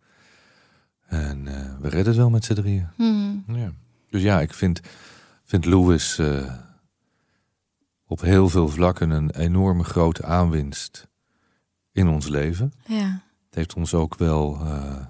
En 1.07 1.45
we 1.81 1.89
redden 1.89 2.07
het 2.07 2.17
wel 2.17 2.31
met 2.31 2.45
z'n 2.45 2.55
drieën. 2.55 2.89
Hmm. 2.97 3.45
Ja. 3.47 3.73
Dus 4.11 4.23
ja, 4.23 4.41
ik 4.41 4.55
vind, 4.55 4.81
vind 5.49 5.65
Louis 5.65 6.21
op 8.07 8.21
heel 8.21 8.49
veel 8.49 8.69
vlakken 8.69 9.11
een 9.11 9.31
enorme 9.31 9.85
grote 9.85 10.25
aanwinst 10.25 11.07
in 11.93 12.09
ons 12.09 12.29
leven. 12.29 12.73
Ja 12.87 13.27
heeft 13.59 13.75
ons 13.75 13.95
ook 13.95 14.15
wel 14.15 14.59
uh, 14.63 15.07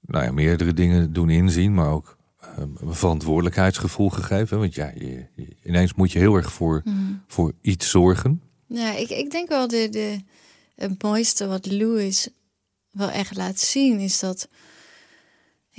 nou 0.00 0.24
ja, 0.24 0.32
meerdere 0.32 0.72
dingen 0.72 1.12
doen 1.12 1.30
inzien, 1.30 1.74
maar 1.74 1.90
ook 1.90 2.16
uh, 2.42 2.48
een 2.58 2.94
verantwoordelijkheidsgevoel 2.94 4.10
gegeven. 4.10 4.58
Want 4.58 4.74
ja, 4.74 4.92
je, 4.94 5.26
ineens 5.64 5.94
moet 5.94 6.12
je 6.12 6.18
heel 6.18 6.34
erg 6.34 6.52
voor, 6.52 6.82
mm. 6.84 7.22
voor 7.26 7.52
iets 7.60 7.90
zorgen. 7.90 8.42
Ja, 8.66 8.92
ik, 8.92 9.08
ik 9.08 9.30
denk 9.30 9.48
wel 9.48 9.68
de, 9.68 9.88
de, 9.88 10.20
het 10.74 11.02
mooiste 11.02 11.46
wat 11.46 11.66
Louis 11.66 12.28
wel 12.90 13.10
echt 13.10 13.36
laat 13.36 13.58
zien 13.58 14.00
is 14.00 14.18
dat 14.18 14.48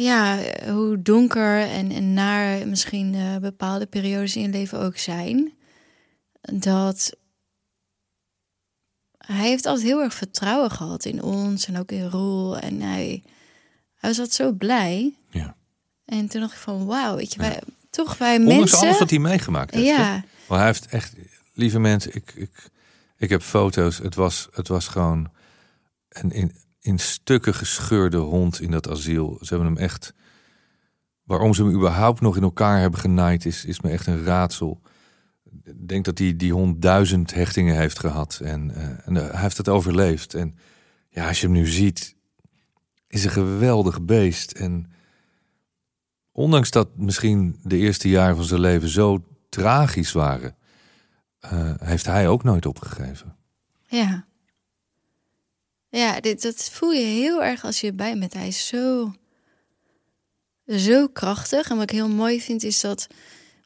ja, 0.04 0.40
hoe 0.72 1.02
donker 1.02 1.62
en, 1.62 1.92
en 1.92 2.14
naar 2.14 2.68
misschien 2.68 3.14
uh, 3.14 3.38
bepaalde 3.38 3.86
periodes 3.86 4.36
in 4.36 4.42
je 4.42 4.50
leven 4.50 4.80
ook 4.80 4.98
zijn, 4.98 5.54
dat 6.42 7.18
hij 9.18 9.48
heeft 9.48 9.66
altijd 9.66 9.86
heel 9.86 10.02
erg 10.02 10.14
vertrouwen 10.14 10.72
gehad 10.72 11.06
in 11.06 11.24
ons 11.24 11.68
en 11.68 11.78
ook 11.78 11.92
in 11.92 12.08
Roel. 12.08 12.58
En 12.58 12.82
hij, 12.82 13.24
hij 13.96 14.10
was 14.10 14.20
altijd 14.20 14.34
zo 14.34 14.52
blij. 14.52 15.14
Ja. 15.30 15.56
En 16.06 16.28
toen 16.28 16.42
dacht 16.42 16.54
ik 16.54 16.60
van, 16.60 16.86
wauw, 16.86 17.16
weet 17.16 17.34
je, 17.34 17.40
wij, 17.40 17.62
toch 17.90 18.18
wij 18.18 18.38
Ondanks 18.38 18.58
mensen... 18.58 18.80
alles 18.80 19.00
wat 19.00 19.10
hij 19.10 19.20
meegemaakt 19.20 19.74
heeft. 19.74 19.88
Ja. 19.88 20.24
Maar 20.48 20.58
hij 20.58 20.68
heeft 20.68 20.86
echt, 20.86 21.14
lieve 21.54 21.80
mensen, 21.80 22.16
ik, 22.16 22.32
ik, 22.36 22.70
ik 23.18 23.30
heb 23.30 23.42
foto's. 23.42 23.98
Het 23.98 24.16
was, 24.16 24.48
het 24.52 24.68
was 24.68 24.88
gewoon 24.88 25.32
een 26.10 26.56
in, 26.88 27.00
stukken 27.00 27.54
gescheurde 27.54 28.18
hond 28.18 28.62
in 28.62 28.72
dat 28.72 28.90
asiel. 28.90 29.38
Ze 29.42 29.54
hebben 29.54 29.74
hem 29.74 29.78
echt... 29.78 30.14
Waarom 31.24 31.54
ze 31.54 31.64
hem 31.64 31.74
überhaupt 31.74 32.22
nog 32.22 32.36
in 32.36 32.44
elkaar 32.44 32.80
hebben 32.80 33.00
genaaid 33.00 33.46
is, 33.46 33.66
is 33.66 33.82
me 33.82 33.90
echt 33.90 34.08
een 34.08 34.24
raadsel 34.24 34.82
denk 35.76 36.06
dat 36.06 36.18
hij 36.18 36.36
die 36.36 36.54
hond 36.54 36.82
duizend 36.82 37.34
hechtingen 37.34 37.76
heeft 37.76 38.00
gehad. 38.00 38.40
En, 38.44 38.70
uh, 38.70 39.08
en 39.08 39.16
hij 39.16 39.42
heeft 39.42 39.58
het 39.58 39.70
overleefd. 39.70 40.34
En 40.34 40.58
ja, 41.10 41.28
als 41.28 41.42
je 41.42 41.46
hem 41.46 41.56
nu 41.56 41.68
ziet, 41.68 42.16
is 43.08 43.24
een 43.24 43.32
geweldig 43.32 44.02
beest. 44.02 44.52
En 44.52 44.92
ondanks 46.32 46.72
dat 46.72 46.98
misschien 46.98 47.60
de 47.64 47.78
eerste 47.78 48.10
jaren 48.10 48.36
van 48.36 48.46
zijn 48.46 48.62
leven 48.62 48.90
zo 48.90 49.26
tragisch 49.50 50.12
waren, 50.12 50.56
uh, 51.54 51.74
heeft 51.78 52.06
hij 52.06 52.28
ook 52.28 52.44
nooit 52.44 52.66
opgegeven. 52.66 53.36
Ja. 53.88 54.26
Ja, 55.98 56.20
dit, 56.20 56.42
dat 56.42 56.70
voel 56.70 56.92
je 56.92 57.06
heel 57.06 57.44
erg 57.44 57.64
als 57.64 57.82
je 57.82 57.94
bij 57.94 58.20
bent. 58.20 58.34
Hij 58.34 58.48
is 58.48 58.68
zo, 58.68 59.14
zo 60.68 61.08
krachtig. 61.08 61.70
En 61.70 61.76
wat 61.76 61.92
ik 61.92 61.96
heel 61.96 62.10
mooi 62.10 62.42
vind 62.42 62.64
is 62.64 62.82
dat 62.82 63.08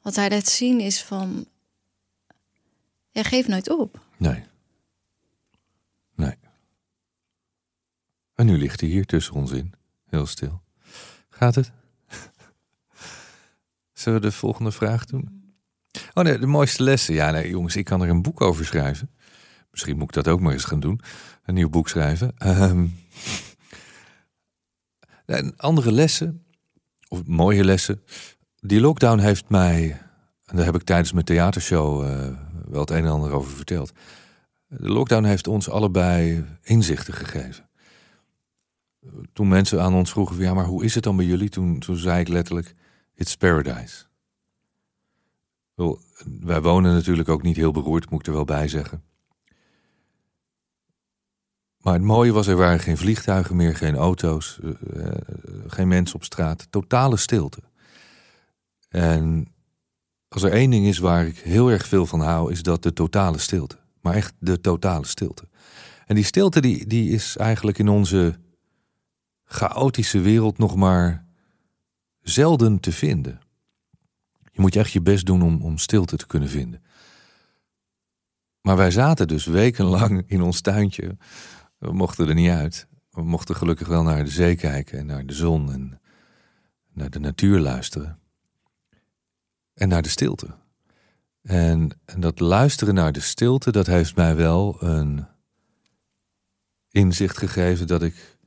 wat 0.02 0.16
hij 0.16 0.30
laat 0.30 0.48
zien 0.48 0.80
is 0.80 1.04
van 1.04 1.48
Jij 3.12 3.24
geeft 3.24 3.48
nooit 3.48 3.70
op. 3.70 4.00
Nee. 4.18 4.44
Nee. 6.16 6.36
En 8.36 8.46
nu 8.46 8.58
ligt 8.58 8.80
hij 8.80 8.90
hier 8.90 9.06
tussen 9.06 9.34
ons 9.34 9.52
in. 9.52 9.74
Heel 10.10 10.26
stil. 10.26 10.62
Gaat 11.30 11.56
het? 11.56 11.72
Zullen 13.94 14.22
we 14.22 14.26
de 14.26 14.32
volgende 14.34 14.72
vraag 14.72 15.06
doen? 15.06 15.54
Oh 16.14 16.24
nee, 16.24 16.40
de 16.40 16.46
mooiste 16.46 16.84
lessen. 16.84 17.14
Ja, 17.14 17.32
nee, 17.32 17.50
jongens, 17.50 17.76
ik 17.76 17.86
kan 17.86 18.02
er 18.02 18.10
een 18.10 18.22
boek 18.22 18.42
over 18.42 18.66
schrijven. 18.66 19.10
Misschien 19.72 19.98
moet 19.98 20.08
ik 20.08 20.24
dat 20.24 20.28
ook 20.28 20.40
maar 20.40 20.54
eens 20.54 20.64
gaan 20.64 20.80
doen. 20.80 21.02
Een 21.46 21.54
nieuw 21.54 21.70
boek 21.70 21.90
schrijven. 21.90 22.34
Um, 22.46 23.00
andere 25.58 25.92
lessen, 25.92 26.46
of 27.08 27.26
mooie 27.26 27.64
lessen. 27.64 28.04
Die 28.60 28.82
lockdown 28.82 29.20
heeft 29.20 29.50
mij, 29.50 30.02
en 30.46 30.56
daar 30.56 30.66
heb 30.66 30.76
ik 30.76 30.84
tijdens 30.84 31.12
mijn 31.12 31.26
theatershow 31.26 32.04
uh, 32.04 32.38
wel 32.66 32.82
het 32.82 32.90
een 32.90 33.06
en 33.06 33.12
ander 33.12 33.32
over 33.32 33.52
verteld. 33.52 33.92
De 34.68 34.90
lockdown 34.90 35.24
heeft 35.24 35.48
ons 35.48 35.70
allebei 35.70 36.46
inzichten 36.62 37.14
gegeven. 37.14 37.70
Toen 39.34 39.48
mensen 39.48 39.82
aan 39.82 39.94
ons 39.94 40.12
vroegen, 40.12 40.38
ja, 40.38 40.54
maar 40.54 40.66
hoe 40.66 40.84
is 40.84 40.96
het 40.96 41.04
dan 41.04 41.16
bij 41.16 41.26
jullie? 41.26 41.50
Toen, 41.50 41.80
toen 41.80 41.98
zei 41.98 42.20
ik 42.20 42.28
letterlijk, 42.28 42.76
it's 43.16 43.36
paradise. 43.36 44.06
Wel, 45.74 46.00
wij 46.40 46.62
wonen 46.62 46.94
natuurlijk 46.94 47.30
ook 47.30 47.42
niet 47.42 47.56
heel 47.56 47.72
beroerd, 47.72 48.10
moet 48.10 48.20
ik 48.20 48.28
er 48.28 48.34
wel 48.34 48.46
bij 48.46 48.68
zeggen. 48.68 49.04
Maar 51.82 51.94
het 51.94 52.04
mooie 52.04 52.32
was, 52.32 52.48
er 52.48 52.56
waren 52.56 52.80
geen 52.80 52.98
vliegtuigen 52.98 53.56
meer, 53.56 53.76
geen 53.76 53.96
auto's, 53.96 54.60
uh, 54.64 55.08
geen 55.68 55.88
mensen 55.88 56.16
op 56.16 56.24
straat. 56.24 56.68
Totale 56.70 57.18
stilte. 57.18 57.60
En 58.90 59.54
als 60.28 60.44
er 60.44 60.52
één 60.52 60.70
ding 60.70 60.86
is 60.86 60.98
waar 60.98 61.26
ik 61.26 61.38
heel 61.38 61.72
erg 61.72 61.88
veel 61.88 62.06
van 62.06 62.20
hou, 62.20 62.52
is 62.52 62.64
dat 62.64 62.84
de 62.84 62.94
totale 62.94 63.38
stilte. 63.38 63.78
Maar 64.02 64.14
echt 64.14 64.34
de 64.40 64.62
totale 64.62 65.06
stilte. 65.06 65.48
En 66.06 66.16
die 66.16 66.24
stilte 66.24 66.62
die, 66.62 66.88
die 66.88 67.10
is 67.10 67.38
eigenlijk 67.38 67.78
in 67.78 67.88
onze 67.88 68.40
chaotische 69.44 70.20
wereld 70.20 70.58
nog 70.58 70.76
maar 70.76 71.26
zelden 72.22 72.80
te 72.80 72.92
vinden. 72.92 73.40
Je 74.52 74.62
moet 74.62 74.74
je 74.74 74.80
echt 74.80 74.92
je 74.92 75.02
best 75.02 75.26
doen 75.26 75.42
om, 75.42 75.62
om 75.62 75.78
stilte 75.78 76.18
te 76.18 76.28
kunnen 76.28 76.50
vinden. 76.50 76.84
Maar 78.62 78.78
wij 78.78 78.92
zaten 78.92 79.28
dus 79.28 79.46
wekenlang 79.46 80.24
in 80.28 80.42
ons 80.42 80.62
tuintje. 80.62 81.18
We 81.82 81.92
mochten 81.92 82.28
er 82.28 82.34
niet 82.34 82.50
uit. 82.50 82.88
We 83.12 83.24
mochten 83.24 83.56
gelukkig 83.56 83.88
wel 83.88 84.04
naar 84.04 84.24
de 84.24 84.30
zee 84.30 84.56
kijken 84.56 85.00
en 85.00 85.06
naar 85.06 85.26
de 85.26 85.34
zon 85.34 85.72
en 85.72 86.00
naar 86.94 87.10
de 87.10 87.20
natuur 87.20 87.60
luisteren 87.60 88.20
en 89.74 89.88
naar 89.88 90.02
de 90.02 90.10
stilte. 90.10 90.56
En, 91.42 92.00
en 92.06 92.20
dat 92.20 92.40
luisteren 92.40 92.94
naar 92.94 93.12
de 93.12 93.20
stilte, 93.20 93.72
dat 93.72 93.86
heeft 93.88 94.16
mij 94.16 94.36
wel 94.36 94.84
een 94.84 95.28
inzicht 96.92 97.38
gegeven 97.38 97.88
dat 97.88 98.02
ik 98.02 98.38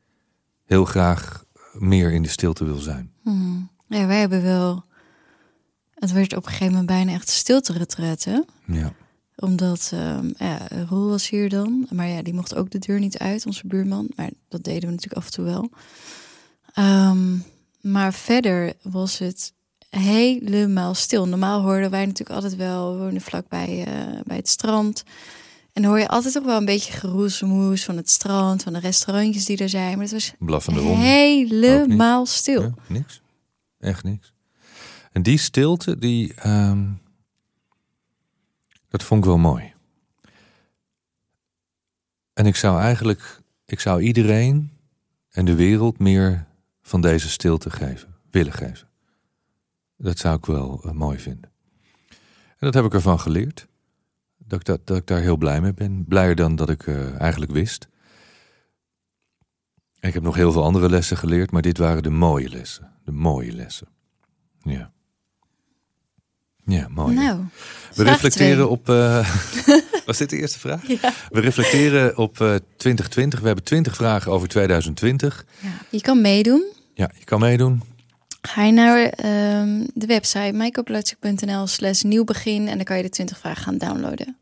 heel 0.65 0.85
graag 0.85 1.45
meer 1.73 2.13
in 2.13 2.23
de 2.23 2.29
stilte 2.29 2.65
wil 2.65 2.79
zijn. 2.79 3.13
Hmm. 3.23 3.71
Ja, 3.89 4.07
wij 4.07 4.21
hebben 4.21 4.43
wel. 4.43 4.85
Het 5.91 6.13
werd 6.13 6.37
op 6.37 6.45
een 6.45 6.51
gegeven 6.51 6.73
moment 6.73 6.87
bijna 6.87 7.13
echt 7.13 7.29
stilte. 7.29 8.47
Ja. 8.67 8.93
Omdat 9.37 9.91
ehm, 9.93 10.31
ja, 10.39 10.69
Roel 10.89 11.09
was 11.09 11.29
hier 11.29 11.49
dan. 11.49 11.87
Maar 11.91 12.09
ja, 12.09 12.23
die 12.23 12.35
mocht 12.35 12.55
ook 12.55 12.71
de 12.71 12.79
deur 12.79 12.99
niet 12.99 13.19
uit, 13.19 13.47
onze 13.47 13.67
buurman. 13.67 14.09
Maar 14.17 14.31
dat 14.49 14.65
deden 14.65 14.89
we 14.89 14.95
natuurlijk 14.95 15.17
af 15.17 15.27
en 15.27 15.33
toe 15.33 15.45
wel. 15.45 15.71
Ehm, 16.75 17.37
maar 17.81 18.15
verder 18.15 18.73
was 18.83 19.19
het 19.19 19.53
helemaal 19.89 20.95
stil. 20.95 21.29
Normaal 21.29 21.63
hoorden 21.63 21.91
wij 21.91 22.07
natuurlijk 22.07 22.35
altijd 22.41 22.57
wel, 22.57 22.93
we 22.93 22.99
wonen 22.99 23.21
vlakbij 23.21 23.79
uh, 23.79 24.21
bij 24.25 24.37
het 24.37 24.49
strand. 24.49 25.05
En 25.73 25.83
dan 25.83 25.91
hoor 25.91 26.01
je 26.01 26.09
altijd 26.09 26.35
toch 26.35 26.45
wel 26.45 26.57
een 26.57 26.65
beetje 26.65 26.93
geroezemoes 26.93 27.85
van 27.85 27.97
het 27.97 28.11
strand, 28.11 28.63
van 28.63 28.73
de 28.73 28.79
restaurantjes 28.79 29.45
die 29.45 29.57
er 29.57 29.69
zijn. 29.69 29.93
Maar 29.93 30.03
het 30.03 30.13
was 30.13 30.33
Blaffende 30.39 30.81
helemaal 30.81 32.27
stil. 32.27 32.63
Ja, 32.63 32.75
niks. 32.89 33.21
Echt 33.79 34.05
niks. 34.05 34.33
En 35.13 35.23
die 35.23 35.39
stilte, 35.39 35.99
die, 35.99 36.35
ehm, 36.35 36.83
dat 38.95 39.03
vond 39.03 39.21
ik 39.21 39.27
wel 39.27 39.39
mooi. 39.39 39.73
En 42.33 42.47
ik 42.47 42.57
zou 42.57 42.81
eigenlijk, 42.81 43.41
ik 43.67 43.81
zou 43.81 44.03
iedereen 44.03 44.71
en 45.31 45.45
de 45.45 45.55
wereld 45.55 45.99
meer 45.99 46.47
van 46.83 47.01
deze 47.01 47.29
stilte 47.29 47.71
geven, 47.71 48.15
willen 48.31 48.53
geven. 48.53 48.89
Dat 49.97 50.19
zou 50.19 50.37
ik 50.37 50.47
wel 50.47 50.83
eh, 50.85 50.91
mooi 50.91 51.19
vinden. 51.19 51.51
En 52.49 52.71
dat 52.71 52.75
heb 52.75 52.85
ik 52.85 52.95
ervan 52.95 53.21
geleerd. 53.21 53.67
Dat 54.37 54.59
ik, 54.59 54.65
dat, 54.65 54.87
dat 54.87 54.97
ik 54.97 55.07
daar 55.07 55.21
heel 55.21 55.37
blij 55.37 55.61
mee 55.61 55.75
ben. 55.75 56.05
Blijer 56.05 56.35
dan 56.35 56.57
dat 56.57 56.71
ik 56.71 56.87
uh, 56.87 57.21
eigenlijk 57.21 57.53
wist. 57.53 57.89
Ik 60.01 60.15
heb 60.15 60.23
nog 60.23 60.35
heel 60.35 60.53
veel 60.53 60.65
andere 60.65 60.89
lessen 60.89 61.17
geleerd, 61.17 61.51
maar 61.51 61.63
dit 61.63 61.79
waren 61.79 62.03
de 62.03 62.11
mooie 62.11 62.49
lessen. 62.49 62.93
De 63.05 63.13
mooie 63.13 63.53
lessen. 63.53 63.89
Ja. 64.63 64.94
Ja, 66.67 66.87
mooi. 66.91 67.15
Nou, 67.15 67.41
We 67.95 68.05
reflecteren 68.05 68.71
op. 68.71 68.89
Uh, 68.89 69.29
was 70.07 70.19
dit 70.19 70.31
de 70.31 70.37
eerste 70.37 70.59
vraag? 70.59 70.87
Ja. 70.87 71.13
We 71.31 71.41
reflecteren 71.41 72.17
op 72.17 72.41
uh, 72.41 72.55
2020. 72.77 73.41
We 73.41 73.47
hebben 73.47 73.65
20 73.65 73.95
vragen 73.97 74.33
over 74.33 74.49
2020. 74.49 75.45
Ja, 75.59 75.69
je 75.89 76.01
kan 76.01 76.21
meedoen. 76.21 76.65
Ja, 76.95 77.11
je 77.19 77.25
kan 77.25 77.41
meedoen. 77.41 77.83
Ga 78.43 78.63
je 78.63 78.73
naar 78.73 79.05
um, 79.61 79.87
de 79.95 80.07
website 80.07 80.53
mijkooplutzig.nl 80.53 81.67
slash 81.67 82.03
nieuw 82.03 82.25
begin 82.25 82.69
en 82.69 82.77
dan 82.77 82.85
kan 82.85 82.97
je 82.97 83.03
de 83.03 83.09
20 83.09 83.39
vragen 83.39 83.63
gaan 83.63 83.79
downloaden. 83.79 84.37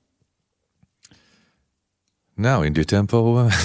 Nou, 2.34 2.66
in 2.66 2.72
dit 2.72 2.86
tempo 2.86 3.44
uh, 3.44 3.52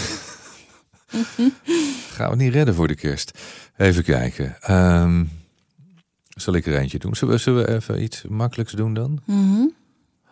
gaan 2.13 2.25
we 2.25 2.29
het 2.29 2.37
niet 2.37 2.53
redden 2.53 2.75
voor 2.75 2.87
de 2.87 2.95
kerst. 2.95 3.31
Even 3.77 4.03
kijken. 4.03 4.57
Um, 4.71 5.29
zal 6.41 6.53
ik 6.53 6.65
er 6.65 6.77
eentje 6.77 6.99
doen? 6.99 7.15
Zullen 7.15 7.33
we, 7.33 7.39
zullen 7.39 7.65
we 7.65 7.73
even 7.73 8.03
iets 8.03 8.23
makkelijks 8.29 8.71
doen 8.71 8.93
dan? 8.93 9.19
Mm 9.25 9.53
-hmm. 9.53 9.73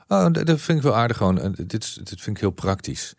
Oh, 0.07 0.31
dat 0.31 0.61
vind 0.61 0.77
ik 0.77 0.83
wel 0.83 0.95
aardig 0.95 1.17
gewoon. 1.17 1.55
Dit, 1.55 2.07
dit 2.09 2.21
vind 2.21 2.35
ik 2.35 2.39
heel 2.39 2.51
praktisch. 2.51 3.13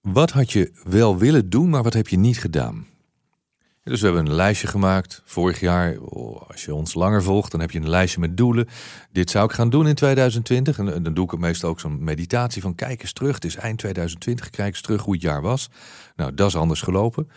Wat 0.00 0.30
had 0.30 0.52
je 0.52 0.72
wel 0.84 1.18
willen 1.18 1.50
doen, 1.50 1.68
maar 1.68 1.82
wat 1.82 1.92
heb 1.92 2.08
je 2.08 2.18
niet 2.18 2.38
gedaan? 2.38 2.86
Dus 3.84 4.00
we 4.00 4.06
hebben 4.06 4.26
een 4.26 4.34
lijstje 4.34 4.66
gemaakt. 4.66 5.22
Vorig 5.24 5.60
jaar, 5.60 5.96
oh, 5.98 6.48
als 6.48 6.64
je 6.64 6.74
ons 6.74 6.94
langer 6.94 7.22
volgt, 7.22 7.50
dan 7.50 7.60
heb 7.60 7.70
je 7.70 7.78
een 7.78 7.88
lijstje 7.88 8.20
met 8.20 8.36
doelen. 8.36 8.68
Dit 9.12 9.30
zou 9.30 9.44
ik 9.44 9.52
gaan 9.52 9.70
doen 9.70 9.86
in 9.86 9.94
2020. 9.94 10.78
En 10.78 11.02
dan 11.02 11.14
doe 11.14 11.24
ik 11.24 11.30
het 11.30 11.40
meestal 11.40 11.70
ook 11.70 11.80
zo'n 11.80 12.04
meditatie 12.04 12.62
van 12.62 12.74
kijk 12.74 13.02
eens 13.02 13.12
terug. 13.12 13.34
Het 13.34 13.44
is 13.44 13.56
eind 13.56 13.78
2020, 13.78 14.50
kijk 14.50 14.68
eens 14.68 14.80
terug 14.80 15.02
hoe 15.02 15.12
het 15.12 15.22
jaar 15.22 15.42
was. 15.42 15.70
Nou, 16.16 16.34
dat 16.34 16.48
is 16.48 16.56
anders 16.56 16.82
gelopen. 16.82 17.30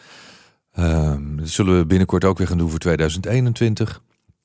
Um, 0.79 1.37
dat 1.37 1.49
zullen 1.49 1.77
we 1.77 1.85
binnenkort 1.85 2.25
ook 2.25 2.37
weer 2.37 2.47
gaan 2.47 2.57
doen 2.57 2.69
voor 2.69 2.79
2021. 2.79 4.01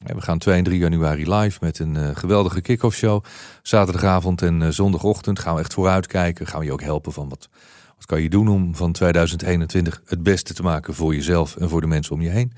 We 0.06 0.20
gaan 0.20 0.38
2 0.38 0.56
en 0.56 0.64
3 0.64 0.78
januari 0.78 1.34
live 1.34 1.58
met 1.60 1.78
een 1.78 1.94
uh, 1.94 2.10
geweldige 2.14 2.60
kick-off 2.60 2.96
show. 2.96 3.24
Zaterdagavond 3.62 4.42
en 4.42 4.60
uh, 4.60 4.68
zondagochtend 4.68 5.38
gaan 5.38 5.54
we 5.54 5.60
echt 5.60 5.74
vooruitkijken. 5.74 6.46
Gaan 6.46 6.60
we 6.60 6.66
je 6.66 6.72
ook 6.72 6.82
helpen 6.82 7.12
van 7.12 7.28
wat, 7.28 7.48
wat 7.96 8.06
kan 8.06 8.22
je 8.22 8.28
doen 8.28 8.48
om 8.48 8.74
van 8.74 8.92
2021 8.92 10.02
het 10.04 10.22
beste 10.22 10.54
te 10.54 10.62
maken 10.62 10.94
voor 10.94 11.14
jezelf 11.14 11.56
en 11.56 11.68
voor 11.68 11.80
de 11.80 11.86
mensen 11.86 12.14
om 12.14 12.20
je 12.20 12.28
heen. 12.28 12.52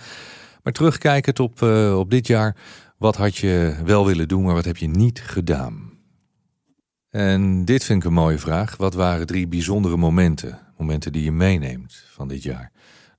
Maar 0.63 0.73
terugkijkend 0.73 1.41
op, 1.41 1.61
uh, 1.61 1.99
op 1.99 2.11
dit 2.11 2.27
jaar. 2.27 2.57
Wat 2.99 3.17
had 3.17 3.37
je 3.37 3.75
wel 3.85 4.07
willen 4.07 4.29
doen, 4.29 4.45
maar 4.45 4.55
wat 4.55 4.65
heb 4.65 4.77
je 4.77 4.89
niet 4.89 5.21
gedaan? 5.21 5.91
En 7.11 7.65
dit 7.65 7.85
vind 7.85 8.03
ik 8.03 8.09
een 8.09 8.15
mooie 8.15 8.39
vraag. 8.39 8.77
Wat 8.77 8.95
waren 8.95 9.27
drie 9.27 9.49
bijzondere 9.49 9.97
momenten? 9.97 10.59
Momenten 10.79 11.13
die 11.13 11.25
je 11.25 11.33
meeneemt 11.33 12.05
van 12.15 12.29
dit 12.29 12.43
jaar? 12.43 12.73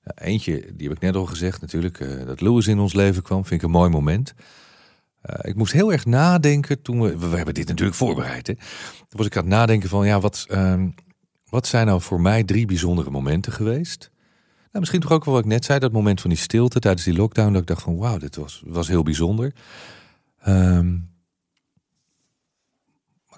Eentje, 0.04 0.72
die 0.76 0.88
heb 0.88 0.96
ik 0.96 1.02
net 1.02 1.16
al 1.16 1.26
gezegd 1.26 1.62
natuurlijk, 1.62 2.00
uh, 2.00 2.26
dat 2.26 2.42
Louis 2.42 2.68
in 2.68 2.80
ons 2.80 2.94
leven 2.94 3.24
kwam, 3.24 3.46
vind 3.46 3.62
ik 3.62 3.68
een 3.68 3.74
mooi 3.74 3.90
moment. 3.90 4.34
Uh, 5.30 5.36
ik 5.42 5.56
moest 5.56 5.74
heel 5.74 5.92
erg 5.92 6.06
nadenken 6.06 6.82
toen 6.82 7.02
we, 7.02 7.18
we 7.18 7.36
hebben 7.36 7.54
dit 7.54 7.68
natuurlijk 7.68 7.98
voorbereid. 7.98 8.48
Hè? 8.48 8.54
Toen 8.54 9.18
was 9.18 9.26
ik 9.26 9.38
aan 9.38 9.44
het 9.44 9.52
nadenken 9.52 9.90
van, 9.90 10.06
ja, 10.06 10.20
wat, 10.20 10.46
uh, 10.50 10.84
wat 11.50 11.68
zijn 11.68 11.86
nou 11.86 12.02
voor 12.02 12.22
mij 12.22 12.44
drie 12.44 12.66
bijzondere 12.66 13.10
momenten 13.10 13.52
geweest? 13.52 14.12
Nou, 14.74 14.80
misschien 14.80 15.00
toch 15.00 15.12
ook 15.12 15.26
wel 15.26 15.34
wat 15.34 15.44
ik 15.44 15.50
net 15.50 15.66
zei, 15.66 15.80
dat 15.80 15.92
moment 15.92 16.22
van 16.22 16.30
die 16.30 16.40
stilte 16.40 16.80
tijdens 16.80 17.04
die 17.04 17.16
lockdown, 17.16 17.52
dat 17.52 17.62
ik 17.62 17.68
dacht 17.68 17.82
van, 17.82 17.98
wauw, 17.98 18.18
dit 18.18 18.36
was, 18.36 18.64
was 18.66 18.88
heel 18.88 19.04
bijzonder. 19.04 19.54
Um, 20.48 21.12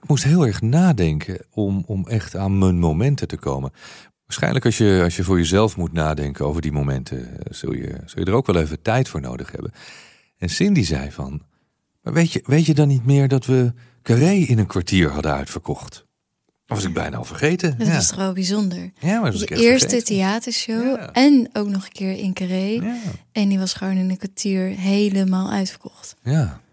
ik 0.01 0.07
moest 0.07 0.23
heel 0.23 0.47
erg 0.47 0.61
nadenken 0.61 1.45
om, 1.51 1.83
om 1.85 2.07
echt 2.07 2.35
aan 2.35 2.57
mijn 2.57 2.79
momenten 2.79 3.27
te 3.27 3.37
komen. 3.37 3.71
Waarschijnlijk 4.25 4.65
als 4.65 4.77
je, 4.77 5.01
als 5.03 5.15
je 5.15 5.23
voor 5.23 5.37
jezelf 5.37 5.77
moet 5.77 5.93
nadenken 5.93 6.45
over 6.45 6.61
die 6.61 6.71
momenten, 6.71 7.37
zul 7.49 7.73
je, 7.73 7.95
zul 8.05 8.19
je 8.23 8.25
er 8.25 8.33
ook 8.33 8.45
wel 8.45 8.61
even 8.61 8.81
tijd 8.81 9.09
voor 9.09 9.21
nodig 9.21 9.51
hebben. 9.51 9.71
En 10.37 10.49
Cindy 10.49 10.83
zei 10.83 11.11
van, 11.11 11.41
maar 12.01 12.13
weet 12.13 12.31
je, 12.31 12.43
weet 12.45 12.65
je 12.65 12.73
dan 12.73 12.87
niet 12.87 13.05
meer 13.05 13.27
dat 13.27 13.45
we 13.45 13.73
Carré 14.03 14.31
in 14.31 14.57
een 14.59 14.65
kwartier 14.67 15.09
hadden 15.11 15.33
uitverkocht? 15.33 16.05
Dat 16.65 16.77
was 16.77 16.85
ik 16.87 16.93
bijna 16.93 17.17
al 17.17 17.23
vergeten. 17.25 17.77
Dat 17.77 17.87
ja. 17.87 17.93
was 17.93 18.07
toch 18.07 18.17
wel 18.17 18.33
bijzonder. 18.33 18.91
Ja, 18.99 19.19
maar 19.19 19.31
De 19.31 19.37
eerste 19.47 19.87
vergeten. 19.89 20.03
theatershow 20.05 20.95
Ja. 20.97 21.11
en 21.11 21.49
ook 21.53 21.67
nog 21.67 21.85
een 21.85 21.91
keer 21.91 22.17
in 22.17 22.33
Carré. 22.33 22.65
Ja, 22.81 22.95
En 23.31 23.49
die 23.49 23.59
was 23.59 23.73
gewoon 23.73 23.97
in 23.97 24.09
een 24.09 24.17
kwartier 24.17 24.67
helemaal 24.67 25.51
uitverkocht. 25.51 26.15
ja. 26.23 26.63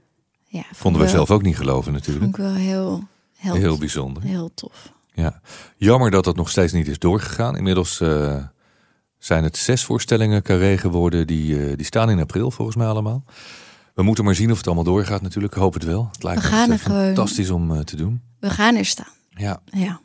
Ja, 0.46 0.62
vond 0.62 0.76
vonden 0.76 1.02
we 1.02 1.08
zelf 1.08 1.30
ook 1.30 1.42
niet 1.42 1.56
geloven 1.56 1.92
natuurlijk. 1.92 2.24
Vond 2.24 2.36
ik 2.38 2.42
wel 2.42 2.54
heel, 2.54 3.08
heel, 3.36 3.54
Heel 3.54 3.78
bijzonder. 3.78 4.22
heel 4.22 4.50
tof. 4.54 4.92
Ja, 5.14 5.40
jammer 5.76 6.10
dat 6.10 6.24
dat 6.24 6.36
nog 6.36 6.50
steeds 6.50 6.72
niet 6.72 6.88
is 6.88 6.98
doorgegaan. 6.98 7.56
Inmiddels 7.56 8.00
eh, 8.00 8.36
zijn 9.18 9.44
het 9.44 9.56
zes 9.56 9.84
voorstellingen 9.84 10.42
carré 10.42 10.78
geworden. 10.78 11.26
Die, 11.26 11.66
eh, 11.68 11.76
die 11.76 11.86
staan 11.86 12.10
in 12.10 12.20
april 12.20 12.50
volgens 12.50 12.76
mij 12.76 12.86
allemaal. 12.86 13.24
We 13.94 14.02
moeten 14.02 14.24
maar 14.24 14.34
zien 14.34 14.50
of 14.50 14.56
het 14.56 14.66
allemaal 14.66 14.84
doorgaat 14.84 15.22
natuurlijk. 15.22 15.54
Ik 15.54 15.60
hoop 15.60 15.74
het 15.74 15.84
wel. 15.84 16.08
Het 16.12 16.22
lijkt 16.22 16.42
We 16.42 16.48
gaan 16.48 16.70
eh, 16.70 16.78
gewoon- 16.78 17.04
fantastisch 17.04 17.50
om 17.50 17.84
te 17.84 17.96
doen. 17.96 18.22
We 18.40 18.50
gaan 18.50 18.76
er 18.76 18.84
staan. 18.84 19.12
Ja. 19.28 19.60
Ja. 19.64 20.00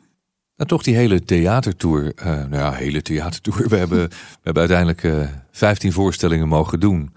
En 0.56 0.66
toch 0.66 0.82
die 0.82 0.96
hele 0.96 1.24
theatertour. 1.24 2.12
nou 2.24 2.54
ja, 2.54 2.72
hele 2.72 3.02
theatertour. 3.02 3.68
We 3.68 3.76
hebben, 3.76 4.08
we 4.08 4.40
hebben 4.42 4.68
uiteindelijk 4.68 5.04
eh 5.04 5.28
15 5.50 5.92
voorstellingen 5.92 6.48
mogen 6.48 6.80
doen. 6.80 7.12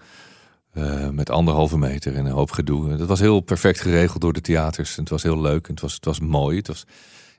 Met 1.10 1.30
anderhalve 1.30 1.78
meter 1.78 2.14
en 2.16 2.24
een 2.26 2.32
hoop 2.32 2.50
gedoe. 2.50 2.96
Dat 2.96 3.08
was 3.08 3.20
heel 3.20 3.40
perfect 3.40 3.80
geregeld 3.80 4.20
door 4.20 4.32
de 4.32 4.40
theaters. 4.40 4.94
En 4.96 5.00
het 5.00 5.10
was 5.10 5.22
heel 5.22 5.40
leuk 5.40 5.66
en 5.66 5.72
het 5.72 5.82
was, 5.82 5.94
het 5.94 6.04
was 6.04 6.20
mooi. 6.20 6.56
Het 6.56 6.66
was 6.66 6.84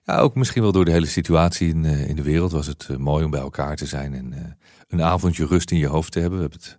ja, 0.06 0.18
ook 0.18 0.36
misschien 0.36 0.62
wel 0.62 0.72
door 0.72 0.86
de 0.86 0.92
hele 0.92 1.06
situatie 1.06 1.70
in, 1.70 1.86
eh, 1.86 2.10
in 2.10 2.16
de 2.16 2.22
wereld 2.22 2.52
was 2.52 2.68
het 2.68 2.88
eh, 2.90 2.98
mooi 2.98 3.26
om 3.26 3.32
bij 3.32 3.40
elkaar 3.40 3.76
te 3.76 3.86
zijn. 3.86 4.14
En 4.14 4.34
eh, 4.34 4.40
een 4.88 5.02
avondje 5.02 5.46
rust 5.46 5.72
in 5.72 5.78
je 5.78 5.88
hoofd 5.88 6.12
te 6.12 6.20
hebben. 6.20 6.40
We 6.40 6.44
hebben 6.44 6.62
het 6.62 6.78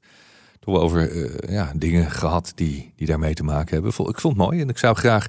toch 0.61 0.75
wel 0.75 0.83
over 0.83 1.51
ja, 1.51 1.72
dingen 1.77 2.11
gehad 2.11 2.53
die, 2.55 2.93
die 2.97 3.07
daarmee 3.07 3.35
te 3.35 3.45
maken 3.45 3.72
hebben. 3.72 3.91
Ik 3.91 4.20
vond 4.20 4.37
het 4.37 4.37
mooi 4.47 4.61
en 4.61 4.68
ik 4.68 4.79
zou 4.79 4.97
graag 4.97 5.27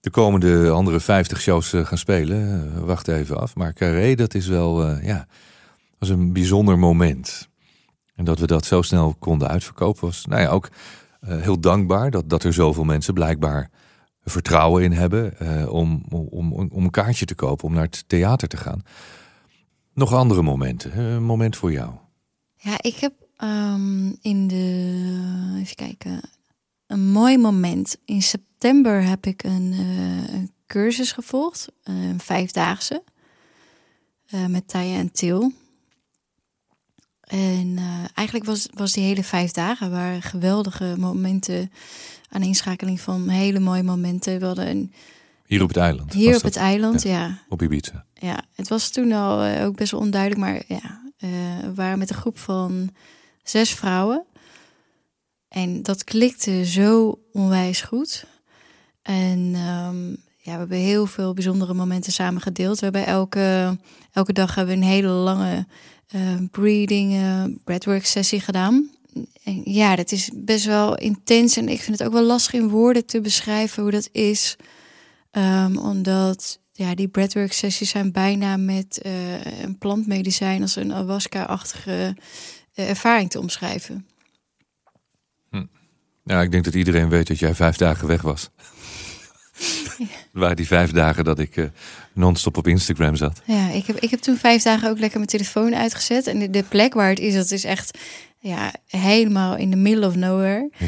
de 0.00 0.10
komende 0.10 0.70
andere 0.70 1.00
50 1.00 1.40
shows 1.40 1.68
gaan 1.68 1.98
spelen. 1.98 2.84
Wacht 2.86 3.08
even 3.08 3.40
af. 3.40 3.54
Maar 3.54 3.72
Carré, 3.72 4.14
dat 4.14 4.34
is 4.34 4.46
wel, 4.46 4.88
ja, 4.88 5.26
was 5.98 6.08
een 6.08 6.32
bijzonder 6.32 6.78
moment. 6.78 7.48
En 8.14 8.24
dat 8.24 8.38
we 8.38 8.46
dat 8.46 8.64
zo 8.64 8.82
snel 8.82 9.14
konden 9.18 9.48
uitverkopen 9.48 10.04
was, 10.04 10.26
nou 10.26 10.42
ja, 10.42 10.48
ook 10.48 10.68
heel 11.26 11.60
dankbaar 11.60 12.10
dat, 12.10 12.28
dat 12.28 12.44
er 12.44 12.52
zoveel 12.52 12.84
mensen 12.84 13.14
blijkbaar 13.14 13.70
vertrouwen 14.24 14.82
in 14.84 14.92
hebben 14.92 15.38
eh, 15.38 15.72
om, 15.72 16.04
om, 16.08 16.52
om, 16.52 16.84
een 16.84 16.90
kaartje 16.90 17.24
te 17.24 17.34
kopen, 17.34 17.64
om 17.64 17.74
naar 17.74 17.82
het 17.82 18.04
theater 18.06 18.48
te 18.48 18.56
gaan. 18.56 18.82
Nog 19.94 20.12
andere 20.12 20.42
momenten, 20.42 20.98
een 20.98 21.24
moment 21.24 21.56
voor 21.56 21.72
jou. 21.72 21.90
Ja, 22.56 22.74
ik 22.80 22.96
heb 22.96 23.12
ehm, 23.36 24.08
in 24.20 24.48
de. 24.48 25.56
Even 25.60 25.76
kijken. 25.76 26.20
Een 26.86 27.10
mooi 27.10 27.38
moment. 27.38 27.96
In 28.04 28.22
september 28.22 29.02
heb 29.02 29.26
ik 29.26 29.42
een, 29.42 29.72
eh, 29.72 30.38
cursus 30.66 31.12
gevolgd. 31.12 31.68
eh, 31.82 32.08
Een 32.08 32.20
vijfdaagse. 32.20 33.02
met 34.48 34.68
Taya 34.68 34.98
en 34.98 35.12
Til. 35.12 35.52
En 37.20 37.78
eigenlijk 38.14 38.46
was, 38.46 38.68
was 38.74 38.92
die 38.92 39.04
hele 39.04 39.24
vijf 39.24 39.50
dagen 39.50 39.90
waren 39.90 40.22
geweldige 40.22 40.94
momenten. 40.98 41.70
Aan 42.32 42.42
inschakeling 42.42 43.00
van 43.00 43.28
hele 43.28 43.60
mooie 43.60 43.82
momenten. 43.82 44.38
We 44.38 44.46
hadden 44.46 44.68
een, 44.68 44.92
Hier 45.46 45.62
op 45.62 45.68
het 45.68 45.76
eiland. 45.76 46.12
hier 46.12 46.36
op 46.36 46.42
het 46.42 46.56
eiland, 46.56 47.02
ja. 47.02 47.38
Op 47.48 47.62
Ibiza. 47.62 48.04
Ja, 48.14 48.44
het 48.54 48.68
was 48.68 48.90
toen 48.90 49.12
al 49.12 49.42
eh, 49.42 49.64
ook 49.64 49.76
best 49.76 49.90
wel 49.90 50.00
onduidelijk, 50.00 50.40
maar 50.40 50.62
ja, 50.68 51.00
eh, 51.18 51.30
we 51.62 51.74
waren 51.74 51.98
met 51.98 52.10
een 52.10 52.16
groep 52.16 52.38
van 52.38 52.90
zes 53.42 53.74
vrouwen. 53.74 54.24
En 55.48 55.82
dat 55.82 56.04
klikte 56.04 56.64
zo 56.66 57.18
onwijs 57.32 57.80
goed. 57.82 58.26
En 59.02 59.52
ehm, 59.54 60.08
ja, 60.36 60.52
we 60.52 60.58
hebben 60.58 60.78
heel 60.78 61.06
veel 61.06 61.34
bijzondere 61.34 61.74
momenten 61.74 62.12
samen 62.12 62.40
gedeeld. 62.42 62.78
We 62.78 62.84
hebben 62.84 63.06
elke, 63.06 63.78
elke 64.12 64.32
dag 64.32 64.54
hebben 64.54 64.74
we 64.74 64.80
een 64.80 64.88
hele 64.88 65.08
lange 65.08 65.66
uh, 66.14 66.20
breathing, 66.50 67.12
uh, 67.12 67.44
breathwork 67.64 68.06
sessie 68.06 68.40
gedaan. 68.40 68.90
En 69.44 69.62
ja, 69.64 69.96
dat 69.96 70.12
is 70.12 70.30
best 70.34 70.64
wel 70.64 70.96
intens 70.96 71.56
en 71.56 71.68
ik 71.68 71.80
vind 71.80 71.98
het 71.98 72.06
ook 72.06 72.12
wel 72.12 72.22
lastig 72.22 72.52
in 72.52 72.68
woorden 72.68 73.06
te 73.06 73.20
beschrijven 73.20 73.82
hoe 73.82 73.92
dat 73.92 74.08
is. 74.12 74.56
Um, 75.32 75.78
omdat 75.78 76.60
ja, 76.72 76.94
die 76.94 77.08
breathwork 77.08 77.52
sessies 77.52 77.90
zijn 77.90 78.12
bijna 78.12 78.56
met 78.56 79.00
uh, 79.06 79.44
een 79.62 79.78
plantmedicijn 79.78 80.62
als 80.62 80.76
een 80.76 80.92
ayahuasca-achtige 80.92 82.16
ervaring 82.74 83.30
te 83.30 83.40
omschrijven. 83.40 84.06
Hm. 85.50 85.66
Ja, 86.24 86.42
ik 86.42 86.50
denk 86.50 86.64
dat 86.64 86.74
iedereen 86.74 87.08
weet 87.08 87.26
dat 87.26 87.38
jij 87.38 87.54
vijf 87.54 87.76
dagen 87.76 88.08
weg 88.08 88.22
was. 88.22 88.50
Ja. 89.98 90.06
waren 90.40 90.56
die 90.56 90.66
vijf 90.66 90.90
dagen 90.90 91.24
dat 91.24 91.38
ik 91.38 91.56
uh, 91.56 91.66
non-stop 92.12 92.56
op 92.56 92.66
Instagram 92.66 93.16
zat. 93.16 93.42
Ja, 93.44 93.68
ik 93.68 93.86
heb, 93.86 93.98
ik 93.98 94.10
heb 94.10 94.20
toen 94.20 94.36
vijf 94.36 94.62
dagen 94.62 94.90
ook 94.90 94.98
lekker 94.98 95.18
mijn 95.18 95.30
telefoon 95.30 95.74
uitgezet. 95.74 96.26
En 96.26 96.38
de, 96.38 96.50
de 96.50 96.62
plek 96.62 96.94
waar 96.94 97.08
het 97.08 97.18
is, 97.18 97.34
dat 97.34 97.50
is 97.50 97.64
echt 97.64 97.98
ja, 98.42 98.72
helemaal 98.86 99.56
in 99.56 99.70
the 99.70 99.76
middle 99.76 100.06
of 100.06 100.16
nowhere. 100.16 100.70
Ja. 100.78 100.86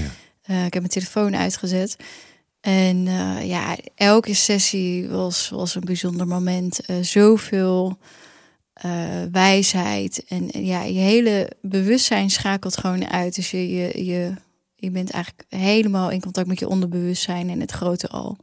Uh, 0.51 0.65
ik 0.65 0.73
heb 0.73 0.83
mijn 0.83 0.89
telefoon 0.89 1.37
uitgezet. 1.37 1.97
En 2.61 3.07
uh, 3.07 3.47
ja, 3.47 3.77
elke 3.95 4.35
sessie 4.35 5.09
was, 5.09 5.49
was 5.49 5.75
een 5.75 5.85
bijzonder 5.85 6.27
moment. 6.27 6.81
Uh, 6.91 7.03
zoveel 7.03 7.99
wijsheid. 9.31 10.25
En 10.29 10.65
ja, 10.65 10.83
je 10.83 10.99
hele 10.99 11.51
bewustzijn 11.61 12.31
schakelt 12.31 12.77
gewoon 12.77 13.09
uit. 13.09 13.35
Dus 13.35 13.51
je, 13.51 13.71
je, 13.71 14.05
je, 14.05 14.33
je 14.77 14.91
bent 14.91 15.11
eigenlijk 15.11 15.45
helemaal 15.49 16.11
in 16.11 16.21
contact 16.21 16.47
met 16.47 16.59
je 16.59 16.69
onderbewustzijn 16.69 17.51
en 17.51 17.61
het 17.61 17.71
grote 17.71 18.09
al. 18.09 18.37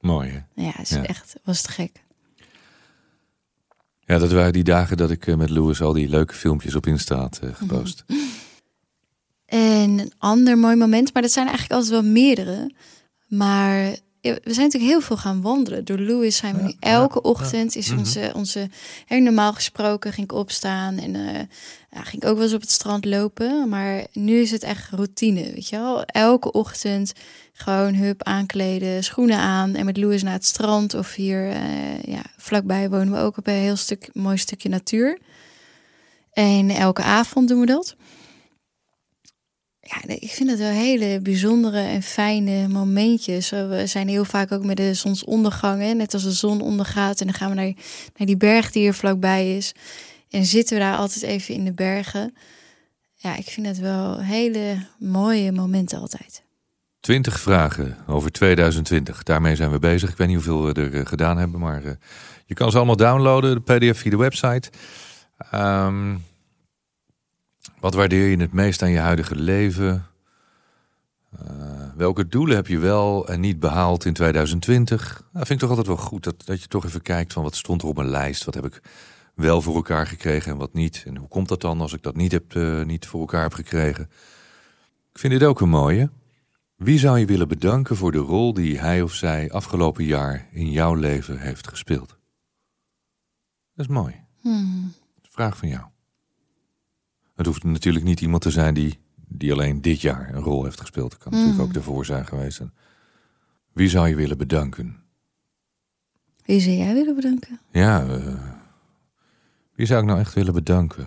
Mooi 0.00 0.30
hè? 0.30 0.62
Ja, 0.62 0.80
is 0.80 0.90
echt, 0.90 1.34
was 1.44 1.62
te 1.62 1.70
gek. 1.70 2.02
Ja, 4.00 4.18
dat 4.18 4.32
waren 4.32 4.52
die 4.52 4.64
dagen 4.64 4.96
dat 4.96 5.10
ik 5.10 5.36
met 5.36 5.50
Louis 5.50 5.82
al 5.82 5.92
die 5.92 6.08
leuke 6.08 6.34
filmpjes 6.34 6.74
op 6.74 6.86
Insta 6.86 7.16
had 7.16 7.40
gepost. 7.52 8.04
En 9.52 9.98
een 9.98 10.12
ander 10.18 10.58
mooi 10.58 10.76
moment, 10.76 11.12
maar 11.12 11.22
dat 11.22 11.32
zijn 11.32 11.46
eigenlijk 11.46 11.74
altijd 11.74 12.02
wel 12.02 12.10
meerdere. 12.10 12.70
Maar 13.26 13.96
we 14.20 14.40
zijn 14.44 14.66
natuurlijk 14.66 14.92
heel 14.92 15.00
veel 15.00 15.16
gaan 15.16 15.42
wandelen. 15.42 15.84
Door 15.84 15.98
Louis 15.98 16.36
zijn 16.36 16.56
we 16.56 16.62
nu 16.62 16.74
elke 16.80 17.22
ochtend 17.22 17.76
is 17.76 17.90
onze, 17.90 18.32
onze 18.34 18.68
heel 19.06 19.20
normaal 19.20 19.52
gesproken 19.52 20.12
ging 20.12 20.26
ik 20.26 20.36
opstaan 20.36 20.98
en 20.98 21.14
uh, 21.14 21.38
ja, 21.90 22.02
ging 22.02 22.22
ik 22.22 22.28
ook 22.28 22.34
wel 22.34 22.44
eens 22.44 22.54
op 22.54 22.60
het 22.60 22.70
strand 22.70 23.04
lopen. 23.04 23.68
Maar 23.68 24.06
nu 24.12 24.40
is 24.40 24.50
het 24.50 24.62
echt 24.62 24.90
routine, 24.90 25.52
weet 25.52 25.68
je 25.68 25.76
wel. 25.76 26.04
Elke 26.04 26.52
ochtend 26.52 27.12
gewoon 27.52 27.94
hup 27.94 28.22
aankleden, 28.22 29.04
schoenen 29.04 29.38
aan 29.38 29.74
en 29.74 29.84
met 29.84 29.96
Louis 29.96 30.22
naar 30.22 30.32
het 30.32 30.46
strand 30.46 30.94
of 30.94 31.14
hier 31.14 31.46
uh, 31.46 32.02
ja, 32.02 32.22
vlakbij 32.36 32.90
wonen 32.90 33.12
we 33.12 33.18
ook 33.18 33.36
op 33.36 33.46
een 33.46 33.54
heel 33.54 33.76
stuk 33.76 34.10
mooi 34.12 34.36
stukje 34.36 34.68
natuur. 34.68 35.18
En 36.32 36.70
elke 36.70 37.02
avond 37.02 37.48
doen 37.48 37.60
we 37.60 37.66
dat 37.66 37.96
ja, 39.92 40.14
ik 40.14 40.30
vind 40.30 40.50
het 40.50 40.58
wel 40.58 40.70
hele 40.70 41.20
bijzondere 41.20 41.80
en 41.80 42.02
fijne 42.02 42.68
momentjes. 42.68 43.50
We 43.50 43.82
zijn 43.86 44.08
heel 44.08 44.24
vaak 44.24 44.52
ook 44.52 44.64
met 44.64 44.76
de 44.76 44.94
zonsondergangen, 44.94 45.96
net 45.96 46.14
als 46.14 46.22
de 46.22 46.32
zon 46.32 46.60
ondergaat. 46.60 47.20
En 47.20 47.26
dan 47.26 47.34
gaan 47.34 47.48
we 47.48 47.54
naar, 47.54 47.72
naar 48.16 48.26
die 48.26 48.36
berg 48.36 48.70
die 48.70 48.82
hier 48.82 48.94
vlakbij 48.94 49.56
is. 49.56 49.72
En 50.30 50.44
zitten 50.44 50.76
we 50.76 50.82
daar 50.82 50.96
altijd 50.96 51.22
even 51.22 51.54
in 51.54 51.64
de 51.64 51.72
bergen. 51.72 52.34
Ja, 53.14 53.36
ik 53.36 53.46
vind 53.46 53.66
het 53.66 53.78
wel 53.78 54.18
hele 54.18 54.86
mooie 54.98 55.52
momenten 55.52 56.00
altijd. 56.00 56.42
20 57.00 57.40
vragen 57.40 57.96
over 58.06 58.32
2020. 58.32 59.22
Daarmee 59.22 59.56
zijn 59.56 59.70
we 59.70 59.78
bezig. 59.78 60.10
Ik 60.10 60.16
weet 60.16 60.26
niet 60.26 60.36
hoeveel 60.36 60.64
we 60.64 60.72
er 60.72 60.94
eh, 60.94 61.06
gedaan 61.06 61.36
hebben, 61.36 61.60
maar 61.60 61.84
uh, 61.84 61.92
je 62.46 62.54
kan 62.54 62.70
ze 62.70 62.76
allemaal 62.76 62.96
downloaden, 62.96 63.54
de 63.54 63.60
PDF 63.60 63.98
via 63.98 64.10
de 64.10 64.16
website. 64.16 64.70
Um, 65.54 66.24
wat 67.80 67.94
waardeer 67.94 68.28
je 68.28 68.36
het 68.36 68.52
meest 68.52 68.82
aan 68.82 68.90
je 68.90 68.98
huidige 68.98 69.36
leven? 69.36 70.06
Uh, 71.42 71.50
welke 71.96 72.28
doelen 72.28 72.56
heb 72.56 72.66
je 72.66 72.78
wel 72.78 73.28
en 73.28 73.40
niet 73.40 73.60
behaald 73.60 74.04
in 74.04 74.12
2020? 74.12 75.22
Nou, 75.32 75.46
vind 75.46 75.50
ik 75.50 75.58
toch 75.58 75.68
altijd 75.68 75.86
wel 75.86 76.06
goed 76.06 76.24
dat, 76.24 76.46
dat 76.46 76.62
je 76.62 76.68
toch 76.68 76.84
even 76.84 77.02
kijkt 77.02 77.32
van 77.32 77.42
wat 77.42 77.56
stond 77.56 77.82
er 77.82 77.88
op 77.88 77.96
mijn 77.96 78.08
lijst? 78.08 78.44
Wat 78.44 78.54
heb 78.54 78.64
ik 78.64 78.82
wel 79.34 79.62
voor 79.62 79.74
elkaar 79.74 80.06
gekregen 80.06 80.52
en 80.52 80.58
wat 80.58 80.72
niet? 80.72 81.02
En 81.06 81.16
hoe 81.16 81.28
komt 81.28 81.48
dat 81.48 81.60
dan 81.60 81.80
als 81.80 81.92
ik 81.92 82.02
dat 82.02 82.16
niet, 82.16 82.32
heb, 82.32 82.54
uh, 82.54 82.84
niet 82.84 83.06
voor 83.06 83.20
elkaar 83.20 83.42
heb 83.42 83.54
gekregen? 83.54 84.10
Ik 85.12 85.18
vind 85.18 85.32
dit 85.32 85.44
ook 85.44 85.60
een 85.60 85.68
mooie. 85.68 86.10
Wie 86.76 86.98
zou 86.98 87.18
je 87.18 87.26
willen 87.26 87.48
bedanken 87.48 87.96
voor 87.96 88.12
de 88.12 88.18
rol 88.18 88.54
die 88.54 88.78
hij 88.78 89.02
of 89.02 89.14
zij 89.14 89.50
afgelopen 89.50 90.04
jaar 90.04 90.48
in 90.50 90.70
jouw 90.70 90.94
leven 90.94 91.38
heeft 91.38 91.68
gespeeld? 91.68 92.08
Dat 93.74 93.86
is 93.86 93.86
mooi. 93.86 94.14
Hmm. 94.40 94.92
Vraag 95.22 95.56
van 95.56 95.68
jou. 95.68 95.91
Het 97.42 97.50
hoeft 97.50 97.64
natuurlijk 97.64 98.04
niet 98.04 98.20
iemand 98.20 98.42
te 98.42 98.50
zijn 98.50 98.74
die, 98.74 98.98
die 99.28 99.52
alleen 99.52 99.80
dit 99.80 100.00
jaar 100.00 100.34
een 100.34 100.42
rol 100.42 100.64
heeft 100.64 100.80
gespeeld. 100.80 101.12
Het 101.12 101.22
kan 101.22 101.32
natuurlijk 101.32 101.58
Mm. 101.58 101.64
ook 101.64 101.74
ervoor 101.74 102.04
zijn 102.04 102.26
geweest. 102.26 102.60
Wie 103.72 103.88
zou 103.88 104.08
je 104.08 104.14
willen 104.14 104.38
bedanken? 104.38 105.02
Wie 106.44 106.60
zou 106.60 106.76
jij 106.76 106.94
willen 106.94 107.14
bedanken? 107.14 107.60
Ja, 107.72 108.04
uh, 108.04 108.34
wie 109.74 109.86
zou 109.86 110.00
ik 110.00 110.06
nou 110.06 110.20
echt 110.20 110.34
willen 110.34 110.52
bedanken? 110.54 111.04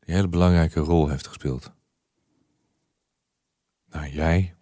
Die 0.00 0.08
een 0.08 0.14
hele 0.14 0.28
belangrijke 0.28 0.80
rol 0.80 1.08
heeft 1.08 1.26
gespeeld. 1.26 1.72
Nou, 3.90 4.08
jij. 4.08 4.54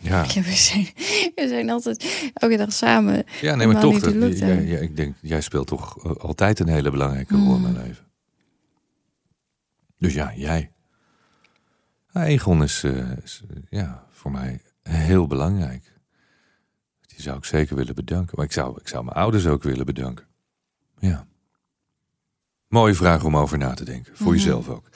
Ja. 0.00 0.24
ja 0.34 0.42
we, 0.42 0.52
zijn, 0.52 0.88
we 1.34 1.48
zijn 1.48 1.70
altijd 1.70 2.30
elke 2.34 2.56
dag 2.56 2.72
samen. 2.72 3.24
Ja, 3.40 3.54
nee, 3.54 3.66
maar 3.66 3.80
toch. 3.80 3.98
Dat, 4.00 4.38
jij, 4.38 4.64
jij, 4.64 4.80
ik 4.80 4.96
denk, 4.96 5.16
jij 5.20 5.40
speelt 5.40 5.66
toch 5.66 6.04
uh, 6.04 6.12
altijd 6.12 6.60
een 6.60 6.68
hele 6.68 6.90
belangrijke 6.90 7.34
rol 7.34 7.44
mm. 7.44 7.54
in 7.54 7.72
mijn 7.72 7.86
leven. 7.86 8.04
Dus 9.98 10.14
ja, 10.14 10.32
jij. 10.34 10.72
Egon 12.12 12.62
is, 12.62 12.84
uh, 12.84 13.10
is 13.22 13.42
uh, 13.50 13.56
ja, 13.68 14.06
voor 14.10 14.30
mij 14.30 14.60
heel 14.82 15.26
belangrijk. 15.26 15.92
Die 17.06 17.20
zou 17.20 17.36
ik 17.36 17.44
zeker 17.44 17.76
willen 17.76 17.94
bedanken. 17.94 18.32
Maar 18.36 18.44
ik 18.44 18.52
zou, 18.52 18.78
ik 18.80 18.88
zou 18.88 19.04
mijn 19.04 19.16
ouders 19.16 19.46
ook 19.46 19.62
willen 19.62 19.86
bedanken. 19.86 20.26
Ja. 20.98 21.26
Mooie 22.68 22.94
vraag 22.94 23.24
om 23.24 23.36
over 23.36 23.58
na 23.58 23.74
te 23.74 23.84
denken. 23.84 24.16
Voor 24.16 24.26
mm 24.26 24.32
-hmm. 24.32 24.36
jezelf 24.36 24.68
ook. 24.68 24.88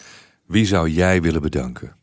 Wie 0.47 0.67
zou 0.67 0.89
jij 0.91 1.23
willen 1.23 1.43
bedanken? 1.43 1.97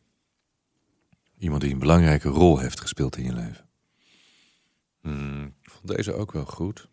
Iemand 1.42 1.62
die 1.62 1.72
een 1.72 1.80
belangrijke 1.80 2.30
rol 2.30 2.60
heeft 2.60 2.80
gespeeld 2.80 3.18
in 3.18 3.24
je 3.24 3.34
leven. 3.34 3.70
Hmm, 5.02 5.46
ik 5.62 5.70
vond 5.70 5.88
deze 5.88 6.14
ook 6.14 6.32
wel 6.32 6.46
goed. 6.46 6.90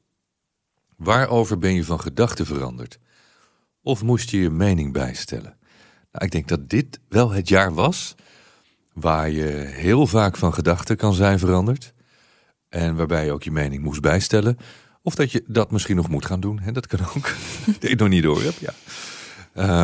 Waarover 0.96 1.58
ben 1.58 1.74
je 1.74 1.84
van 1.84 2.00
gedachten 2.00 2.46
veranderd? 2.46 2.98
Of 3.82 4.02
moest 4.02 4.30
je 4.30 4.38
je 4.38 4.50
mening 4.50 4.92
bijstellen? 4.92 5.56
Nou, 6.12 6.24
ik 6.24 6.30
denk 6.30 6.48
dat 6.48 6.68
dit 6.68 7.00
wel 7.08 7.30
het 7.30 7.48
jaar 7.48 7.74
was 7.74 8.14
waar 8.92 9.30
je 9.30 9.46
heel 9.66 10.06
vaak 10.06 10.36
van 10.36 10.54
gedachten 10.54 10.96
kan 10.96 11.14
zijn 11.14 11.38
veranderd. 11.38 11.92
En 12.68 12.96
waarbij 12.96 13.24
je 13.24 13.32
ook 13.32 13.42
je 13.42 13.50
mening 13.50 13.82
moest 13.82 14.00
bijstellen. 14.00 14.58
Of 15.02 15.14
dat 15.14 15.32
je 15.32 15.44
dat 15.46 15.70
misschien 15.70 15.96
nog 15.96 16.08
moet 16.08 16.26
gaan 16.26 16.40
doen. 16.40 16.58
Hè? 16.60 16.72
Dat 16.72 16.86
kan 16.86 17.00
ook. 17.00 17.34
ik 17.80 17.98
nog 17.98 18.08
niet 18.08 18.22
door 18.22 18.42
heb. 18.42 18.54
Ja. 18.58 18.74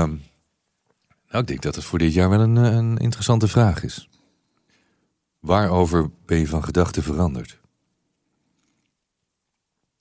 Um, 0.03 0.23
nou, 1.29 1.43
ik 1.43 1.47
denk 1.47 1.62
dat 1.62 1.75
het 1.75 1.85
voor 1.85 1.99
dit 1.99 2.15
jaar 2.15 2.31
wel 2.31 2.41
een, 2.41 2.57
een 2.57 2.97
interessante 2.97 3.49
vraag 3.49 3.83
is. 3.83 4.09
Waarover 5.45 6.11
ben 6.26 6.38
je 6.38 6.49
van 6.49 6.64
gedachten 6.64 7.03
veranderd? 7.03 7.61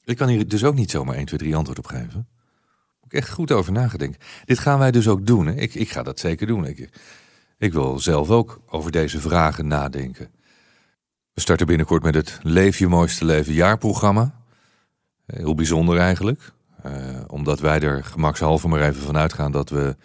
Ik 0.03 0.17
kan 0.17 0.27
hier 0.27 0.47
dus 0.47 0.63
ook 0.63 0.75
niet 0.75 0.91
zomaar 0.91 1.15
1, 1.15 1.25
2, 1.25 1.39
3 1.39 1.55
antwoord 1.55 1.77
op 1.77 1.85
geven. 1.85 2.27
Moet 3.01 3.13
ik 3.13 3.13
echt 3.13 3.29
goed 3.29 3.51
over 3.51 3.71
nagedenken. 3.71 4.19
Dit 4.45 4.59
gaan 4.59 4.79
wij 4.79 4.91
dus 4.91 5.07
ook 5.07 5.25
doen. 5.25 5.45
Hè? 5.45 5.53
Ik, 5.53 5.75
ik 5.75 5.89
ga 5.89 6.03
dat 6.03 6.19
zeker 6.19 6.47
doen. 6.47 6.65
Ik, 6.65 6.89
ik 7.57 7.73
wil 7.73 7.99
zelf 7.99 8.29
ook 8.29 8.61
over 8.67 8.91
deze 8.91 9.19
vragen 9.19 9.67
nadenken. 9.67 10.31
We 11.33 11.41
starten 11.41 11.67
binnenkort 11.67 12.03
met 12.03 12.15
het 12.15 12.39
Leef 12.43 12.79
je 12.79 12.87
mooiste 12.87 13.25
leven 13.25 13.53
jaarprogramma. 13.53 14.43
Heel 15.25 15.55
bijzonder 15.55 15.97
eigenlijk. 15.97 16.51
Uh, 16.85 17.21
omdat 17.27 17.59
wij 17.59 17.79
er 17.79 18.03
gemakshalve 18.03 18.67
maar 18.67 18.81
even 18.81 19.01
van 19.01 19.17
uitgaan 19.17 19.51
dat 19.51 19.69
we 19.69 19.95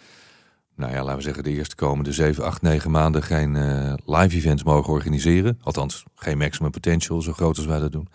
nou 0.79 0.91
ja, 0.91 0.99
laten 0.99 1.15
we 1.15 1.21
zeggen, 1.21 1.43
de 1.43 1.49
eerste 1.49 1.75
komende 1.75 2.11
7, 2.11 2.43
8, 2.43 2.61
9 2.61 2.91
maanden 2.91 3.23
geen 3.23 3.55
uh, 3.55 3.93
live 4.05 4.35
events 4.35 4.63
mogen 4.63 4.93
organiseren. 4.93 5.59
Althans, 5.61 6.03
geen 6.15 6.37
maximum 6.37 6.71
potential, 6.71 7.21
zo 7.21 7.33
groot 7.33 7.57
als 7.57 7.65
wij 7.65 7.79
dat 7.79 7.91
doen. 7.91 8.07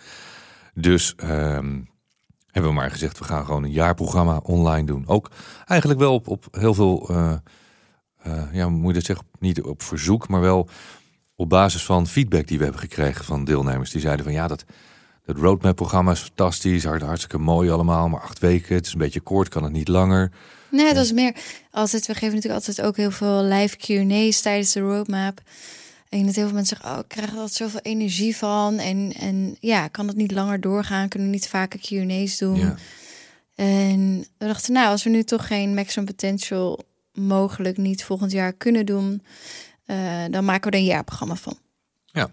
Dus 0.74 1.14
um, 1.22 1.88
hebben 2.50 2.72
we 2.72 2.78
maar 2.78 2.90
gezegd, 2.90 3.18
we 3.18 3.24
gaan 3.24 3.44
gewoon 3.44 3.62
een 3.62 3.70
jaarprogramma 3.70 4.36
online 4.36 4.86
doen. 4.86 5.06
Ook 5.06 5.30
eigenlijk 5.64 6.00
wel 6.00 6.14
op, 6.14 6.28
op 6.28 6.46
heel 6.50 6.74
veel, 6.74 7.08
uh, 7.10 7.32
ja, 8.52 8.68
moet 8.68 8.88
je 8.88 8.94
dat 8.94 9.04
zeggen, 9.04 9.26
niet 9.38 9.62
op 9.62 9.82
verzoek, 9.82 10.28
maar 10.28 10.40
wel 10.40 10.68
op 11.36 11.48
basis 11.48 11.84
van 11.84 12.06
feedback 12.06 12.46
die 12.46 12.58
we 12.58 12.64
hebben 12.64 12.82
gekregen 12.82 13.24
van 13.24 13.44
deelnemers. 13.44 13.90
Die 13.90 14.00
zeiden 14.00 14.24
van 14.24 14.34
ja, 14.34 14.46
dat, 14.46 14.64
Dat 15.24 15.36
roadmap-programma 15.36 16.12
is 16.12 16.20
fantastisch, 16.20 16.84
hart, 16.84 17.02
hartstikke 17.02 17.38
mooi 17.38 17.70
allemaal, 17.70 18.08
maar 18.08 18.20
acht 18.20 18.38
weken, 18.38 18.74
het 18.74 18.86
is 18.86 18.92
een 18.92 18.98
beetje 18.98 19.20
kort, 19.20 19.48
kan 19.48 19.62
het 19.62 19.72
niet 19.72 19.88
langer. 19.88 20.30
Nee, 20.74 20.94
dat 20.94 21.04
is 21.04 21.12
meer 21.12 21.34
altijd. 21.70 22.06
We 22.06 22.14
geven 22.14 22.34
natuurlijk 22.34 22.66
altijd 22.66 22.86
ook 22.86 22.96
heel 22.96 23.10
veel 23.10 23.42
live 23.42 23.76
Q&A's 23.76 24.40
tijdens 24.40 24.72
de 24.72 24.80
roadmap. 24.80 25.40
En 26.08 26.26
dat 26.26 26.34
heel 26.34 26.44
veel 26.44 26.54
mensen 26.54 26.76
zeggen, 26.76 26.94
oh, 26.94 27.02
ik 27.02 27.08
krijg 27.08 27.30
er 27.30 27.36
altijd 27.36 27.52
zoveel 27.52 27.80
energie 27.80 28.36
van. 28.36 28.78
En, 28.78 29.12
en 29.18 29.56
ja, 29.60 29.88
kan 29.88 30.08
het 30.08 30.16
niet 30.16 30.32
langer 30.32 30.60
doorgaan? 30.60 31.08
Kunnen 31.08 31.28
we 31.28 31.34
niet 31.34 31.48
vaker 31.48 31.80
Q&A's 31.80 32.38
doen? 32.38 32.56
Ja. 32.56 32.74
En 33.54 34.26
we 34.38 34.46
dachten, 34.46 34.72
nou, 34.72 34.88
als 34.88 35.04
we 35.04 35.10
nu 35.10 35.22
toch 35.22 35.46
geen 35.46 35.74
Maximum 35.74 36.06
Potential 36.06 36.84
mogelijk 37.12 37.76
niet 37.76 38.04
volgend 38.04 38.32
jaar 38.32 38.52
kunnen 38.52 38.86
doen, 38.86 39.22
uh, 39.86 40.24
dan 40.30 40.44
maken 40.44 40.70
we 40.70 40.76
er 40.76 40.82
een 40.82 40.88
jaarprogramma 40.88 41.34
van. 41.36 41.58
Ja, 42.04 42.30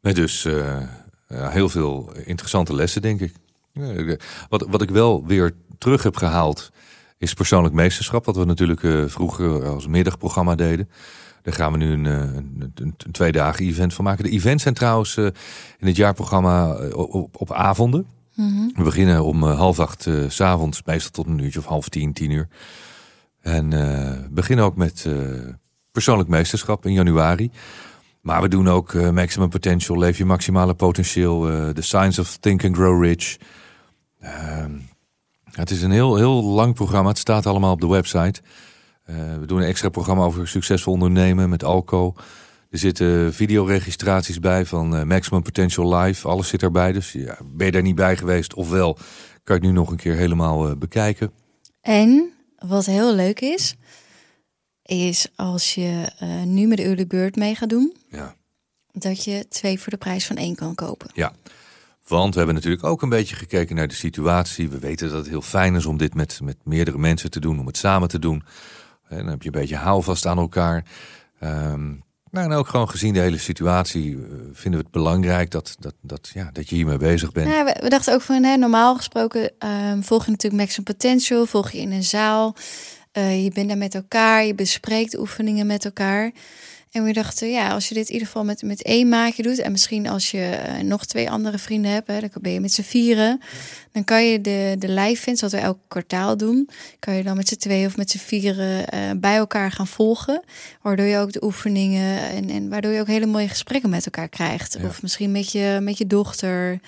nee, 0.00 0.14
dus 0.14 0.44
uh, 0.44 0.88
heel 1.28 1.68
veel 1.68 2.12
interessante 2.24 2.74
lessen, 2.74 3.02
denk 3.02 3.20
ik. 3.20 3.34
Wat, 4.48 4.66
wat 4.68 4.82
ik 4.82 4.90
wel 4.90 5.26
weer 5.26 5.54
terug 5.78 6.02
heb 6.02 6.16
gehaald, 6.16 6.70
is 7.18 7.34
persoonlijk 7.34 7.74
meesterschap. 7.74 8.24
Wat 8.24 8.36
we 8.36 8.44
natuurlijk 8.44 8.82
uh, 8.82 9.04
vroeger 9.06 9.66
als 9.66 9.86
middagprogramma 9.86 10.54
deden. 10.54 10.88
Daar 11.42 11.54
gaan 11.54 11.72
we 11.72 11.78
nu 11.78 11.92
een, 11.92 12.04
een, 12.04 12.72
een, 12.74 12.94
een 12.96 13.12
twee 13.12 13.32
dagen 13.32 13.66
event 13.66 13.94
van 13.94 14.04
maken. 14.04 14.24
De 14.24 14.30
events 14.30 14.62
zijn 14.62 14.74
trouwens 14.74 15.16
in 15.16 15.32
het 15.86 15.96
jaarprogramma 15.96 16.74
op, 16.92 17.40
op 17.40 17.52
avonden. 17.52 18.06
Mm-hmm. 18.34 18.72
We 18.74 18.82
beginnen 18.82 19.24
om 19.24 19.42
half 19.42 19.80
acht 19.80 20.02
s 20.02 20.34
s'avonds, 20.34 20.82
meestal 20.84 21.10
tot 21.10 21.26
een 21.26 21.38
uurtje 21.38 21.58
of 21.58 21.64
half 21.64 21.88
tien, 21.88 22.12
tien 22.12 22.30
uur. 22.30 22.48
En 23.40 23.68
beginnen 24.30 24.64
ook 24.64 24.76
met 24.76 25.06
persoonlijk 25.92 26.28
meesterschap 26.28 26.86
in 26.86 26.92
januari. 26.92 27.50
Maar 28.26 28.42
we 28.42 28.48
doen 28.48 28.68
ook 28.68 28.92
uh, 28.92 29.10
Maximum 29.10 29.48
Potential, 29.48 29.98
Leef 29.98 30.18
je 30.18 30.24
maximale 30.24 30.74
potentieel, 30.74 31.50
uh, 31.50 31.68
The 31.68 31.82
Science 31.82 32.20
of 32.20 32.36
Think 32.36 32.64
and 32.64 32.76
Grow 32.76 33.02
Rich. 33.02 33.36
Uh, 34.22 34.64
het 35.56 35.70
is 35.70 35.82
een 35.82 35.90
heel, 35.90 36.16
heel 36.16 36.42
lang 36.42 36.74
programma, 36.74 37.08
het 37.08 37.18
staat 37.18 37.46
allemaal 37.46 37.72
op 37.72 37.80
de 37.80 37.88
website. 37.88 38.40
we 39.40 39.46
doen 39.46 39.60
een 39.60 39.66
extra 39.66 39.88
programma 39.88 40.24
over 40.24 40.48
succesvol 40.48 40.92
ondernemen 40.92 41.48
met 41.48 41.64
Alco. 41.64 42.14
Er 42.70 42.78
zitten 42.78 43.34
videoregistraties 43.34 44.38
bij 44.40 44.64
van 44.64 45.06
Maximum 45.06 45.42
Potential 45.42 45.96
Live, 45.96 46.28
alles 46.28 46.48
zit 46.48 46.62
erbij. 46.62 46.92
Dus 46.92 47.12
ja, 47.12 47.38
ben 47.44 47.66
je 47.66 47.72
daar 47.72 47.82
niet 47.82 47.94
bij 47.94 48.16
geweest, 48.16 48.54
ofwel 48.54 48.92
kan 49.44 49.56
je 49.56 49.62
het 49.62 49.62
nu 49.62 49.70
nog 49.70 49.90
een 49.90 49.96
keer 49.96 50.14
helemaal 50.14 50.76
bekijken. 50.76 51.32
En 51.80 52.32
wat 52.58 52.86
heel 52.86 53.14
leuk 53.14 53.40
is, 53.40 53.76
is 54.82 55.28
als 55.36 55.74
je 55.74 56.12
nu 56.44 56.66
met 56.66 56.76
de 56.76 56.84
early 56.84 57.06
bird 57.06 57.36
mee 57.36 57.54
gaat 57.54 57.68
doen, 57.68 57.96
ja. 58.10 58.34
dat 58.92 59.24
je 59.24 59.48
twee 59.48 59.80
voor 59.80 59.90
de 59.90 59.98
prijs 59.98 60.26
van 60.26 60.36
één 60.36 60.54
kan 60.54 60.74
kopen. 60.74 61.10
Ja, 61.14 61.32
want 62.08 62.32
we 62.32 62.36
hebben 62.36 62.54
natuurlijk 62.54 62.84
ook 62.84 63.02
een 63.02 63.08
beetje 63.08 63.36
gekeken 63.36 63.76
naar 63.76 63.88
de 63.88 63.94
situatie. 63.94 64.68
We 64.68 64.78
weten 64.78 65.08
dat 65.08 65.18
het 65.18 65.28
heel 65.28 65.42
fijn 65.42 65.74
is 65.74 65.86
om 65.86 65.96
dit 65.96 66.14
met, 66.14 66.40
met 66.42 66.56
meerdere 66.64 66.98
mensen 66.98 67.30
te 67.30 67.40
doen, 67.40 67.60
om 67.60 67.66
het 67.66 67.76
samen 67.76 68.08
te 68.08 68.18
doen. 68.18 68.42
En 69.08 69.18
dan 69.18 69.26
heb 69.26 69.42
je 69.42 69.52
een 69.52 69.60
beetje 69.60 69.76
houvast 69.76 70.26
aan 70.26 70.38
elkaar. 70.38 70.84
Um, 71.40 72.04
nou, 72.30 72.50
en 72.50 72.56
ook 72.56 72.68
gewoon 72.68 72.88
gezien 72.88 73.12
de 73.12 73.20
hele 73.20 73.38
situatie 73.38 74.10
uh, 74.10 74.20
vinden 74.52 74.80
we 74.80 74.86
het 74.86 74.90
belangrijk 74.90 75.50
dat, 75.50 75.76
dat, 75.78 75.94
dat, 76.00 76.30
ja, 76.34 76.50
dat 76.52 76.68
je 76.68 76.74
hiermee 76.74 76.96
bezig 76.96 77.32
bent. 77.32 77.48
Ja, 77.48 77.64
we, 77.64 77.88
dachten 77.88 78.14
ook 78.14 78.22
van, 78.22 78.42
hè, 78.42 78.56
normaal 78.56 78.96
gesproken 78.96 79.52
um, 79.90 80.02
volg 80.02 80.24
je 80.24 80.30
natuurlijk 80.30 80.62
Maximum 80.62 80.84
Potential, 80.84 81.46
volg 81.46 81.70
je 81.70 81.78
in 81.78 81.92
een 81.92 82.04
zaal. 82.04 82.56
Uh, 83.12 83.44
je 83.44 83.50
bent 83.50 83.68
daar 83.68 83.78
met 83.78 83.94
elkaar, 83.94 84.44
je 84.44 84.54
bespreekt 84.54 85.18
oefeningen 85.18 85.66
met 85.66 85.84
elkaar. 85.84 86.32
En 86.96 87.04
we 87.04 87.12
dachten, 87.12 87.50
ja, 87.50 87.68
als 87.70 87.88
je 87.88 87.94
dit 87.94 88.06
in 88.06 88.12
ieder 88.12 88.26
geval 88.26 88.44
met, 88.44 88.62
met 88.62 88.82
één 88.82 89.08
maatje 89.08 89.42
doet... 89.42 89.58
en 89.58 89.72
misschien 89.72 90.08
als 90.08 90.30
je 90.30 90.58
uh, 90.68 90.82
nog 90.82 91.04
twee 91.04 91.30
andere 91.30 91.58
vrienden 91.58 91.90
hebt... 91.90 92.06
Hè, 92.06 92.20
dan 92.20 92.30
ben 92.40 92.52
je 92.52 92.60
met 92.60 92.72
z'n 92.72 92.82
vieren... 92.82 93.40
dan 93.92 94.04
kan 94.04 94.24
je 94.24 94.40
de, 94.40 94.76
de 94.78 94.88
live 94.88 95.22
vindt, 95.22 95.40
wat 95.40 95.52
we 95.52 95.58
elk 95.58 95.78
kwartaal 95.88 96.36
doen... 96.36 96.68
kan 96.98 97.14
je 97.14 97.22
dan 97.22 97.36
met 97.36 97.48
z'n 97.48 97.56
twee 97.56 97.86
of 97.86 97.96
met 97.96 98.10
z'n 98.10 98.18
vieren 98.18 98.94
uh, 98.94 99.00
bij 99.16 99.36
elkaar 99.36 99.70
gaan 99.70 99.86
volgen... 99.86 100.42
waardoor 100.82 101.06
je 101.06 101.18
ook 101.18 101.32
de 101.32 101.44
oefeningen... 101.44 102.20
en, 102.20 102.50
en 102.50 102.68
waardoor 102.68 102.92
je 102.92 103.00
ook 103.00 103.06
hele 103.06 103.26
mooie 103.26 103.48
gesprekken 103.48 103.90
met 103.90 104.04
elkaar 104.04 104.28
krijgt. 104.28 104.76
Ja. 104.80 104.86
Of 104.86 105.02
misschien 105.02 105.32
met 105.32 105.52
je, 105.52 105.78
met 105.82 105.98
je 105.98 106.06
dochter... 106.06 106.80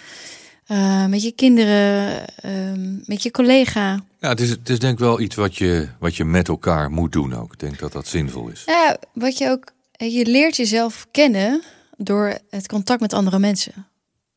Uh, 0.69 1.07
met 1.07 1.23
je 1.23 1.33
kinderen, 1.33 2.25
uh, 2.45 3.01
met 3.05 3.23
je 3.23 3.31
collega. 3.31 4.01
Ja, 4.21 4.29
het 4.29 4.41
is, 4.41 4.51
het 4.51 4.69
is 4.69 4.79
denk 4.79 4.93
ik 4.93 4.99
wel 4.99 5.21
iets 5.21 5.35
wat 5.35 5.57
je, 5.57 5.89
wat 5.99 6.17
je 6.17 6.25
met 6.25 6.49
elkaar 6.49 6.91
moet 6.91 7.13
doen 7.13 7.35
ook. 7.35 7.53
Ik 7.53 7.59
denk 7.59 7.79
dat 7.79 7.93
dat 7.93 8.07
zinvol 8.07 8.49
is. 8.49 8.63
Ja, 8.67 8.99
wat 9.13 9.39
je 9.39 9.51
ook, 9.51 9.73
je 10.07 10.27
leert 10.27 10.57
jezelf 10.57 11.07
kennen 11.11 11.63
door 11.97 12.39
het 12.51 12.69
contact 12.69 13.01
met 13.01 13.13
andere 13.13 13.39
mensen. 13.39 13.87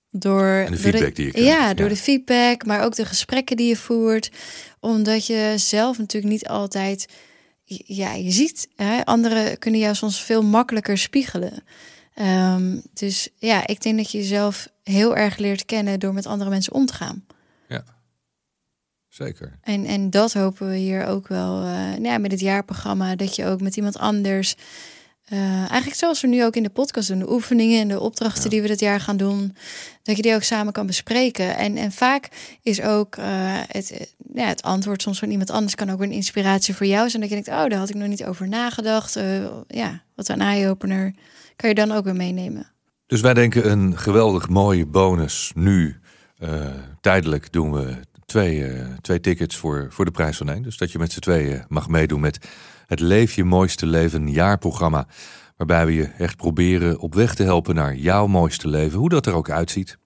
Door 0.10 0.46
en 0.46 0.72
de 0.72 0.78
feedback 0.78 1.02
door 1.02 1.10
de, 1.10 1.16
die 1.16 1.26
je 1.26 1.32
krijgt. 1.32 1.50
Ja, 1.50 1.74
door 1.74 1.88
ja. 1.88 1.94
de 1.94 2.00
feedback, 2.00 2.66
maar 2.66 2.84
ook 2.84 2.96
de 2.96 3.06
gesprekken 3.06 3.58
die 3.58 3.68
je 3.68 3.76
voert. 3.76 4.32
Omdat 4.80 5.26
je 5.26 5.54
zelf 5.56 5.98
natuurlijk 5.98 6.34
niet 6.34 6.48
altijd, 6.48 7.08
ja, 7.86 8.14
je 8.14 8.32
ziet, 8.32 8.68
hè, 8.76 9.06
anderen 9.06 9.58
kunnen 9.58 9.80
jou 9.80 9.96
soms 9.96 10.24
veel 10.24 10.44
makkelijker 10.44 10.98
spiegelen. 10.98 11.64
Um, 12.16 12.82
dus 12.94 13.30
ja, 13.38 13.68
ik 13.68 13.82
denk 13.82 13.98
dat 13.98 14.12
je 14.12 14.18
jezelf 14.18 14.68
heel 14.84 15.16
erg 15.16 15.38
leert 15.38 15.66
kennen 15.66 16.00
door 16.00 16.14
met 16.14 16.26
andere 16.26 16.50
mensen 16.50 16.74
om 16.74 16.86
te 16.86 16.94
gaan. 16.94 17.26
Ja, 17.68 17.84
zeker. 19.08 19.60
En, 19.62 19.86
en 19.86 20.10
dat 20.10 20.34
hopen 20.34 20.70
we 20.70 20.76
hier 20.76 21.06
ook 21.06 21.28
wel 21.28 21.58
uh, 21.58 21.72
nou 21.72 22.04
ja, 22.04 22.18
met 22.18 22.32
het 22.32 22.40
jaarprogramma. 22.40 23.16
Dat 23.16 23.36
je 23.36 23.46
ook 23.46 23.62
met 23.62 23.76
iemand 23.76 23.98
anders, 23.98 24.56
uh, 25.34 25.58
eigenlijk 25.58 25.96
zoals 25.96 26.22
we 26.22 26.28
nu 26.28 26.44
ook 26.44 26.56
in 26.56 26.64
de 26.64 26.70
podcast 26.70 27.08
doen, 27.08 27.20
de 27.20 27.32
oefeningen 27.32 27.82
en 27.82 27.88
de 27.88 28.00
opdrachten 28.00 28.44
ja. 28.44 28.50
die 28.50 28.62
we 28.62 28.68
dit 28.68 28.80
jaar 28.80 29.00
gaan 29.00 29.18
doen, 29.18 29.56
dat 30.04 30.16
je 30.16 30.22
die 30.22 30.36
ook 30.36 30.44
samen 30.44 30.74
kan 30.74 30.86
bespreken. 30.86 31.58
En, 31.58 31.78
en 31.78 31.92
vaak 31.92 32.30
is 32.64 32.82
ook 32.82 33.16
uh, 33.16 33.26
het, 33.68 34.14
ja, 34.34 34.48
het 34.48 34.62
antwoord 34.62 35.02
soms 35.02 35.20
van 35.20 35.30
iemand 35.30 35.50
anders 35.50 35.76
kan 35.76 35.90
ook 35.90 36.02
een 36.02 36.12
inspiratie 36.12 36.76
voor 36.76 36.86
jou 36.86 37.10
zijn. 37.10 37.22
Dat 37.22 37.32
je 37.32 37.42
denkt, 37.42 37.50
oh, 37.50 37.70
daar 37.70 37.80
had 37.80 37.90
ik 37.90 37.96
nog 37.96 38.08
niet 38.08 38.26
over 38.26 38.48
nagedacht. 38.48 39.20
ja, 39.68 40.04
wat 40.16 40.30
een 40.30 40.42
eye-opener 40.42 41.14
kan 41.56 41.70
je 41.70 41.76
dan 41.76 41.92
ook 41.92 42.04
weer 42.04 42.16
meenemen. 42.16 42.72
Dus 43.06 43.22
wij 43.22 43.34
denken 43.34 43.72
een 43.72 43.98
geweldig 43.98 44.50
mooie 44.50 44.86
bonus 44.86 45.52
nu. 45.56 46.00
Tijdelijk 47.02 47.52
doen 47.52 47.72
we 47.72 47.96
twee, 48.26 48.74
twee 49.02 49.20
tickets 49.20 49.56
voor, 49.56 49.88
voor 49.90 50.06
de 50.06 50.12
prijs 50.12 50.38
van 50.38 50.50
één. 50.50 50.64
Dus 50.64 50.78
dat 50.78 50.92
je 50.92 51.00
met 51.00 51.12
z'n 51.12 51.20
tweeën 51.20 51.66
mag 51.68 51.88
meedoen 51.88 52.20
met 52.20 52.48
het 52.92 53.00
Leef 53.00 53.36
je 53.36 53.44
mooiste 53.44 53.86
leven 53.86 54.32
jaarprogramma. 54.32 55.08
Waarbij 55.58 55.86
we 55.86 55.94
je 55.94 56.04
echt 56.18 56.38
proberen 56.38 57.00
op 57.00 57.16
weg 57.16 57.36
te 57.36 57.44
helpen 57.44 57.76
naar 57.76 57.96
jouw 57.96 58.28
mooiste 58.28 58.68
leven. 58.68 59.00
Hoe 59.00 59.10
dat 59.10 59.26
er 59.26 59.34
ook 59.34 59.50
uitziet. 59.50 59.98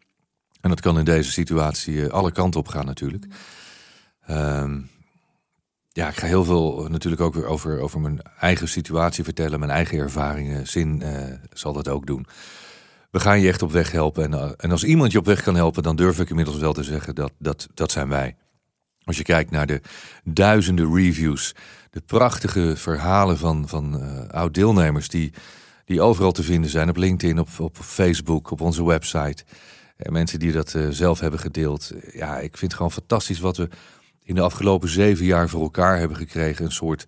En 0.61 0.69
dat 0.69 0.81
kan 0.81 0.99
in 0.99 1.05
deze 1.05 1.31
situatie 1.31 1.93
uh, 1.93 2.07
alle 2.07 2.31
kanten 2.31 2.59
op 2.59 2.67
gaan 2.67 2.85
natuurlijk. 2.85 3.25
Um, 4.29 4.89
ja, 5.89 6.07
ik 6.07 6.15
ga 6.15 6.27
heel 6.27 6.43
veel 6.43 6.87
natuurlijk 6.89 7.21
ook 7.21 7.33
weer 7.33 7.45
over, 7.45 7.79
over 7.79 7.99
mijn 7.99 8.21
eigen 8.39 8.67
situatie 8.67 9.23
vertellen. 9.23 9.59
Mijn 9.59 9.71
eigen 9.71 9.97
ervaringen. 9.97 10.67
Zin 10.67 11.03
zal 11.53 11.73
dat 11.73 11.87
ook 11.87 12.05
doen. 12.05 12.25
We 13.11 13.19
gaan 13.19 13.39
je 13.39 13.47
echt 13.47 13.61
op 13.61 13.71
weg 13.71 13.91
helpen. 13.91 14.33
En, 14.33 14.55
en 14.57 14.71
als 14.71 14.83
iemand 14.83 15.11
je 15.11 15.17
op 15.17 15.25
weg 15.25 15.41
kan 15.41 15.55
helpen, 15.55 15.83
dan 15.83 15.95
durf 15.95 16.19
ik 16.19 16.29
inmiddels 16.29 16.57
wel 16.57 16.73
te 16.73 16.83
zeggen 16.83 17.15
dat 17.15 17.31
dat, 17.37 17.67
dat 17.73 17.91
zijn 17.91 18.09
wij. 18.09 18.35
Als 19.05 19.17
je 19.17 19.23
kijkt 19.23 19.51
naar 19.51 19.67
de 19.67 19.81
duizenden 20.23 20.95
reviews, 20.95 21.55
de 21.89 22.01
prachtige 22.01 22.73
verhalen 22.75 23.37
van, 23.37 23.67
van 23.67 24.01
uh, 24.01 24.29
oud-deelnemers 24.29 25.07
die, 25.07 25.33
die 25.85 26.01
overal 26.01 26.31
te 26.31 26.43
vinden 26.43 26.69
zijn. 26.69 26.89
Op 26.89 26.97
LinkedIn, 26.97 27.39
op, 27.39 27.49
op 27.57 27.77
Facebook, 27.77 28.51
op 28.51 28.61
onze 28.61 28.85
website. 28.85 29.43
En 29.97 30.13
mensen 30.13 30.39
die 30.39 30.51
dat 30.51 30.73
uh, 30.73 30.87
zelf 30.89 31.19
hebben 31.19 31.39
gedeeld. 31.39 31.91
Ja, 32.13 32.37
ik 32.37 32.57
vind 32.57 32.61
het 32.61 32.73
gewoon 32.73 32.91
fantastisch 32.91 33.39
wat 33.39 33.57
we 33.57 33.69
in 34.23 34.35
de 34.35 34.41
afgelopen 34.41 34.89
zeven 34.89 35.25
jaar 35.25 35.49
voor 35.49 35.61
elkaar 35.61 35.97
hebben 35.97 36.17
gekregen. 36.17 36.65
Een 36.65 36.71
soort 36.71 37.05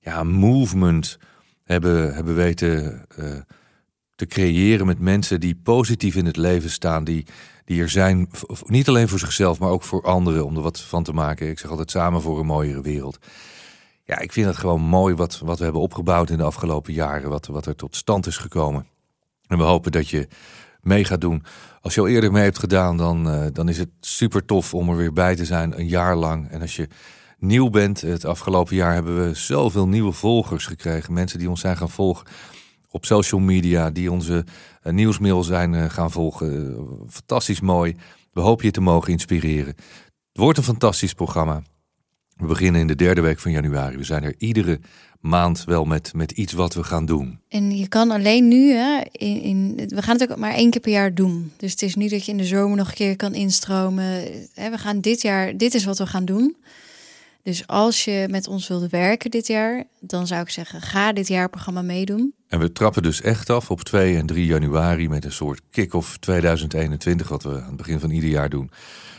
ja, 0.00 0.22
movement 0.22 1.18
hebben, 1.64 2.14
hebben 2.14 2.34
weten 2.34 3.04
uh, 3.18 3.26
te 4.14 4.26
creëren 4.26 4.86
met 4.86 4.98
mensen 4.98 5.40
die 5.40 5.60
positief 5.62 6.16
in 6.16 6.26
het 6.26 6.36
leven 6.36 6.70
staan. 6.70 7.04
Die, 7.04 7.26
die 7.64 7.80
er 7.80 7.88
zijn, 7.88 8.30
niet 8.64 8.88
alleen 8.88 9.08
voor 9.08 9.18
zichzelf, 9.18 9.58
maar 9.58 9.70
ook 9.70 9.82
voor 9.82 10.02
anderen. 10.02 10.44
Om 10.44 10.56
er 10.56 10.62
wat 10.62 10.80
van 10.80 11.02
te 11.02 11.12
maken. 11.12 11.48
Ik 11.48 11.58
zeg 11.58 11.70
altijd 11.70 11.90
samen 11.90 12.22
voor 12.22 12.38
een 12.38 12.46
mooiere 12.46 12.82
wereld. 12.82 13.18
Ja, 14.04 14.18
ik 14.18 14.32
vind 14.32 14.46
het 14.46 14.56
gewoon 14.56 14.80
mooi 14.80 15.14
wat, 15.14 15.38
wat 15.38 15.58
we 15.58 15.64
hebben 15.64 15.82
opgebouwd 15.82 16.30
in 16.30 16.36
de 16.36 16.44
afgelopen 16.44 16.92
jaren. 16.92 17.30
Wat, 17.30 17.46
wat 17.46 17.66
er 17.66 17.76
tot 17.76 17.96
stand 17.96 18.26
is 18.26 18.36
gekomen. 18.36 18.86
En 19.46 19.58
we 19.58 19.64
hopen 19.64 19.92
dat 19.92 20.08
je 20.08 20.28
mee 20.80 21.04
gaat 21.04 21.20
doen. 21.20 21.44
Als 21.80 21.94
je 21.94 22.00
al 22.00 22.08
eerder 22.08 22.32
mee 22.32 22.42
hebt 22.42 22.58
gedaan, 22.58 22.96
dan, 22.96 23.28
uh, 23.28 23.46
dan 23.52 23.68
is 23.68 23.78
het 23.78 23.90
super 24.00 24.44
tof 24.44 24.74
om 24.74 24.88
er 24.88 24.96
weer 24.96 25.12
bij 25.12 25.36
te 25.36 25.44
zijn. 25.44 25.78
Een 25.78 25.88
jaar 25.88 26.16
lang. 26.16 26.50
En 26.50 26.60
als 26.60 26.76
je 26.76 26.88
nieuw 27.38 27.70
bent, 27.70 28.00
het 28.00 28.24
afgelopen 28.24 28.76
jaar 28.76 28.94
hebben 28.94 29.26
we 29.26 29.34
zoveel 29.34 29.88
nieuwe 29.88 30.12
volgers 30.12 30.66
gekregen. 30.66 31.12
Mensen 31.12 31.38
die 31.38 31.48
ons 31.48 31.60
zijn 31.60 31.76
gaan 31.76 31.90
volgen 31.90 32.26
op 32.94 33.04
social 33.04 33.40
media, 33.40 33.90
die 33.90 34.12
onze 34.12 34.44
uh, 34.84 34.92
nieuwsmail 34.92 35.42
zijn 35.42 35.72
uh, 35.72 35.84
gaan 35.84 36.10
volgen. 36.10 36.76
fantastisch 37.08 37.60
mooi. 37.60 37.96
We 38.32 38.40
hopen 38.40 38.64
je 38.64 38.70
te 38.70 38.80
mogen 38.80 39.12
inspireren. 39.12 39.74
Het 40.32 40.42
wordt 40.42 40.58
een 40.58 40.64
fantastisch 40.64 41.14
programma. 41.14 41.62
We 42.36 42.46
beginnen 42.46 42.80
in 42.80 42.86
de 42.86 42.94
derde 42.94 43.20
week 43.20 43.38
van 43.38 43.50
januari. 43.50 43.96
We 43.96 44.04
zijn 44.04 44.22
er 44.22 44.34
iedere 44.38 44.80
maand 45.20 45.64
wel 45.64 45.84
met, 45.84 46.12
met 46.14 46.30
iets 46.30 46.52
wat 46.52 46.74
we 46.74 46.84
gaan 46.84 47.06
doen. 47.06 47.40
En 47.48 47.76
je 47.76 47.88
kan 47.88 48.10
alleen 48.10 48.48
nu, 48.48 48.72
hè, 48.72 49.00
in, 49.12 49.74
we 49.88 50.02
gaan 50.02 50.18
het 50.18 50.30
ook 50.30 50.38
maar 50.38 50.54
één 50.54 50.70
keer 50.70 50.80
per 50.80 50.92
jaar 50.92 51.14
doen. 51.14 51.52
Dus 51.56 51.70
het 51.70 51.82
is 51.82 51.94
niet 51.94 52.10
dat 52.10 52.24
je 52.24 52.32
in 52.32 52.38
de 52.38 52.44
zomer 52.44 52.76
nog 52.76 52.88
een 52.88 52.94
keer 52.94 53.16
kan 53.16 53.34
instromen. 53.34 54.22
We 54.54 54.78
gaan 54.78 55.00
dit 55.00 55.22
jaar, 55.22 55.56
dit 55.56 55.74
is 55.74 55.84
wat 55.84 55.98
we 55.98 56.06
gaan 56.06 56.24
doen. 56.24 56.56
Dus 57.44 57.66
als 57.66 58.04
je 58.04 58.26
met 58.30 58.48
ons 58.48 58.68
wilde 58.68 58.88
werken 58.88 59.30
dit 59.30 59.46
jaar, 59.46 59.84
dan 60.00 60.26
zou 60.26 60.40
ik 60.40 60.50
zeggen, 60.50 60.80
ga 60.80 61.12
dit 61.12 61.28
jaarprogramma 61.28 61.82
meedoen. 61.82 62.34
En 62.48 62.58
we 62.58 62.72
trappen 62.72 63.02
dus 63.02 63.20
echt 63.20 63.50
af 63.50 63.70
op 63.70 63.80
2 63.82 64.16
en 64.16 64.26
3 64.26 64.46
januari 64.46 65.08
met 65.08 65.24
een 65.24 65.32
soort 65.32 65.60
kick-off 65.70 66.18
2021, 66.18 67.28
wat 67.28 67.42
we 67.42 67.60
aan 67.60 67.66
het 67.66 67.76
begin 67.76 68.00
van 68.00 68.10
ieder 68.10 68.30
jaar 68.30 68.48
doen. 68.48 68.70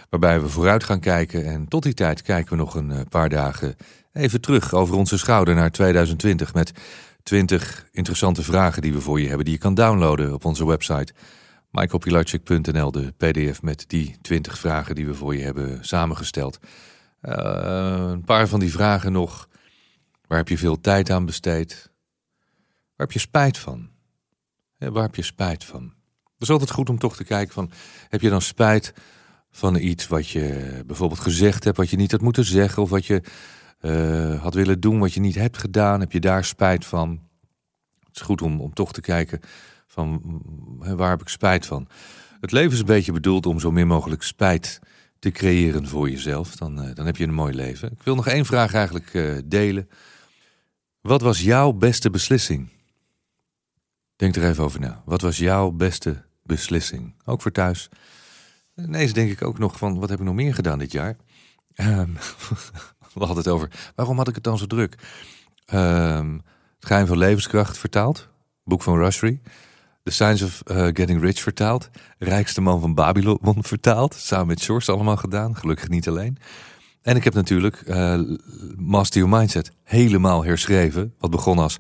Waarbij 0.10 0.42
we 0.42 0.50
vooruit 0.50 0.84
gaan 0.84 1.00
kijken 1.00 1.46
en 1.46 1.68
tot 1.68 1.84
die 1.84 1.94
tijd 1.94 2.22
kijken 2.22 2.52
we 2.52 2.58
nog 2.58 2.76
een 2.76 2.92
eh, 2.92 3.00
paar 3.10 3.30
dagen 3.30 3.76
even 4.14 4.42
terug 4.42 4.74
over 4.74 4.96
onze 4.96 5.18
schouder 5.18 5.56
naar 5.56 5.72
2020 5.72 6.54
met 6.54 6.72
20 7.24 7.88
interessante 7.92 8.44
vragen 8.44 8.82
die 8.82 8.94
we 8.94 9.02
voor 9.02 9.22
je 9.22 9.28
hebben, 9.28 9.46
die 9.46 9.54
je 9.54 9.60
kan 9.60 9.74
downloaden 9.74 10.34
op 10.34 10.46
onze 10.46 10.66
website 10.66 11.14
michaelpilarchik.nl, 11.72 12.92
de 12.92 13.14
pdf 13.18 13.62
met 13.62 13.86
die 13.88 14.16
20 14.22 14.58
vragen 14.58 14.96
die 14.96 15.06
we 15.06 15.14
voor 15.14 15.36
je 15.36 15.44
hebben 15.44 15.78
samengesteld. 15.82 16.60
Uh, 17.28 18.08
een 18.12 18.24
paar 18.24 18.48
van 18.48 18.60
die 18.60 18.72
vragen 18.72 19.12
nog. 19.12 19.50
Waar 20.28 20.38
heb 20.38 20.48
je 20.48 20.58
veel 20.58 20.82
tijd 20.82 21.10
aan 21.10 21.26
besteed? 21.26 21.92
Waar 22.96 23.08
heb 23.08 23.12
je 23.12 23.20
spijt 23.20 23.58
van? 23.58 23.90
waar 24.78 25.04
heb 25.04 25.16
je 25.16 25.22
spijt 25.22 25.64
van? 25.64 25.84
Het 26.34 26.44
is 26.44 26.50
altijd 26.50 26.72
goed 26.72 26.90
om 26.90 26.98
toch 26.98 27.16
te 27.16 27.24
kijken 27.24 27.54
van... 27.54 27.72
heb 28.10 28.22
je 28.22 28.30
dan 28.30 28.42
spijt 28.42 28.94
van 29.52 29.76
iets 29.76 30.08
wat 30.08 30.30
je 30.30 30.84
bijvoorbeeld 30.86 31.20
gezegd 31.20 31.64
hebt... 31.64 31.78
wat 31.78 31.90
je 31.90 31.98
niet 31.98 32.12
had 32.12 32.22
moeten 32.22 32.46
zeggen... 32.46 32.84
of 32.84 32.90
wat 32.90 33.06
je 33.06 33.22
uh, 33.82 34.42
had 34.42 34.54
willen 34.54 34.80
doen 34.80 35.00
wat 35.00 35.14
je 35.14 35.20
niet 35.20 35.36
hebt 35.36 35.58
gedaan? 35.58 36.00
Heb 36.00 36.12
je 36.12 36.20
daar 36.20 36.44
spijt 36.46 36.86
van? 36.86 37.20
Het 38.00 38.16
is 38.16 38.22
goed 38.22 38.42
om, 38.42 38.62
om 38.62 38.74
toch 38.74 38.94
te 38.94 39.02
kijken 39.02 39.40
van 39.88 40.22
waar 40.80 41.10
heb 41.10 41.22
ik 41.22 41.28
spijt 41.28 41.66
van? 41.66 41.88
Het 42.40 42.52
leven 42.52 42.72
is 42.72 42.80
een 42.80 42.86
beetje 42.86 43.12
bedoeld 43.12 43.46
om 43.46 43.60
zo 43.60 43.72
min 43.72 43.88
mogelijk 43.88 44.24
spijt 44.24 44.80
te 44.82 44.95
creëren 45.32 45.88
voor 45.88 46.10
jezelf. 46.10 46.56
Dan, 46.56 46.86
uh, 46.86 46.96
dan 46.96 47.06
heb 47.06 47.18
je 47.18 47.24
een 47.24 47.34
mooi 47.34 47.54
leven. 47.54 47.92
Ik 47.92 48.04
wil 48.04 48.16
nog 48.16 48.28
één 48.28 48.46
vraag 48.46 48.74
eigenlijk 48.74 49.14
uh, 49.14 49.38
delen. 49.46 49.90
Wat 51.02 51.22
was 51.22 51.42
jouw 51.42 51.72
beste 51.72 52.10
beslissing? 52.10 52.70
Denk 54.16 54.36
er 54.36 54.50
even 54.50 54.64
over 54.64 54.80
na. 54.80 55.02
Wat 55.06 55.22
was 55.22 55.38
jouw 55.38 55.72
beste 55.72 56.24
beslissing? 56.44 57.16
Ook 57.26 57.42
voor 57.42 57.52
thuis. 57.52 57.90
Nee, 58.76 59.12
denk 59.12 59.32
ik 59.32 59.44
ook 59.44 59.58
nog 59.58 59.78
van, 59.78 60.00
wat 60.00 60.10
heb 60.10 60.20
ik 60.20 60.26
nog 60.26 60.36
meer 60.36 60.54
gedaan 60.54 60.80
dit 60.80 60.92
jaar? 60.92 61.16
Um, 61.76 62.14
we 63.14 63.20
hadden 63.20 63.38
het 63.38 63.48
over, 63.48 63.92
waarom 63.96 64.18
had 64.18 64.28
ik 64.28 64.36
het 64.36 64.44
dan 64.44 64.58
zo 64.58 64.66
druk? 64.66 64.96
Um, 65.74 66.42
het 66.76 66.86
geheim 66.86 67.08
van 67.08 67.18
levenskracht 67.18 67.78
vertaald. 67.78 68.28
Boek 68.64 68.82
van 68.82 68.98
Rushdie. 68.98 69.42
The 70.06 70.12
Science 70.12 70.46
of 70.46 70.62
uh, 70.72 70.88
Getting 70.94 71.22
Rich 71.22 71.42
vertaald. 71.42 71.90
Rijkste 72.18 72.62
man 72.62 72.80
van 72.80 72.94
Babylon 72.94 73.40
vertaald. 73.74 74.14
Samen 74.14 74.48
met 74.48 74.62
George 74.62 74.92
allemaal 74.92 75.18
gedaan. 75.18 75.56
Gelukkig 75.56 75.90
niet 75.90 76.08
alleen. 76.08 76.38
En 77.02 77.16
ik 77.16 77.24
heb 77.24 77.34
natuurlijk 77.34 77.84
uh, 77.88 78.20
Master 78.76 79.22
Your 79.22 79.38
Mindset 79.38 79.72
helemaal 79.84 80.44
herschreven. 80.44 81.14
Wat 81.20 81.30
begon 81.32 81.60
als, 81.60 81.78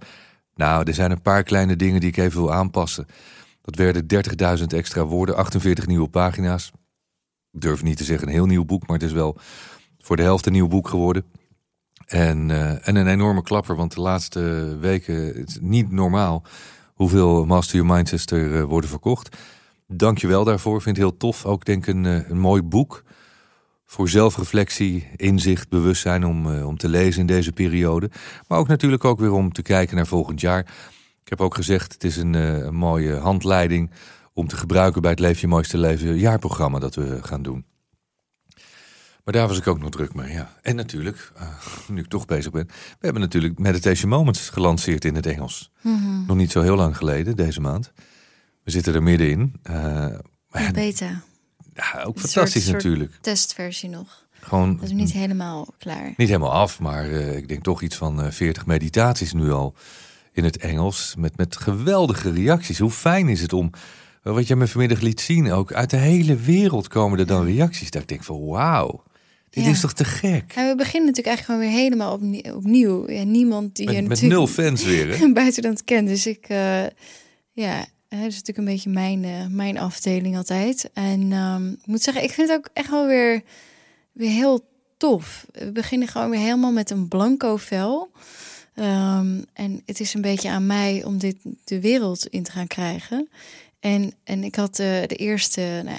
nou, 0.55 0.83
er 0.87 0.93
zijn 0.93 1.11
een 1.11 1.21
paar 1.21 1.43
kleine 1.43 1.75
dingen 1.75 1.99
die 1.99 2.09
ik 2.09 2.17
even 2.17 2.41
wil 2.41 2.53
aanpassen. 2.53 3.05
Dat 3.61 3.75
werden 3.75 4.05
30.000 4.59 4.65
extra 4.67 5.05
woorden, 5.05 5.35
48 5.35 5.87
nieuwe 5.87 6.09
pagina's. 6.09 6.71
Ik 7.51 7.61
durf 7.61 7.83
niet 7.83 7.97
te 7.97 8.03
zeggen 8.03 8.27
een 8.27 8.33
heel 8.33 8.45
nieuw 8.45 8.65
boek, 8.65 8.87
maar 8.87 8.97
het 8.97 9.07
is 9.07 9.13
wel 9.13 9.37
voor 9.99 10.15
de 10.15 10.23
helft 10.23 10.45
een 10.45 10.51
nieuw 10.51 10.67
boek 10.67 10.87
geworden. 10.87 11.25
En, 12.05 12.49
uh, 12.49 12.87
en 12.87 12.95
een 12.95 13.07
enorme 13.07 13.41
klapper, 13.41 13.75
want 13.75 13.93
de 13.93 14.01
laatste 14.01 14.39
weken, 14.79 15.35
is 15.35 15.57
niet 15.61 15.91
normaal 15.91 16.45
hoeveel 16.95 17.45
Master 17.45 17.75
Your 17.75 17.93
Mindsets 17.93 18.25
er 18.25 18.55
eh, 18.55 18.63
worden 18.63 18.89
verkocht. 18.89 19.37
Dank 19.87 20.17
je 20.17 20.27
wel 20.27 20.43
daarvoor. 20.43 20.81
Vind 20.81 20.97
het 20.97 21.05
heel 21.05 21.17
tof. 21.17 21.45
Ook 21.45 21.65
denk 21.65 21.87
een, 21.87 22.05
eh, 22.05 22.29
een 22.29 22.39
mooi 22.39 22.61
boek 22.61 23.03
voor 23.85 24.09
zelfreflectie, 24.09 25.07
inzicht, 25.15 25.69
bewustzijn 25.69 26.25
om, 26.25 26.53
eh, 26.53 26.67
om 26.67 26.77
te 26.77 26.89
lezen 26.89 27.21
in 27.21 27.27
deze 27.27 27.51
periode. 27.51 28.09
Maar 28.47 28.59
ook 28.59 28.67
natuurlijk 28.67 29.05
ook 29.05 29.19
weer 29.19 29.31
om 29.31 29.51
te 29.51 29.61
kijken 29.61 29.95
naar 29.95 30.07
volgend 30.07 30.41
jaar. 30.41 30.59
Ik 31.23 31.29
heb 31.29 31.41
ook 31.41 31.55
gezegd, 31.55 31.93
het 31.93 32.03
is 32.03 32.17
een, 32.17 32.33
een 32.33 32.75
mooie 32.75 33.15
handleiding 33.15 33.91
om 34.33 34.47
te 34.47 34.57
gebruiken 34.57 35.01
bij 35.01 35.11
het 35.11 35.19
Leef 35.19 35.39
je 35.39 35.47
mooiste 35.47 35.77
leven 35.77 36.17
jaarprogramma 36.17 36.79
dat 36.79 36.95
we 36.95 37.19
gaan 37.21 37.41
doen. 37.41 37.65
Maar 39.25 39.33
daar 39.33 39.47
was 39.47 39.57
ik 39.57 39.67
ook 39.67 39.79
nog 39.79 39.89
druk 39.89 40.13
mee, 40.13 40.33
ja. 40.33 40.53
En 40.61 40.75
natuurlijk, 40.75 41.31
uh, 41.37 41.47
nu 41.87 42.01
ik 42.01 42.07
toch 42.07 42.25
bezig 42.25 42.51
ben... 42.51 42.67
we 42.67 42.97
hebben 42.99 43.21
natuurlijk 43.21 43.59
Meditation 43.59 44.09
Moments 44.09 44.49
gelanceerd 44.49 45.05
in 45.05 45.15
het 45.15 45.25
Engels. 45.25 45.71
Mhm. 45.81 46.25
Nog 46.27 46.37
niet 46.37 46.51
zo 46.51 46.61
heel 46.61 46.75
lang 46.75 46.97
geleden, 46.97 47.35
deze 47.35 47.61
maand. 47.61 47.91
We 48.63 48.71
zitten 48.71 48.93
er 48.93 49.03
middenin. 49.03 49.53
Uh, 49.69 50.05
beta. 50.73 51.21
Ja, 51.73 52.03
ook 52.03 52.19
fantastisch 52.19 52.63
soort, 52.63 52.75
natuurlijk. 52.75 53.11
Soort 53.11 53.23
testversie 53.23 53.89
nog. 53.89 54.25
Gewoon, 54.31 54.75
dat 54.75 54.85
is 54.85 54.91
niet 54.91 55.11
helemaal 55.11 55.67
klaar. 55.77 56.13
Niet 56.17 56.27
helemaal 56.27 56.53
af, 56.53 56.79
maar 56.79 57.09
uh, 57.09 57.35
ik 57.35 57.47
denk 57.47 57.63
toch 57.63 57.81
iets 57.81 57.95
van 57.95 58.25
uh, 58.25 58.31
40 58.31 58.65
meditaties 58.65 59.33
nu 59.33 59.51
al 59.51 59.75
in 60.31 60.43
het 60.43 60.57
Engels. 60.57 61.15
Met, 61.17 61.37
met 61.37 61.57
geweldige 61.57 62.31
reacties. 62.31 62.79
Hoe 62.79 62.91
fijn 62.91 63.29
is 63.29 63.41
het 63.41 63.53
om, 63.53 63.69
wat 64.21 64.47
je 64.47 64.55
me 64.55 64.67
vanmiddag 64.67 64.99
liet 64.99 65.21
zien, 65.21 65.51
ook 65.51 65.73
uit 65.73 65.89
de 65.89 65.97
hele 65.97 66.35
wereld 66.35 66.87
komen 66.87 67.19
er 67.19 67.27
dan 67.27 67.45
reacties. 67.45 67.91
Dat 67.91 68.01
ik 68.01 68.07
denk 68.07 68.23
van 68.23 68.45
wauw. 68.45 69.03
Dit 69.55 69.63
Ja. 69.63 69.69
is 69.69 69.79
toch 69.79 69.93
te 69.93 70.03
gek? 70.05 70.53
En 70.55 70.67
we 70.67 70.75
beginnen 70.75 71.09
natuurlijk 71.09 71.27
eigenlijk 71.27 71.45
gewoon 71.45 71.59
weer 71.59 71.83
helemaal 71.83 72.13
opnieuw. 72.13 72.53
opnieuw. 72.55 73.11
Ja, 73.11 73.23
niemand 73.23 73.75
die 73.75 73.85
je 73.85 73.91
Met, 73.93 74.01
met 74.07 74.09
natuurlijk 74.09 74.39
nul 74.39 74.47
fans 74.65 74.83
weer, 74.83 75.17
hè? 75.19 75.31
buiten 75.33 75.61
dan 75.61 75.71
het 75.71 75.83
kent. 75.83 76.07
Dus 76.07 76.27
ik, 76.27 76.45
eh, 76.47 76.83
ja, 77.51 77.77
dat 78.09 78.19
is 78.19 78.35
natuurlijk 78.41 78.57
een 78.57 78.65
beetje 78.65 78.89
mijn, 78.89 79.23
eh, 79.23 79.45
mijn 79.49 79.77
afdeling 79.77 80.37
altijd. 80.37 80.89
En 80.93 81.31
ehm, 81.31 81.69
ik 81.71 81.85
moet 81.85 82.01
zeggen, 82.01 82.23
ik 82.23 82.31
vind 82.31 82.47
het 82.49 82.57
ook 82.57 82.69
echt 82.73 82.89
wel 82.89 83.05
weer, 83.07 83.41
weer 84.11 84.29
heel 84.29 84.67
tof. 84.97 85.45
We 85.51 85.71
beginnen 85.71 86.07
gewoon 86.07 86.29
weer 86.29 86.39
helemaal 86.39 86.71
met 86.71 86.89
een 86.89 87.07
blanco 87.07 87.57
vel. 87.57 88.11
Ehm, 88.75 89.41
en 89.53 89.81
het 89.85 89.99
is 89.99 90.13
een 90.13 90.21
beetje 90.21 90.49
aan 90.49 90.65
mij 90.65 91.03
om 91.03 91.17
dit 91.17 91.35
de 91.63 91.79
wereld 91.81 92.27
in 92.27 92.43
te 92.43 92.51
gaan 92.51 92.67
krijgen. 92.67 93.29
En, 93.79 94.13
en 94.23 94.43
ik 94.43 94.55
had 94.55 94.79
eh, 94.79 94.87
de 95.07 95.15
eerste, 95.15 95.81
nou, 95.83 95.97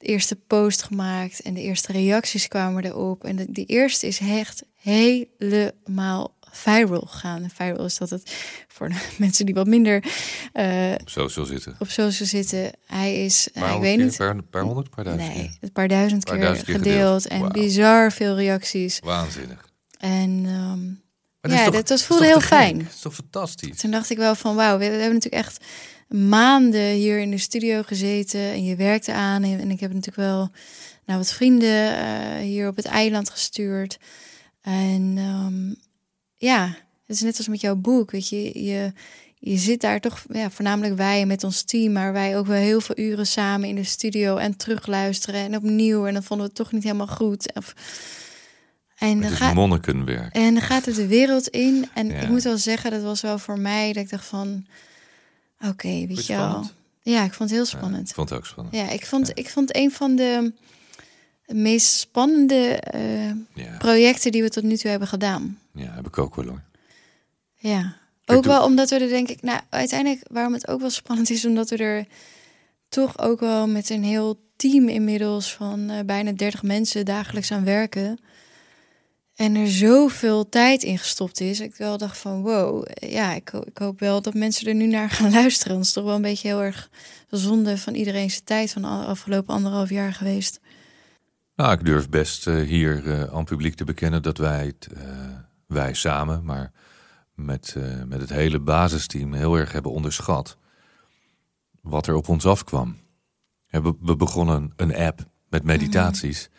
de 0.00 0.06
eerste 0.06 0.36
post 0.36 0.82
gemaakt 0.82 1.40
en 1.40 1.54
de 1.54 1.60
eerste 1.60 1.92
reacties 1.92 2.48
kwamen 2.48 2.84
erop. 2.84 3.24
En 3.24 3.36
de, 3.36 3.46
die 3.52 3.66
eerste 3.66 4.06
is 4.06 4.18
echt 4.20 4.62
helemaal 4.76 6.34
viral 6.52 7.00
gegaan. 7.06 7.50
Viral 7.54 7.84
is 7.84 7.98
dat 7.98 8.10
het 8.10 8.30
voor 8.68 8.90
mensen 9.18 9.46
die 9.46 9.54
wat 9.54 9.66
minder 9.66 10.04
eh, 10.52 10.94
Zo 11.04 11.28
zo 11.28 11.44
zitten. 11.44 11.76
op 11.78 11.88
social 11.90 12.28
zitten. 12.28 12.70
Hij 12.86 13.24
is, 13.24 13.48
nou, 13.54 13.66
Paar 13.66 13.74
ik 13.76 13.80
weet 13.82 13.96
keer, 13.96 14.04
niet. 14.04 14.16
Per, 14.16 14.42
per 14.42 14.62
honderd, 14.62 14.90
per 14.90 15.04
duizend 15.04 15.34
Nee, 15.36 15.50
een 15.60 15.72
paar 15.72 15.88
duizend 15.88 16.24
Paar 16.24 16.34
keer, 16.34 16.44
duizend 16.44 16.66
keer 16.66 16.76
gedeeld, 16.78 17.22
gedeeld. 17.22 17.42
en 17.42 17.52
bizar 17.52 18.12
veel 18.12 18.36
reacties. 18.36 18.98
Waanzinnig. 19.04 19.68
En 19.98 20.42
ehm, 20.46 20.86
Maar 21.40 21.50
Ja, 21.58 21.64
toch- 21.64 21.74
dat- 21.74 21.90
is 21.90 22.04
voelde 22.04 22.26
heel 22.26 22.40
fijn. 22.40 22.78
Dat 22.78 22.86
is 22.94 23.00
toch 23.00 23.14
fantastisch? 23.14 23.76
toen 23.76 23.90
dacht 23.90 24.10
ik 24.10 24.16
wel 24.16 24.34
van 24.34 24.54
wauw, 24.56 24.72
we, 24.78 24.84
we 24.84 24.90
hebben 24.96 25.12
natuurlijk 25.14 25.44
echt 25.46 25.64
maanden 26.10 26.90
hier 26.90 27.18
in 27.18 27.30
de 27.30 27.38
studio 27.38 27.82
gezeten 27.82 28.40
en 28.40 28.64
je 28.64 28.76
werkte 28.76 29.12
aan. 29.12 29.42
En, 29.42 29.70
ik 29.70 29.80
heb 29.80 29.92
natuurlijk 29.92 30.28
wel 30.28 30.50
nou, 31.06 31.18
wat 31.18 31.32
vrienden 31.32 31.96
eh, 31.96 32.42
hier 32.42 32.68
op 32.68 32.76
het 32.76 32.84
eiland 32.84 33.30
gestuurd. 33.30 33.98
En 34.60 35.14
ehm, 35.16 35.74
ja, 36.36 36.66
het 37.06 37.16
is 37.16 37.20
net 37.20 37.36
als 37.36 37.48
met 37.48 37.60
jouw 37.60 37.76
boek, 37.76 38.10
weet 38.10 38.28
je, 38.28 38.64
je, 38.64 38.92
je 39.38 39.56
zit 39.56 39.80
daar 39.80 40.00
toch, 40.00 40.24
ja, 40.28 40.50
voornamelijk 40.50 40.96
wij 40.96 41.26
met 41.26 41.44
ons 41.44 41.62
team, 41.62 41.92
maar 41.92 42.12
wij 42.12 42.38
ook 42.38 42.46
wel 42.46 42.56
heel 42.56 42.80
veel 42.80 42.98
uren 42.98 43.26
samen 43.26 43.68
in 43.68 43.74
de 43.74 43.84
studio 43.84 44.36
en 44.36 44.56
terugluisteren 44.56 45.40
en 45.40 45.56
opnieuw. 45.56 46.06
En 46.06 46.12
dan 46.12 46.22
vonden 46.22 46.46
we 46.46 46.52
het 46.52 46.62
toch 46.62 46.72
niet 46.72 46.82
helemaal 46.82 47.06
goed. 47.06 47.52
Of, 47.54 47.74
en 48.98 49.20
dan 49.20 49.30
is 49.30 49.36
ga, 49.36 49.52
monnikenwerk. 49.52 50.34
en 50.34 50.54
dan 50.54 50.62
gaat 50.62 50.84
het 50.84 50.94
de 50.94 51.06
wereld 51.06 51.48
in. 51.48 51.88
En 51.94 52.06
Ja. 52.06 52.14
ik 52.20 52.28
moet 52.28 52.42
wel 52.42 52.58
zeggen, 52.58 52.90
dat 52.90 53.02
was 53.02 53.20
wel 53.20 53.38
voor 53.38 53.58
mij 53.58 53.92
dat 53.92 54.02
ik 54.02 54.10
dacht 54.10 54.26
van... 54.26 54.66
Oké, 55.68 55.88
weet 55.88 56.08
Vond 56.14 56.26
je 56.26 56.36
wel. 56.36 56.64
Ja, 57.02 57.24
ik 57.24 57.32
vond 57.32 57.50
het 57.50 57.58
heel 57.58 57.68
Ja, 57.70 57.76
spannend. 57.78 58.08
ik 58.08 58.14
vond 58.14 58.28
het 58.30 58.38
ook 58.38 58.46
spannend. 58.46 58.76
Ja, 58.76 58.88
ik 58.90 59.06
vond, 59.06 59.38
ik 59.38 59.48
vond 59.50 59.76
een 59.76 59.90
van 59.90 60.16
de 60.16 60.52
meest 61.46 61.86
spannende 61.98 62.76
eh, 62.80 63.26
Ja, 63.54 63.76
projecten 63.78 64.32
die 64.32 64.42
we 64.42 64.48
tot 64.50 64.62
nu 64.62 64.76
toe 64.76 64.90
hebben 64.90 65.08
gedaan. 65.08 65.58
ja 65.74 65.92
heb 65.94 66.06
ik 66.06 66.18
ook 66.18 66.34
wel 66.34 66.44
hoor. 66.46 66.62
Ja. 67.54 67.96
Ook 68.26 68.44
wel 68.44 68.64
omdat 68.64 68.90
we 68.90 68.98
er 68.98 69.08
denk 69.08 69.28
ik... 69.28 69.42
Nou, 69.42 69.60
uiteindelijk 69.68 70.22
waarom 70.30 70.52
het 70.52 70.68
ook 70.68 70.80
wel 70.80 70.90
spannend 70.90 71.30
is... 71.30 71.44
omdat 71.44 71.70
we 71.70 71.76
er 71.76 72.06
toch 72.88 73.18
ook 73.18 73.40
wel 73.40 73.68
met 73.68 73.90
een 73.90 74.04
heel 74.04 74.40
team 74.56 74.88
inmiddels... 74.88 75.52
van 75.54 75.90
eh, 75.90 76.04
bijna 76.04 76.32
30 76.32 76.62
mensen 76.62 77.04
dagelijks 77.04 77.52
aan 77.52 77.64
werken... 77.64 78.18
En 79.40 79.54
er 79.54 79.68
zoveel 79.68 80.48
tijd 80.48 80.82
in 80.82 80.98
gestopt 80.98 81.40
is. 81.40 81.60
Ik 81.60 81.74
wel 81.74 81.98
dacht 81.98 82.18
van 82.18 82.42
wow, 82.42 82.86
ja, 82.94 83.34
ik, 83.34 83.52
ik 83.52 83.78
hoop 83.78 84.00
wel 84.00 84.22
dat 84.22 84.34
mensen 84.34 84.66
er 84.66 84.74
nu 84.74 84.86
naar 84.86 85.10
gaan 85.10 85.30
luisteren. 85.40 85.76
Dat 85.76 85.84
is 85.84 85.92
toch 85.92 86.04
wel 86.04 86.14
een 86.14 86.22
beetje 86.22 86.48
heel 86.48 86.62
erg 86.62 86.90
zonde 87.28 87.78
van 87.78 87.94
iedereen 87.94 88.30
zijn 88.30 88.44
tijd 88.44 88.72
van 88.72 88.82
de 88.82 88.88
afgelopen 88.88 89.54
anderhalf 89.54 89.90
jaar 89.90 90.12
geweest. 90.12 90.60
Nou, 91.56 91.72
ik 91.72 91.84
durf 91.84 92.08
best 92.08 92.46
uh, 92.46 92.68
hier 92.68 93.04
uh, 93.04 93.22
aan 93.22 93.44
publiek 93.44 93.74
te 93.74 93.84
bekennen 93.84 94.22
dat 94.22 94.38
wij 94.38 94.66
het, 94.66 94.88
uh, 94.96 95.02
wij 95.66 95.94
samen, 95.94 96.44
maar 96.44 96.72
met, 97.34 97.76
met 98.06 98.20
het 98.20 98.30
hele 98.30 98.58
basisteam 98.58 99.32
heel 99.32 99.54
erg 99.54 99.72
hebben 99.72 99.92
onderschat 99.92 100.56
wat 101.80 102.06
er 102.06 102.14
op 102.14 102.28
ons 102.28 102.46
afkwam. 102.46 102.96
We, 103.66 103.94
we 104.00 104.16
begonnen 104.16 104.72
een 104.76 104.96
app 104.96 105.26
met 105.48 105.64
meditaties. 105.64 106.50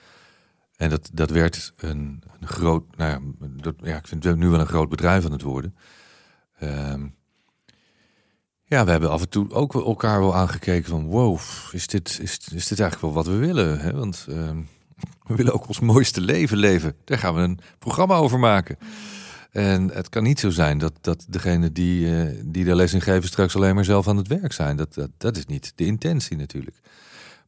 En 0.82 0.90
dat, 0.90 1.10
dat 1.14 1.30
werd 1.30 1.74
een, 1.78 2.24
een 2.40 2.48
groot, 2.48 2.98
nou 2.98 3.12
ja, 3.12 3.48
dat, 3.62 3.76
ja, 3.84 3.98
ik 3.98 4.08
vind 4.08 4.24
het 4.24 4.38
nu 4.38 4.50
wel 4.50 4.60
een 4.60 4.68
groot 4.68 4.90
bedrijf 4.90 5.26
aan 5.26 5.32
het 5.32 5.42
worden. 5.42 5.76
Ehm, 6.60 7.08
ja, 8.64 8.86
we 8.86 8.92
hebben 8.92 9.10
af 9.10 9.22
en 9.22 9.30
toe 9.30 9.52
ook 9.52 9.74
elkaar 9.74 10.20
wel 10.20 10.36
aangekeken 10.36 10.90
van 10.90 11.06
wow, 11.06 11.40
is 11.72 11.88
dit, 11.88 12.20
is, 12.22 12.38
is 12.38 12.68
dit 12.68 12.80
eigenlijk 12.80 13.02
wel 13.02 13.24
wat 13.24 13.26
we 13.26 13.36
willen? 13.36 13.80
Hè? 13.80 13.94
Want 13.94 14.26
ehm, 14.30 14.58
we 15.28 15.36
willen 15.36 15.54
ook 15.54 15.68
ons 15.68 15.80
mooiste 15.80 16.22
leven 16.22 16.58
leven. 16.58 16.96
Daar 17.04 17.18
gaan 17.18 17.36
we 17.36 17.42
een 17.42 17.60
programma 17.80 18.16
over 18.16 18.40
maken. 18.40 18.78
En 19.52 19.92
het 19.92 20.10
kan 20.10 20.24
niet 20.24 20.40
zo 20.40 20.50
zijn 20.50 20.78
dat, 20.78 20.94
dat 21.02 21.26
degene 21.30 21.72
die, 21.72 22.06
uh, 22.06 22.42
die 22.46 22.66
de 22.66 22.76
les 22.76 22.94
in 22.94 23.02
geven 23.02 23.28
straks 23.28 23.56
alleen 23.56 23.76
maar 23.76 23.86
zelf 23.86 24.08
aan 24.08 24.18
het 24.18 24.28
werk 24.28 24.54
zijn. 24.54 24.78
Dat, 24.78 24.94
dat, 24.94 25.10
dat 25.18 25.38
is 25.38 25.46
niet 25.46 25.74
de 25.76 25.86
intentie 25.86 26.38
natuurlijk. 26.38 26.76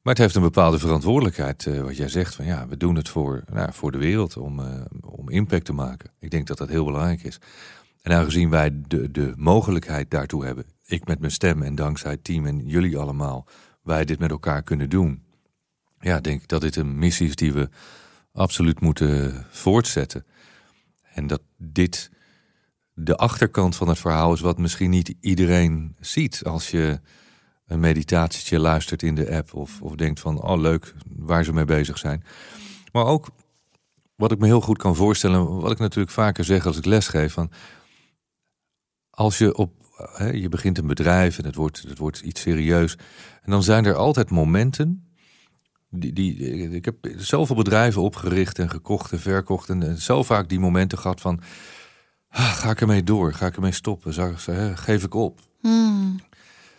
Maar 0.03 0.13
het 0.13 0.21
heeft 0.21 0.35
een 0.35 0.41
bepaalde 0.41 0.79
verantwoordelijkheid, 0.79 1.65
uh, 1.65 1.81
wat 1.81 1.97
jij 1.97 2.07
zegt. 2.07 2.35
Van 2.35 2.45
ja, 2.45 2.67
we 2.67 2.77
doen 2.77 2.95
het 2.95 3.09
voor, 3.09 3.43
nou, 3.51 3.73
voor 3.73 3.91
de 3.91 3.97
wereld, 3.97 4.37
om, 4.37 4.59
uh, 4.59 4.81
om 5.01 5.29
impact 5.29 5.65
te 5.65 5.73
maken. 5.73 6.11
Ik 6.19 6.31
denk 6.31 6.47
dat 6.47 6.57
dat 6.57 6.69
heel 6.69 6.85
belangrijk 6.85 7.23
is. 7.23 7.39
En 8.01 8.11
aangezien 8.11 8.49
wij 8.49 8.81
de, 8.87 9.11
de 9.11 9.33
mogelijkheid 9.35 10.11
daartoe 10.11 10.45
hebben, 10.45 10.65
ik 10.85 11.07
met 11.07 11.19
mijn 11.19 11.31
stem 11.31 11.61
en 11.61 11.75
dankzij 11.75 12.11
het 12.11 12.23
team 12.23 12.45
en 12.45 12.67
jullie 12.67 12.97
allemaal, 12.97 13.47
wij 13.83 14.05
dit 14.05 14.19
met 14.19 14.31
elkaar 14.31 14.63
kunnen 14.63 14.89
doen. 14.89 15.23
Ja, 15.99 16.19
denk 16.19 16.41
ik 16.41 16.47
dat 16.47 16.61
dit 16.61 16.75
een 16.75 16.97
missie 16.97 17.27
is 17.27 17.35
die 17.35 17.53
we 17.53 17.69
absoluut 18.31 18.79
moeten 18.79 19.45
voortzetten. 19.49 20.25
En 21.13 21.27
dat 21.27 21.41
dit 21.57 22.11
de 22.93 23.17
achterkant 23.17 23.75
van 23.75 23.87
het 23.87 23.99
verhaal 23.99 24.33
is 24.33 24.41
wat 24.41 24.57
misschien 24.57 24.89
niet 24.89 25.15
iedereen 25.19 25.95
ziet 25.99 26.43
als 26.43 26.71
je 26.71 26.99
een 27.73 27.79
meditatietje 27.79 28.59
luistert 28.59 29.03
in 29.03 29.15
de 29.15 29.35
app 29.35 29.53
of, 29.53 29.81
of 29.81 29.95
denkt 29.95 30.19
van 30.19 30.41
oh 30.41 30.59
leuk 30.59 30.93
waar 31.17 31.43
ze 31.43 31.53
mee 31.53 31.65
bezig 31.65 31.97
zijn. 31.97 32.23
Maar 32.91 33.05
ook 33.05 33.27
wat 34.15 34.31
ik 34.31 34.39
me 34.39 34.45
heel 34.45 34.61
goed 34.61 34.77
kan 34.77 34.95
voorstellen, 34.95 35.59
wat 35.59 35.71
ik 35.71 35.79
natuurlijk 35.79 36.13
vaker 36.13 36.43
zeg 36.43 36.65
als 36.65 36.77
ik 36.77 36.85
lesgeef, 36.85 37.33
van 37.33 37.51
als 39.09 39.37
je 39.37 39.55
op 39.55 39.83
hè, 39.95 40.29
je 40.29 40.49
begint 40.49 40.77
een 40.77 40.87
bedrijf 40.87 41.37
en 41.37 41.45
het 41.45 41.55
wordt, 41.55 41.83
het 41.87 41.97
wordt 41.97 42.19
iets 42.19 42.41
serieus. 42.41 42.97
En 43.41 43.51
dan 43.51 43.63
zijn 43.63 43.85
er 43.85 43.95
altijd 43.95 44.29
momenten. 44.29 45.07
Die, 45.89 46.13
die, 46.13 46.35
ik 46.69 46.85
heb 46.85 46.95
zoveel 47.17 47.55
bedrijven 47.55 48.01
opgericht 48.01 48.59
en 48.59 48.69
gekocht 48.69 49.11
en 49.11 49.19
verkocht. 49.19 49.69
En 49.69 49.97
zo 50.01 50.23
vaak 50.23 50.49
die 50.49 50.59
momenten 50.59 50.97
gehad 50.97 51.21
van. 51.21 51.41
Ah, 52.29 52.51
ga 52.51 52.69
ik 52.69 52.81
ermee 52.81 53.03
door? 53.03 53.33
Ga 53.33 53.45
ik 53.45 53.55
ermee 53.55 53.71
stoppen? 53.71 54.13
Geef 54.77 55.03
ik 55.03 55.13
op? 55.13 55.39
Hmm. 55.61 56.19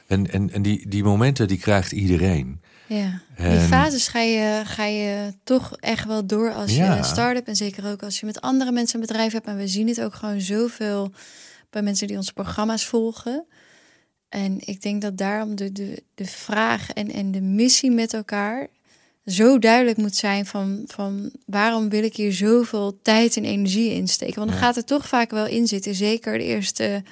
En, 0.07 0.30
en, 0.30 0.50
en 0.50 0.62
die, 0.62 0.88
die 0.88 1.05
momenten 1.05 1.48
die 1.48 1.59
krijgt 1.59 1.92
iedereen. 1.92 2.61
Ja, 2.86 3.20
die 3.36 3.59
fases 3.59 4.09
ga 4.09 4.20
je, 4.20 4.62
ga 4.64 4.84
je 4.84 5.34
toch 5.44 5.76
echt 5.80 6.07
wel 6.07 6.26
door 6.26 6.52
als 6.52 6.76
je 6.76 6.82
een 6.82 7.05
start-up. 7.05 7.46
En 7.46 7.57
zeker 7.57 7.90
ook 7.90 8.02
als 8.02 8.20
je 8.20 8.26
met 8.26 8.40
andere 8.40 8.72
mensen 8.72 9.00
een 9.00 9.07
bedrijf 9.07 9.32
hebt. 9.32 9.46
En 9.46 9.57
we 9.57 9.68
zien 9.68 9.88
het 9.88 10.00
ook 10.00 10.14
gewoon 10.14 10.40
zoveel 10.40 11.12
bij 11.70 11.82
mensen 11.82 12.07
die 12.07 12.16
onze 12.16 12.32
programma's 12.32 12.86
volgen. 12.86 13.46
En 14.28 14.59
ik 14.61 14.82
denk 14.82 15.02
dat 15.02 15.16
daarom 15.16 15.55
de, 15.55 15.72
de, 15.72 16.02
de 16.14 16.24
vraag 16.24 16.90
en, 16.90 17.11
en 17.11 17.30
de 17.30 17.40
missie 17.40 17.90
met 17.90 18.14
elkaar 18.14 18.68
zo 19.26 19.58
duidelijk 19.58 19.96
moet 19.96 20.16
zijn 20.16 20.46
van, 20.46 20.82
van 20.86 21.30
waarom 21.46 21.88
wil 21.88 22.02
ik 22.02 22.16
hier 22.16 22.32
zoveel 22.32 22.98
tijd 23.02 23.36
en 23.36 23.44
energie 23.44 23.90
in 23.90 24.08
steken. 24.08 24.34
Want 24.34 24.50
dan 24.50 24.60
gaat 24.60 24.76
er 24.76 24.84
toch 24.84 25.08
vaak 25.08 25.30
wel 25.30 25.46
in 25.46 25.66
zitten, 25.66 25.94
zeker 25.94 26.38
de 26.38 26.44
eerste 26.44 27.02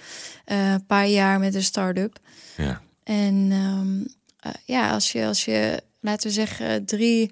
uh, 0.46 0.74
paar 0.86 1.06
jaar 1.06 1.38
met 1.38 1.54
een 1.54 1.62
start-up. 1.62 2.18
Ja. 2.56 2.82
En 3.02 3.52
um, 3.52 4.06
uh, 4.46 4.52
ja, 4.64 4.90
als 4.92 5.12
je, 5.12 5.26
als 5.26 5.44
je, 5.44 5.82
laten 6.00 6.28
we 6.28 6.34
zeggen, 6.34 6.84
drie 6.84 7.30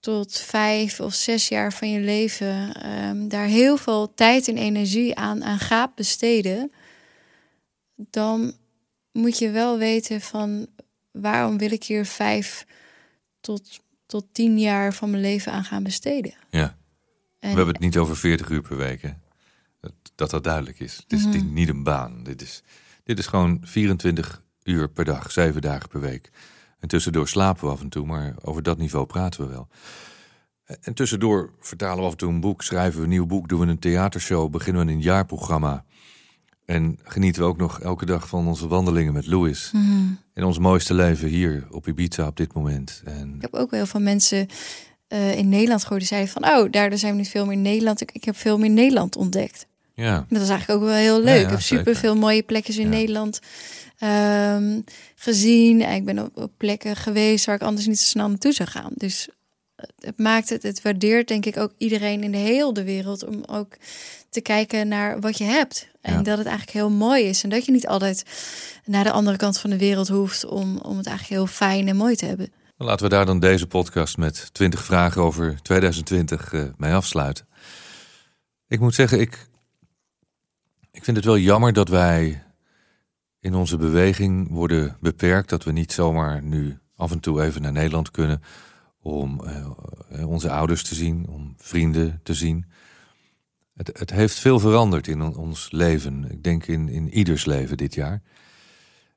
tot 0.00 0.38
vijf 0.38 1.00
of 1.00 1.14
zes 1.14 1.48
jaar 1.48 1.72
van 1.72 1.90
je 1.90 2.00
leven 2.00 2.86
um, 3.04 3.28
daar 3.28 3.46
heel 3.46 3.76
veel 3.76 4.14
tijd 4.14 4.48
en 4.48 4.56
energie 4.56 5.14
aan, 5.14 5.44
aan 5.44 5.58
gaat 5.58 5.94
besteden, 5.94 6.72
dan 7.94 8.54
moet 9.12 9.38
je 9.38 9.50
wel 9.50 9.78
weten 9.78 10.20
van 10.20 10.66
waarom 11.10 11.58
wil 11.58 11.72
ik 11.72 11.84
hier 11.84 12.06
vijf 12.06 12.66
tot, 13.40 13.80
tot 14.10 14.26
tien 14.32 14.58
jaar 14.58 14.94
van 14.94 15.10
mijn 15.10 15.22
leven 15.22 15.52
aan 15.52 15.64
gaan 15.64 15.82
besteden. 15.82 16.34
Ja, 16.50 16.76
we 17.40 17.46
hebben 17.46 17.66
het 17.66 17.78
niet 17.78 17.98
over 17.98 18.16
40 18.16 18.48
uur 18.48 18.62
per 18.62 18.76
week. 18.76 19.02
Hè? 19.02 19.10
Dat, 19.80 19.92
dat 20.14 20.30
dat 20.30 20.44
duidelijk 20.44 20.80
is. 20.80 20.96
Het 20.96 21.12
is 21.12 21.24
mm 21.24 21.52
niet 21.52 21.68
een 21.68 21.82
baan. 21.82 22.22
Dit 22.22 22.42
is, 22.42 22.62
dit 23.04 23.18
is 23.18 23.26
gewoon 23.26 23.58
24 23.62 24.42
uur 24.62 24.88
per 24.88 25.04
dag, 25.04 25.30
zeven 25.32 25.60
dagen 25.60 25.88
per 25.88 26.00
week. 26.00 26.30
En 26.78 26.88
tussendoor 26.88 27.28
slapen 27.28 27.64
we 27.64 27.70
af 27.70 27.80
en 27.80 27.88
toe, 27.88 28.06
maar 28.06 28.34
over 28.42 28.62
dat 28.62 28.78
niveau 28.78 29.06
praten 29.06 29.40
we 29.40 29.50
wel. 29.50 29.68
En 30.80 30.94
tussendoor 30.94 31.50
vertalen 31.60 31.98
we 31.98 32.04
af 32.04 32.10
en 32.10 32.16
toe 32.16 32.32
een 32.32 32.40
boek, 32.40 32.62
schrijven 32.62 32.98
we 32.98 33.04
een 33.04 33.10
nieuw 33.10 33.26
boek, 33.26 33.48
doen 33.48 33.60
we 33.60 33.66
een 33.66 33.78
theatershow, 33.78 34.50
beginnen 34.50 34.86
we 34.86 34.92
een 34.92 35.00
jaarprogramma. 35.00 35.84
En 36.70 36.98
genieten 37.02 37.42
we 37.42 37.48
ook 37.48 37.56
nog 37.56 37.80
elke 37.80 38.06
dag 38.06 38.28
van 38.28 38.46
onze 38.46 38.68
wandelingen 38.68 39.12
met 39.12 39.26
Louis. 39.26 39.70
Mm 39.72 40.18
In 40.34 40.44
ons 40.44 40.58
mooiste 40.58 40.94
leven 40.94 41.28
hier 41.28 41.66
op 41.70 41.88
Ibiza 41.88 42.26
op 42.26 42.36
dit 42.36 42.54
moment. 42.54 43.02
En... 43.04 43.34
Ik 43.34 43.42
heb 43.42 43.54
ook 43.54 43.70
wel 43.70 43.86
van 43.86 44.02
mensen 44.02 44.46
uh, 45.08 45.36
in 45.36 45.48
Nederland 45.48 45.82
gehoord 45.82 46.00
die 46.00 46.08
zeiden 46.08 46.32
van... 46.32 46.44
oh, 46.44 46.70
daardoor 46.70 46.98
zijn 46.98 47.12
we 47.12 47.18
niet 47.18 47.28
veel 47.28 47.44
meer 47.44 47.52
in 47.52 47.62
Nederland. 47.62 48.00
Ik, 48.00 48.12
ik 48.12 48.24
heb 48.24 48.36
veel 48.36 48.58
meer 48.58 48.70
Nederland 48.70 49.16
ontdekt. 49.16 49.66
Ja. 49.94 50.26
Dat 50.28 50.42
is 50.42 50.48
eigenlijk 50.48 50.80
ook 50.80 50.86
wel 50.86 50.96
heel 50.96 51.22
leuk. 51.22 51.36
Ja, 51.36 51.44
ik 51.44 51.50
heb 51.50 51.60
super 51.60 51.96
veel 51.96 52.16
mooie 52.16 52.42
plekjes 52.42 52.76
in 52.76 52.88
Nederland 52.88 53.40
um, 54.02 54.84
gezien. 55.14 55.80
Ik 55.80 56.04
ben 56.04 56.18
op, 56.18 56.36
op, 56.36 56.52
plekken 56.56 56.96
geweest 56.96 57.46
waar 57.46 57.54
ik 57.54 57.62
anders 57.62 57.86
niet 57.86 58.00
zo 58.00 58.08
snel 58.08 58.28
naartoe 58.28 58.52
zou 58.52 58.68
gaan. 58.68 58.92
Dus 58.94 59.28
het 59.98 60.18
maakt 60.18 60.48
het, 60.48 60.62
het 60.62 60.82
waardeert 60.82 61.28
denk 61.28 61.46
ik 61.46 61.56
ook 61.56 61.72
iedereen 61.78 62.22
in 62.22 62.32
de 62.32 62.38
hele 62.38 62.82
wereld 62.82 63.26
om 63.26 63.42
ook 63.46 63.76
te 64.28 64.40
kijken 64.40 64.88
naar 64.88 65.20
wat 65.20 65.38
je 65.38 65.44
hebt. 65.44 65.88
En 66.00 66.22
dat 66.22 66.38
het 66.38 66.46
eigenlijk 66.46 66.76
heel 66.76 66.90
mooi 66.90 67.24
is. 67.24 67.42
En 67.42 67.50
dat 67.50 67.64
je 67.64 67.72
niet 67.72 67.86
altijd 67.86 68.24
naar 68.84 69.04
de 69.04 69.10
andere 69.10 69.36
kant 69.36 69.58
van 69.58 69.70
de 69.70 69.78
wereld 69.78 70.08
hoeft 70.08 70.44
om, 70.44 70.78
om 70.78 70.96
het 70.96 71.06
eigenlijk 71.06 71.36
heel 71.40 71.46
fijn 71.46 71.88
en 71.88 71.96
mooi 71.96 72.16
te 72.16 72.26
hebben. 72.26 72.52
Laten 72.76 73.04
we 73.04 73.10
daar 73.10 73.26
dan 73.26 73.40
deze 73.40 73.66
podcast 73.66 74.16
met 74.16 74.48
20 74.52 74.84
vragen 74.84 75.22
over 75.22 75.62
2020 75.62 76.52
uh, 76.52 76.62
eh, 76.62 76.68
mee 76.76 76.92
afsluiten. 76.92 77.48
Ik 78.68 78.80
moet 78.80 78.94
zeggen, 78.94 79.20
ik, 79.20 79.48
ik 80.90 81.04
vind 81.04 81.16
het 81.16 81.26
wel 81.26 81.38
jammer 81.38 81.72
dat 81.72 81.88
wij 81.88 82.42
in 83.40 83.54
onze 83.54 83.76
beweging 83.76 84.50
worden 84.50 84.96
beperkt. 85.00 85.48
Dat 85.48 85.64
we 85.64 85.72
niet 85.72 85.92
zomaar 85.92 86.42
nu 86.42 86.78
af 86.96 87.10
en 87.10 87.20
toe 87.20 87.42
even 87.42 87.62
naar 87.62 87.72
Nederland 87.72 88.10
kunnen 88.10 88.42
om 89.02 89.40
uh, 89.44 90.28
onze 90.28 90.50
ouders 90.50 90.82
te 90.82 90.94
zien, 90.94 91.26
om 91.28 91.54
vrienden 91.56 92.20
te 92.22 92.34
zien. 92.34 92.64
Het, 93.74 93.98
het 93.98 94.10
heeft 94.10 94.38
veel 94.38 94.58
veranderd 94.58 95.06
in 95.06 95.22
ons 95.22 95.70
leven. 95.70 96.30
Ik 96.30 96.42
denk 96.42 96.66
in, 96.66 96.88
in 96.88 97.08
ieders 97.08 97.44
leven 97.44 97.76
dit 97.76 97.94
jaar. 97.94 98.22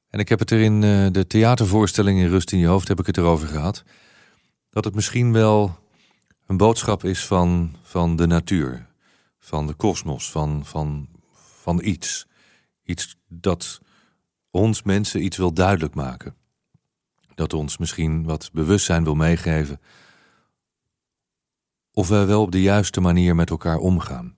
En 0.10 0.20
ik 0.20 0.30
heb 0.30 0.40
het 0.40 0.52
er 0.52 0.60
in 0.60 0.82
uh, 0.82 1.08
de 1.12 1.28
theatervoorstelling 1.28 2.20
in 2.20 2.30
Rust 2.30 2.52
in 2.52 2.60
je 2.60 2.68
hoofd 2.68 2.88
heb 2.88 3.00
ik 3.00 3.06
het 3.06 3.18
erover 3.18 3.48
gehad. 3.48 3.84
Dat 4.70 4.84
het 4.84 4.96
misschien 4.96 5.32
wel 5.32 5.80
een 6.48 6.58
boodschap 6.58 7.04
is 7.04 7.26
van, 7.26 7.76
van 7.82 8.16
de 8.16 8.28
natuur, 8.28 8.88
van 9.40 9.68
de 9.68 9.74
kosmos, 9.74 10.32
van, 10.32 10.66
van, 10.66 11.08
van 11.62 11.82
iets. 11.84 12.28
Iets 12.84 13.16
dat 13.28 13.82
ons 14.52 14.84
mensen 14.84 15.24
iets 15.24 15.38
wil 15.38 15.54
duidelijk 15.54 15.94
maken 15.94 16.36
dat 17.36 17.54
ons 17.54 17.78
misschien 17.78 18.24
wat 18.24 18.50
bewustzijn 18.54 19.04
wil 19.04 19.16
meegeven. 19.16 19.80
Of 21.92 22.08
we 22.08 22.26
wel 22.26 22.42
op 22.42 22.52
de 22.52 22.62
juiste 22.62 23.02
manier 23.02 23.36
met 23.36 23.50
elkaar 23.50 23.78
omgaan. 23.78 24.36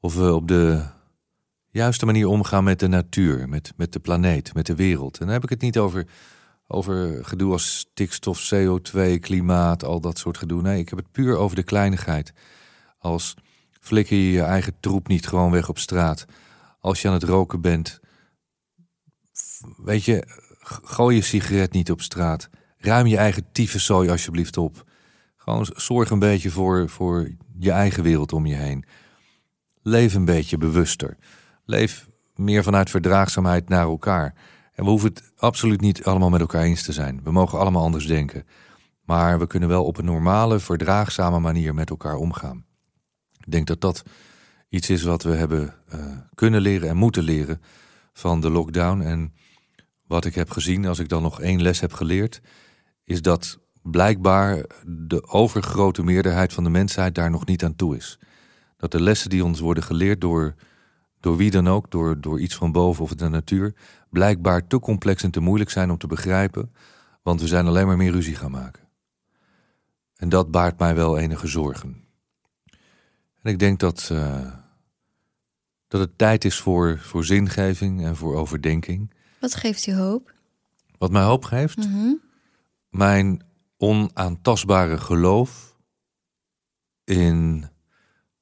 Of 0.00 0.14
we 0.14 0.34
op 0.34 0.48
de 0.48 0.84
juiste 1.70 2.06
manier 2.06 2.26
omgaan 2.26 2.64
met 2.64 2.80
de 2.80 2.88
natuur, 2.88 3.48
met, 3.48 3.72
met 3.76 3.92
de 3.92 4.00
planeet, 4.00 4.54
met 4.54 4.66
de 4.66 4.74
wereld. 4.74 5.18
En 5.18 5.24
dan 5.24 5.34
heb 5.34 5.42
ik 5.42 5.50
het 5.50 5.60
niet 5.60 5.78
over, 5.78 6.06
over 6.66 7.24
gedoe 7.24 7.52
als 7.52 7.78
stikstof, 7.78 8.52
CO2, 8.54 9.00
klimaat, 9.20 9.84
al 9.84 10.00
dat 10.00 10.18
soort 10.18 10.38
gedoe. 10.38 10.62
Nee, 10.62 10.78
ik 10.78 10.88
heb 10.88 10.98
het 10.98 11.12
puur 11.12 11.36
over 11.36 11.56
de 11.56 11.62
kleinigheid. 11.62 12.32
Als 12.98 13.34
flikker 13.80 14.16
je 14.16 14.30
je 14.30 14.42
eigen 14.42 14.74
troep 14.80 15.08
niet 15.08 15.26
gewoon 15.26 15.50
weg 15.50 15.68
op 15.68 15.78
straat. 15.78 16.24
Als 16.80 17.02
je 17.02 17.08
aan 17.08 17.14
het 17.14 17.22
roken 17.22 17.60
bent. 17.60 18.00
Weet 19.76 20.04
je, 20.04 20.26
Gooi 20.82 21.16
je 21.16 21.22
sigaret 21.22 21.72
niet 21.72 21.90
op 21.90 22.00
straat. 22.00 22.48
Ruim 22.78 23.06
je 23.06 23.16
eigen 23.16 23.52
tyfuszooi 23.52 24.10
alsjeblieft 24.10 24.56
op. 24.56 24.84
Gewoon 25.36 25.66
zorg 25.76 26.10
een 26.10 26.18
beetje 26.18 26.50
voor, 26.50 26.88
voor 26.88 27.30
je 27.58 27.70
eigen 27.70 28.02
wereld 28.02 28.32
om 28.32 28.46
je 28.46 28.54
heen. 28.54 28.84
Leef 29.82 30.14
een 30.14 30.24
beetje 30.24 30.58
bewuster. 30.58 31.16
Leef 31.64 32.08
meer 32.34 32.62
vanuit 32.62 32.90
verdraagzaamheid 32.90 33.68
naar 33.68 33.84
elkaar. 33.84 34.34
En 34.72 34.84
we 34.84 34.90
hoeven 34.90 35.08
het 35.08 35.32
absoluut 35.36 35.80
niet 35.80 36.04
allemaal 36.04 36.30
met 36.30 36.40
elkaar 36.40 36.62
eens 36.62 36.82
te 36.82 36.92
zijn. 36.92 37.20
We 37.24 37.30
mogen 37.32 37.58
allemaal 37.58 37.82
anders 37.82 38.06
denken. 38.06 38.46
Maar 39.04 39.38
we 39.38 39.46
kunnen 39.46 39.68
wel 39.68 39.84
op 39.84 39.98
een 39.98 40.04
normale, 40.04 40.58
verdraagzame 40.58 41.38
manier 41.38 41.74
met 41.74 41.90
elkaar 41.90 42.16
omgaan. 42.16 42.64
Ik 43.38 43.50
denk 43.50 43.66
dat 43.66 43.80
dat 43.80 44.02
iets 44.68 44.90
is 44.90 45.02
wat 45.02 45.22
we 45.22 45.30
hebben 45.30 45.74
uh, 45.94 46.00
kunnen 46.34 46.60
leren 46.60 46.88
en 46.88 46.96
moeten 46.96 47.22
leren 47.22 47.60
van 48.12 48.40
de 48.40 48.50
lockdown. 48.50 49.00
En 49.00 49.34
wat 50.12 50.24
ik 50.24 50.34
heb 50.34 50.50
gezien, 50.50 50.86
als 50.86 50.98
ik 50.98 51.08
dan 51.08 51.22
nog 51.22 51.40
één 51.40 51.62
les 51.62 51.80
heb 51.80 51.92
geleerd, 51.92 52.40
is 53.04 53.22
dat 53.22 53.58
blijkbaar 53.82 54.64
de 54.86 55.28
overgrote 55.28 56.02
meerderheid 56.02 56.52
van 56.52 56.64
de 56.64 56.70
mensheid 56.70 57.14
daar 57.14 57.30
nog 57.30 57.46
niet 57.46 57.64
aan 57.64 57.76
toe 57.76 57.96
is. 57.96 58.18
Dat 58.76 58.90
de 58.90 59.02
lessen 59.02 59.30
die 59.30 59.44
ons 59.44 59.60
worden 59.60 59.82
geleerd 59.82 60.20
door, 60.20 60.54
door 61.20 61.36
wie 61.36 61.50
dan 61.50 61.68
ook, 61.68 61.90
door, 61.90 62.20
door 62.20 62.40
iets 62.40 62.54
van 62.54 62.72
boven 62.72 63.04
of 63.04 63.14
de 63.14 63.28
natuur, 63.28 63.74
blijkbaar 64.10 64.66
te 64.66 64.80
complex 64.80 65.22
en 65.22 65.30
te 65.30 65.40
moeilijk 65.40 65.70
zijn 65.70 65.90
om 65.90 65.98
te 65.98 66.06
begrijpen, 66.06 66.72
want 67.22 67.40
we 67.40 67.46
zijn 67.46 67.66
alleen 67.66 67.86
maar 67.86 67.96
meer 67.96 68.12
ruzie 68.12 68.36
gaan 68.36 68.50
maken. 68.50 68.88
En 70.16 70.28
dat 70.28 70.50
baart 70.50 70.78
mij 70.78 70.94
wel 70.94 71.18
enige 71.18 71.46
zorgen. 71.46 72.04
En 73.42 73.52
ik 73.52 73.58
denk 73.58 73.80
dat, 73.80 74.08
uh, 74.12 74.52
dat 75.88 76.00
het 76.00 76.18
tijd 76.18 76.44
is 76.44 76.58
voor, 76.58 76.98
voor 76.98 77.24
zingeving 77.24 78.04
en 78.04 78.16
voor 78.16 78.36
overdenking. 78.36 79.10
Wat 79.42 79.54
geeft 79.54 79.86
u 79.86 79.94
hoop? 79.94 80.34
Wat 80.98 81.10
mij 81.10 81.22
hoop 81.22 81.44
geeft? 81.44 81.76
Mhm. 81.76 82.14
Mijn 82.88 83.42
onaantastbare 83.76 84.98
geloof 84.98 85.76
in, 87.04 87.64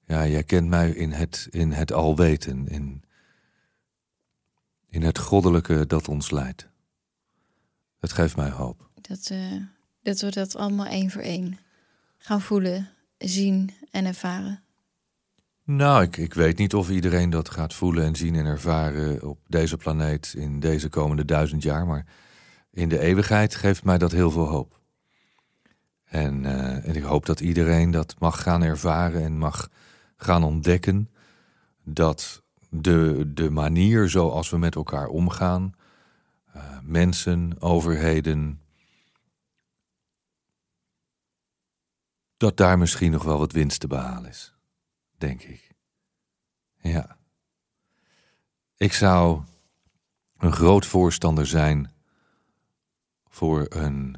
ja, 0.06 0.26
jij 0.26 0.44
kent 0.44 0.68
mij 0.68 0.90
in 0.90 1.12
het, 1.12 1.46
in 1.50 1.72
het 1.72 1.92
alweten, 1.92 2.68
in, 2.68 3.02
in 4.88 5.02
het 5.02 5.18
goddelijke 5.18 5.86
dat 5.86 6.08
ons 6.08 6.30
leidt. 6.30 6.68
Het 7.98 8.12
geeft 8.12 8.36
mij 8.36 8.50
hoop. 8.50 8.90
Dat, 9.00 9.30
uh, 9.32 9.62
dat 10.02 10.20
we 10.20 10.30
dat 10.30 10.56
allemaal 10.56 10.86
één 10.86 11.10
voor 11.10 11.22
één 11.22 11.58
gaan 12.18 12.40
voelen, 12.40 12.88
zien 13.18 13.70
en 13.90 14.04
ervaren. 14.04 14.62
Nou, 15.76 16.08
ik, 16.10 16.34
weet 16.34 16.58
niet 16.58 16.74
of 16.74 16.90
iedereen 16.90 17.30
dat 17.30 17.50
gaat 17.50 17.74
voelen 17.74 18.04
en 18.04 18.16
zien 18.16 18.34
en 18.34 18.46
ervaren 18.46 19.22
op 19.22 19.38
deze 19.46 19.76
planeet 19.76 20.34
in 20.36 20.60
deze 20.60 20.88
komende 20.88 21.24
duizend 21.24 21.62
jaar, 21.62 21.86
maar 21.86 22.06
in 22.70 22.88
de 22.88 22.98
eeuwigheid 22.98 23.54
geeft 23.54 23.84
mij 23.84 23.98
dat 23.98 24.12
heel 24.12 24.30
veel 24.30 24.46
hoop. 24.46 24.80
En, 26.04 26.44
en 26.84 26.94
ik 26.94 27.02
hoop 27.02 27.26
dat 27.26 27.40
iedereen 27.40 27.90
dat 27.90 28.14
mag 28.18 28.42
gaan 28.42 28.62
ervaren 28.62 29.22
en 29.22 29.38
mag 29.38 29.68
gaan 30.16 30.44
ontdekken 30.44 31.10
dat 31.84 32.42
de, 32.70 33.30
de 33.34 33.50
manier 33.50 34.08
zoals 34.08 34.50
we 34.50 34.58
met 34.58 34.74
elkaar 34.74 35.06
omgaan, 35.06 35.72
uh, 36.56 36.62
mensen, 36.82 37.56
overheden, 37.58 38.60
dat 42.36 42.56
daar 42.56 42.78
misschien 42.78 43.10
nog 43.10 43.22
wel 43.22 43.38
wat 43.38 43.52
winst 43.52 43.80
te 43.80 43.86
behalen 43.86 44.30
is 44.30 44.54
denk 45.20 45.42
ik. 45.42 45.70
Ja. 46.80 47.18
Ik 48.76 48.92
zou 48.92 49.42
een 50.38 50.52
groot 50.52 50.86
voorstander 50.86 51.46
zijn 51.46 51.92
voor 53.28 53.66
een, 53.68 54.16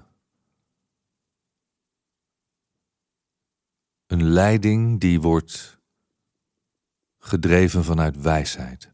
een 4.06 4.22
leiding 4.22 5.00
die 5.00 5.20
wordt 5.20 5.78
gedreven 7.18 7.84
vanuit 7.84 8.20
wijsheid. 8.20 8.92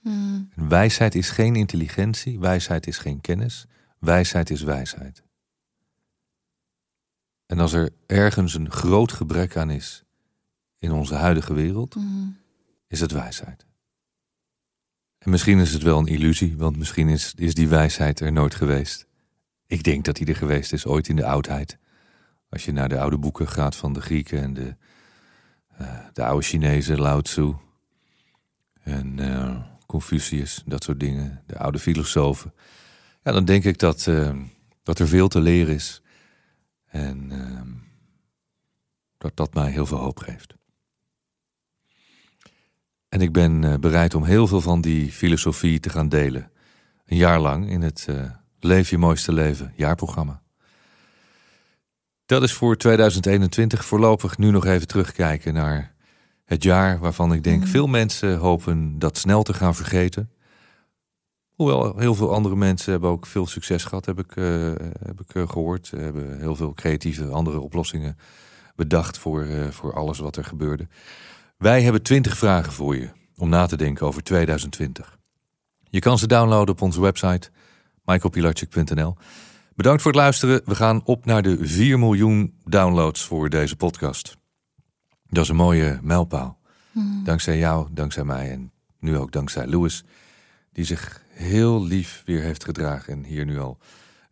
Hmm. 0.00 0.50
Wijsheid 0.54 1.14
is 1.14 1.30
geen 1.30 1.56
intelligentie, 1.56 2.38
wijsheid 2.38 2.86
is 2.86 2.98
geen 2.98 3.20
kennis, 3.20 3.66
wijsheid 3.98 4.50
is 4.50 4.62
wijsheid. 4.62 5.22
En 7.46 7.58
als 7.58 7.72
er 7.72 7.90
ergens 8.06 8.54
een 8.54 8.70
groot 8.70 9.12
gebrek 9.12 9.56
aan 9.56 9.70
is 9.70 10.03
in 10.84 10.92
onze 10.92 11.14
huidige 11.14 11.54
wereld, 11.54 11.94
Mm. 11.94 12.36
is 12.88 13.00
het 13.00 13.12
wijsheid. 13.12 13.66
En 15.18 15.30
misschien 15.30 15.58
is 15.58 15.72
het 15.72 15.82
wel 15.82 15.98
een 15.98 16.06
illusie, 16.06 16.56
want 16.56 16.76
misschien 16.76 17.08
is, 17.08 17.34
is 17.36 17.54
die 17.54 17.68
wijsheid 17.68 18.20
er 18.20 18.32
nooit 18.32 18.54
geweest. 18.54 19.06
Ik 19.66 19.82
denk 19.82 20.04
dat 20.04 20.16
die 20.16 20.26
er 20.26 20.36
geweest 20.36 20.72
is 20.72 20.86
ooit 20.86 21.08
in 21.08 21.16
de 21.16 21.24
oudheid. 21.26 21.78
Als 22.48 22.64
je 22.64 22.72
naar 22.72 22.88
de 22.88 22.98
oude 22.98 23.18
boeken 23.18 23.48
gaat 23.48 23.76
van 23.76 23.92
de 23.92 24.00
Grieken 24.00 24.42
en 24.42 24.54
de, 24.54 24.76
uh, 25.80 25.98
de 26.12 26.24
oude 26.24 26.46
Chinezen, 26.46 27.00
Lao 27.00 27.20
Tzu 27.20 27.52
en 28.82 29.18
uh, 29.18 29.60
Confucius, 29.86 30.62
dat 30.66 30.84
soort 30.84 31.00
dingen, 31.00 31.42
de 31.46 31.58
oude 31.58 31.78
filosofen. 31.78 32.54
Ja, 33.22 33.32
dan 33.32 33.44
denk 33.44 33.64
ik 33.64 33.78
dat, 33.78 34.06
uh, 34.06 34.36
dat 34.82 34.98
er 34.98 35.08
veel 35.08 35.28
te 35.28 35.40
leren 35.40 35.74
is. 35.74 36.02
En 36.86 37.30
ehm, 37.30 37.72
dat 39.18 39.36
dat 39.36 39.54
mij 39.54 39.70
heel 39.70 39.86
veel 39.86 39.98
hoop 39.98 40.18
geeft. 40.18 40.54
En 43.14 43.20
ik 43.20 43.32
ben 43.32 43.62
uh, 43.62 43.74
bereid 43.74 44.14
om 44.14 44.24
heel 44.24 44.46
veel 44.46 44.60
van 44.60 44.80
die 44.80 45.12
filosofie 45.12 45.80
te 45.80 45.90
gaan 45.90 46.08
delen. 46.08 46.50
Een 47.06 47.16
jaar 47.16 47.40
lang 47.40 47.70
in 47.70 47.82
het 47.82 48.06
uh, 48.10 48.22
Leef 48.60 48.90
je 48.90 48.98
mooiste 48.98 49.32
leven 49.32 49.72
jaarprogramma. 49.76 50.42
Dat 52.26 52.42
is 52.42 52.52
voor 52.52 52.76
2021 52.76 53.84
voorlopig 53.84 54.38
nu 54.38 54.50
nog 54.50 54.66
even 54.66 54.86
terugkijken 54.86 55.54
naar 55.54 55.94
het 56.44 56.62
jaar 56.62 56.98
waarvan 56.98 57.32
ik 57.32 57.42
denk 57.42 57.60
mm. 57.60 57.66
veel 57.66 57.86
mensen 57.86 58.36
hopen 58.36 58.98
dat 58.98 59.18
snel 59.18 59.42
te 59.42 59.54
gaan 59.54 59.74
vergeten. 59.74 60.30
Hoewel 61.54 61.98
heel 61.98 62.14
veel 62.14 62.34
andere 62.34 62.56
mensen 62.56 62.92
hebben 62.92 63.10
ook 63.10 63.26
veel 63.26 63.46
succes 63.46 63.84
gehad, 63.84 64.06
heb 64.06 64.18
ik, 64.18 64.36
uh, 64.36 64.72
heb 65.04 65.20
ik 65.20 65.48
gehoord. 65.50 65.86
Ze 65.86 65.96
hebben 65.96 66.38
heel 66.40 66.56
veel 66.56 66.72
creatieve 66.72 67.26
andere 67.26 67.60
oplossingen 67.60 68.18
bedacht 68.76 69.18
voor, 69.18 69.46
voor 69.70 69.92
alles 69.92 70.18
wat 70.18 70.36
er 70.36 70.44
gebeurde. 70.44 70.86
Wij 71.56 71.82
hebben 71.82 72.02
20 72.02 72.36
vragen 72.36 72.72
voor 72.72 72.96
je 72.96 73.10
om 73.36 73.48
na 73.48 73.66
te 73.66 73.76
denken 73.76 74.06
over 74.06 74.22
2020. 74.22 75.18
Je 75.90 75.98
kan 75.98 76.18
ze 76.18 76.26
downloaden 76.26 76.74
op 76.74 76.82
onze 76.82 77.00
website 77.00 77.50
michaelpilarchik.nl. 78.04 79.16
Bedankt 79.74 80.02
voor 80.02 80.10
het 80.10 80.20
luisteren. 80.20 80.60
We 80.64 80.74
gaan 80.74 81.02
op 81.04 81.24
naar 81.24 81.42
de 81.42 81.58
4 81.60 81.98
miljoen 81.98 82.54
downloads 82.64 83.24
voor 83.24 83.48
deze 83.50 83.76
podcast. 83.76 84.36
Dat 85.28 85.42
is 85.42 85.48
een 85.48 85.56
mooie 85.56 85.98
mijlpaal. 86.02 86.58
Hmm. 86.92 87.24
Dankzij 87.24 87.58
jou, 87.58 87.88
dankzij 87.92 88.24
mij 88.24 88.50
en 88.50 88.72
nu 88.98 89.16
ook 89.16 89.32
dankzij 89.32 89.66
Louis, 89.66 90.04
die 90.72 90.84
zich 90.84 91.22
heel 91.28 91.84
lief 91.84 92.22
weer 92.24 92.42
heeft 92.42 92.64
gedragen 92.64 93.12
en 93.12 93.24
hier 93.24 93.44
nu 93.44 93.58
al 93.58 93.78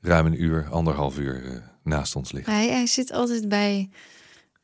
ruim 0.01 0.27
een 0.27 0.43
uur, 0.43 0.69
anderhalf 0.71 1.19
uur 1.19 1.43
uh, 1.45 1.59
naast 1.83 2.17
ons 2.17 2.33
ligt. 2.33 2.47
Hij, 2.47 2.69
hij 2.69 2.87
zit 2.87 3.13
altijd 3.13 3.49
bij 3.49 3.91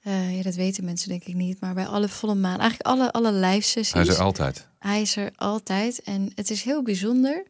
uh, 0.09 0.36
ja, 0.36 0.42
dat 0.42 0.54
weten 0.54 0.84
mensen 0.84 1.09
denk 1.09 1.24
ik 1.24 1.34
niet, 1.34 1.61
maar 1.61 1.74
bij 1.74 1.86
alle 1.86 2.09
volle 2.09 2.34
maan, 2.34 2.61
eigenlijk 2.61 2.88
alle, 2.88 3.12
alle 3.12 3.32
live 3.32 3.68
sessies. 3.68 3.92
Hij 3.92 4.02
is 4.02 4.09
er 4.09 4.22
altijd. 4.22 4.66
Hij 4.78 5.00
is 5.00 5.16
er 5.16 5.30
altijd. 5.36 6.02
En 6.02 6.32
het 6.34 6.50
is 6.50 6.62
heel 6.62 6.82
bijzonder 6.82 7.44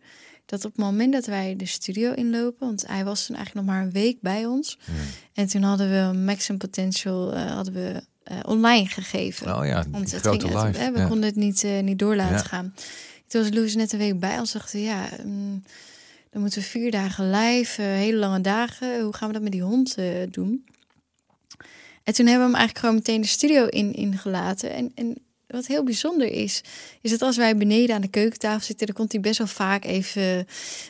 dat 0.46 0.64
op 0.64 0.70
het 0.70 0.80
moment 0.80 1.12
dat 1.12 1.26
wij 1.26 1.56
de 1.56 1.66
studio 1.66 2.12
inlopen, 2.12 2.66
want 2.66 2.86
hij 2.86 3.04
was 3.04 3.26
toen 3.26 3.36
eigenlijk 3.36 3.66
nog 3.66 3.74
maar 3.74 3.84
een 3.84 3.92
week 3.92 4.20
bij 4.20 4.46
ons. 4.46 4.78
Hmm. 4.84 4.94
En 5.34 5.46
toen 5.46 5.62
hadden 5.62 5.90
we 5.90 6.18
Maximum 6.18 6.58
Potential 6.58 7.34
uh, 7.34 7.54
hadden 7.54 7.74
we 7.74 8.02
uh, 8.32 8.38
online 8.42 8.86
gegeven. 8.86 9.56
Oh 9.56 9.66
ja, 9.66 9.84
want 9.90 10.10
het 10.10 10.26
ging, 10.26 10.42
live. 10.42 10.90
We 10.92 10.98
ja. 10.98 11.06
konden 11.06 11.24
het 11.24 11.36
niet, 11.36 11.66
niet 11.82 11.98
door 11.98 12.16
laten 12.16 12.36
Ja. 12.36 12.42
gaan. 12.42 12.74
Toen 13.26 13.42
was 13.42 13.50
Louis 13.50 13.74
net 13.74 13.92
een 13.92 13.98
week 13.98 14.20
bij 14.20 14.38
ons. 14.38 14.52
Dachten 14.52 14.80
ja, 14.80 15.08
mm, 15.24 15.62
dan 16.30 16.40
moeten 16.40 16.60
we 16.60 16.66
vier 16.66 16.90
dagen 16.90 17.30
live, 17.30 17.82
hele 17.82 18.18
lange 18.18 18.40
dagen. 18.40 19.02
Hoe 19.02 19.14
gaan 19.14 19.28
we 19.28 19.34
dat 19.34 19.42
met 19.42 19.52
die 19.52 19.62
hond 19.62 19.96
doen? 20.30 20.64
En 22.08 22.14
toen 22.14 22.26
hebben 22.26 22.46
we 22.46 22.52
hem 22.52 22.60
eigenlijk 22.60 22.78
gewoon 22.78 22.94
meteen 22.94 23.20
de 23.20 23.26
studio 23.26 23.66
in, 23.66 23.92
ingelaten. 23.92 24.72
En, 24.72 24.92
en 24.94 25.14
wat 25.46 25.66
heel 25.66 25.84
bijzonder 25.84 26.26
is, 26.26 26.60
is 27.00 27.10
dat 27.10 27.22
als 27.22 27.36
wij 27.36 27.56
beneden 27.56 27.94
aan 27.94 28.00
de 28.00 28.08
keukentafel 28.08 28.66
zitten, 28.66 28.86
dan 28.86 28.96
komt 28.96 29.12
hij 29.12 29.20
best 29.20 29.38
wel 29.38 29.46
vaak 29.46 29.84
even 29.84 30.46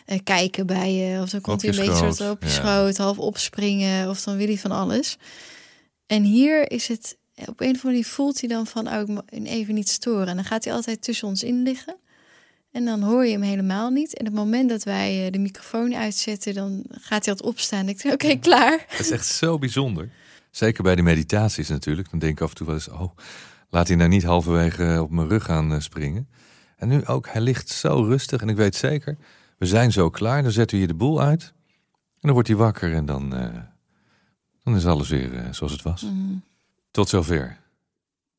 uh, 0.06 0.18
kijken 0.24 0.66
bij 0.66 0.92
je. 0.92 1.20
Of 1.20 1.30
dan 1.30 1.40
komt 1.40 1.62
hij 1.62 1.70
een 1.70 1.76
beetje 1.76 2.12
soort 2.12 2.30
op 2.30 2.42
je 2.42 2.48
ja. 2.48 2.54
schoot, 2.54 2.96
half 2.96 3.18
opspringen. 3.18 4.08
Of 4.08 4.22
dan 4.22 4.36
wil 4.36 4.46
hij 4.46 4.58
van 4.58 4.70
alles. 4.70 5.16
En 6.06 6.22
hier 6.22 6.70
is 6.70 6.88
het, 6.88 7.16
op 7.34 7.46
een 7.46 7.50
of 7.50 7.60
andere 7.60 7.84
manier 7.84 8.04
voelt 8.04 8.40
hij 8.40 8.48
dan 8.48 8.66
van, 8.66 8.88
oh, 8.88 9.18
ik 9.28 9.46
even 9.46 9.74
niet 9.74 9.88
storen. 9.88 10.26
En 10.26 10.34
dan 10.34 10.44
gaat 10.44 10.64
hij 10.64 10.72
altijd 10.72 11.02
tussen 11.02 11.28
ons 11.28 11.42
in 11.42 11.62
liggen. 11.62 11.96
En 12.72 12.84
dan 12.84 13.02
hoor 13.02 13.26
je 13.26 13.32
hem 13.32 13.42
helemaal 13.42 13.90
niet. 13.90 14.14
En 14.14 14.26
op 14.26 14.32
het 14.32 14.44
moment 14.44 14.68
dat 14.68 14.82
wij 14.82 15.26
uh, 15.26 15.32
de 15.32 15.38
microfoon 15.38 15.94
uitzetten, 15.94 16.54
dan 16.54 16.84
gaat 16.90 17.24
hij 17.24 17.34
altijd 17.34 17.42
opstaan. 17.42 17.80
En 17.80 17.88
ik 17.88 18.02
denk, 18.02 18.14
oké, 18.14 18.24
okay, 18.24 18.38
klaar. 18.38 18.84
Het 18.88 19.00
is 19.00 19.10
echt 19.10 19.26
zo 19.26 19.58
bijzonder. 19.58 20.10
Zeker 20.50 20.82
bij 20.82 20.94
de 20.94 21.02
meditaties 21.02 21.68
natuurlijk. 21.68 22.10
Dan 22.10 22.18
denk 22.18 22.32
ik 22.32 22.40
af 22.40 22.48
en 22.48 22.56
toe 22.56 22.66
wel 22.66 22.74
eens, 22.74 22.88
oh, 22.88 23.16
laat 23.70 23.88
hij 23.88 23.96
nou 23.96 24.08
niet 24.08 24.24
halverwege 24.24 24.98
op 25.02 25.10
mijn 25.10 25.28
rug 25.28 25.44
gaan 25.44 25.72
uh, 25.72 25.80
springen. 25.80 26.28
En 26.76 26.88
nu 26.88 27.06
ook, 27.06 27.28
hij 27.28 27.40
ligt 27.40 27.68
zo 27.68 28.02
rustig. 28.02 28.40
En 28.40 28.48
ik 28.48 28.56
weet 28.56 28.76
zeker, 28.76 29.16
we 29.58 29.66
zijn 29.66 29.92
zo 29.92 30.10
klaar. 30.10 30.42
Dan 30.42 30.52
zetten 30.52 30.76
we 30.76 30.82
hier 30.82 30.92
de 30.92 30.98
boel 30.98 31.20
uit. 31.20 31.52
En 32.12 32.20
dan 32.20 32.32
wordt 32.32 32.48
hij 32.48 32.56
wakker 32.56 32.94
en 32.94 33.06
dan, 33.06 33.34
uh, 33.34 33.56
dan 34.62 34.76
is 34.76 34.86
alles 34.86 35.08
weer 35.08 35.32
uh, 35.32 35.52
zoals 35.52 35.72
het 35.72 35.82
was. 35.82 36.02
Mm. 36.02 36.42
Tot 36.90 37.08
zover. 37.08 37.58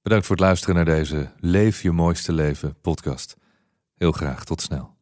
Bedankt 0.01 0.26
voor 0.26 0.36
het 0.36 0.45
luisteren 0.45 0.76
naar 0.76 0.86
deze 0.86 1.32
Leef 1.39 1.82
je 1.82 1.91
mooiste 1.91 2.34
leven 2.34 2.76
podcast. 2.82 3.38
Heel 3.95 4.12
graag, 4.12 4.43
tot 4.43 4.62
snel. 4.62 4.97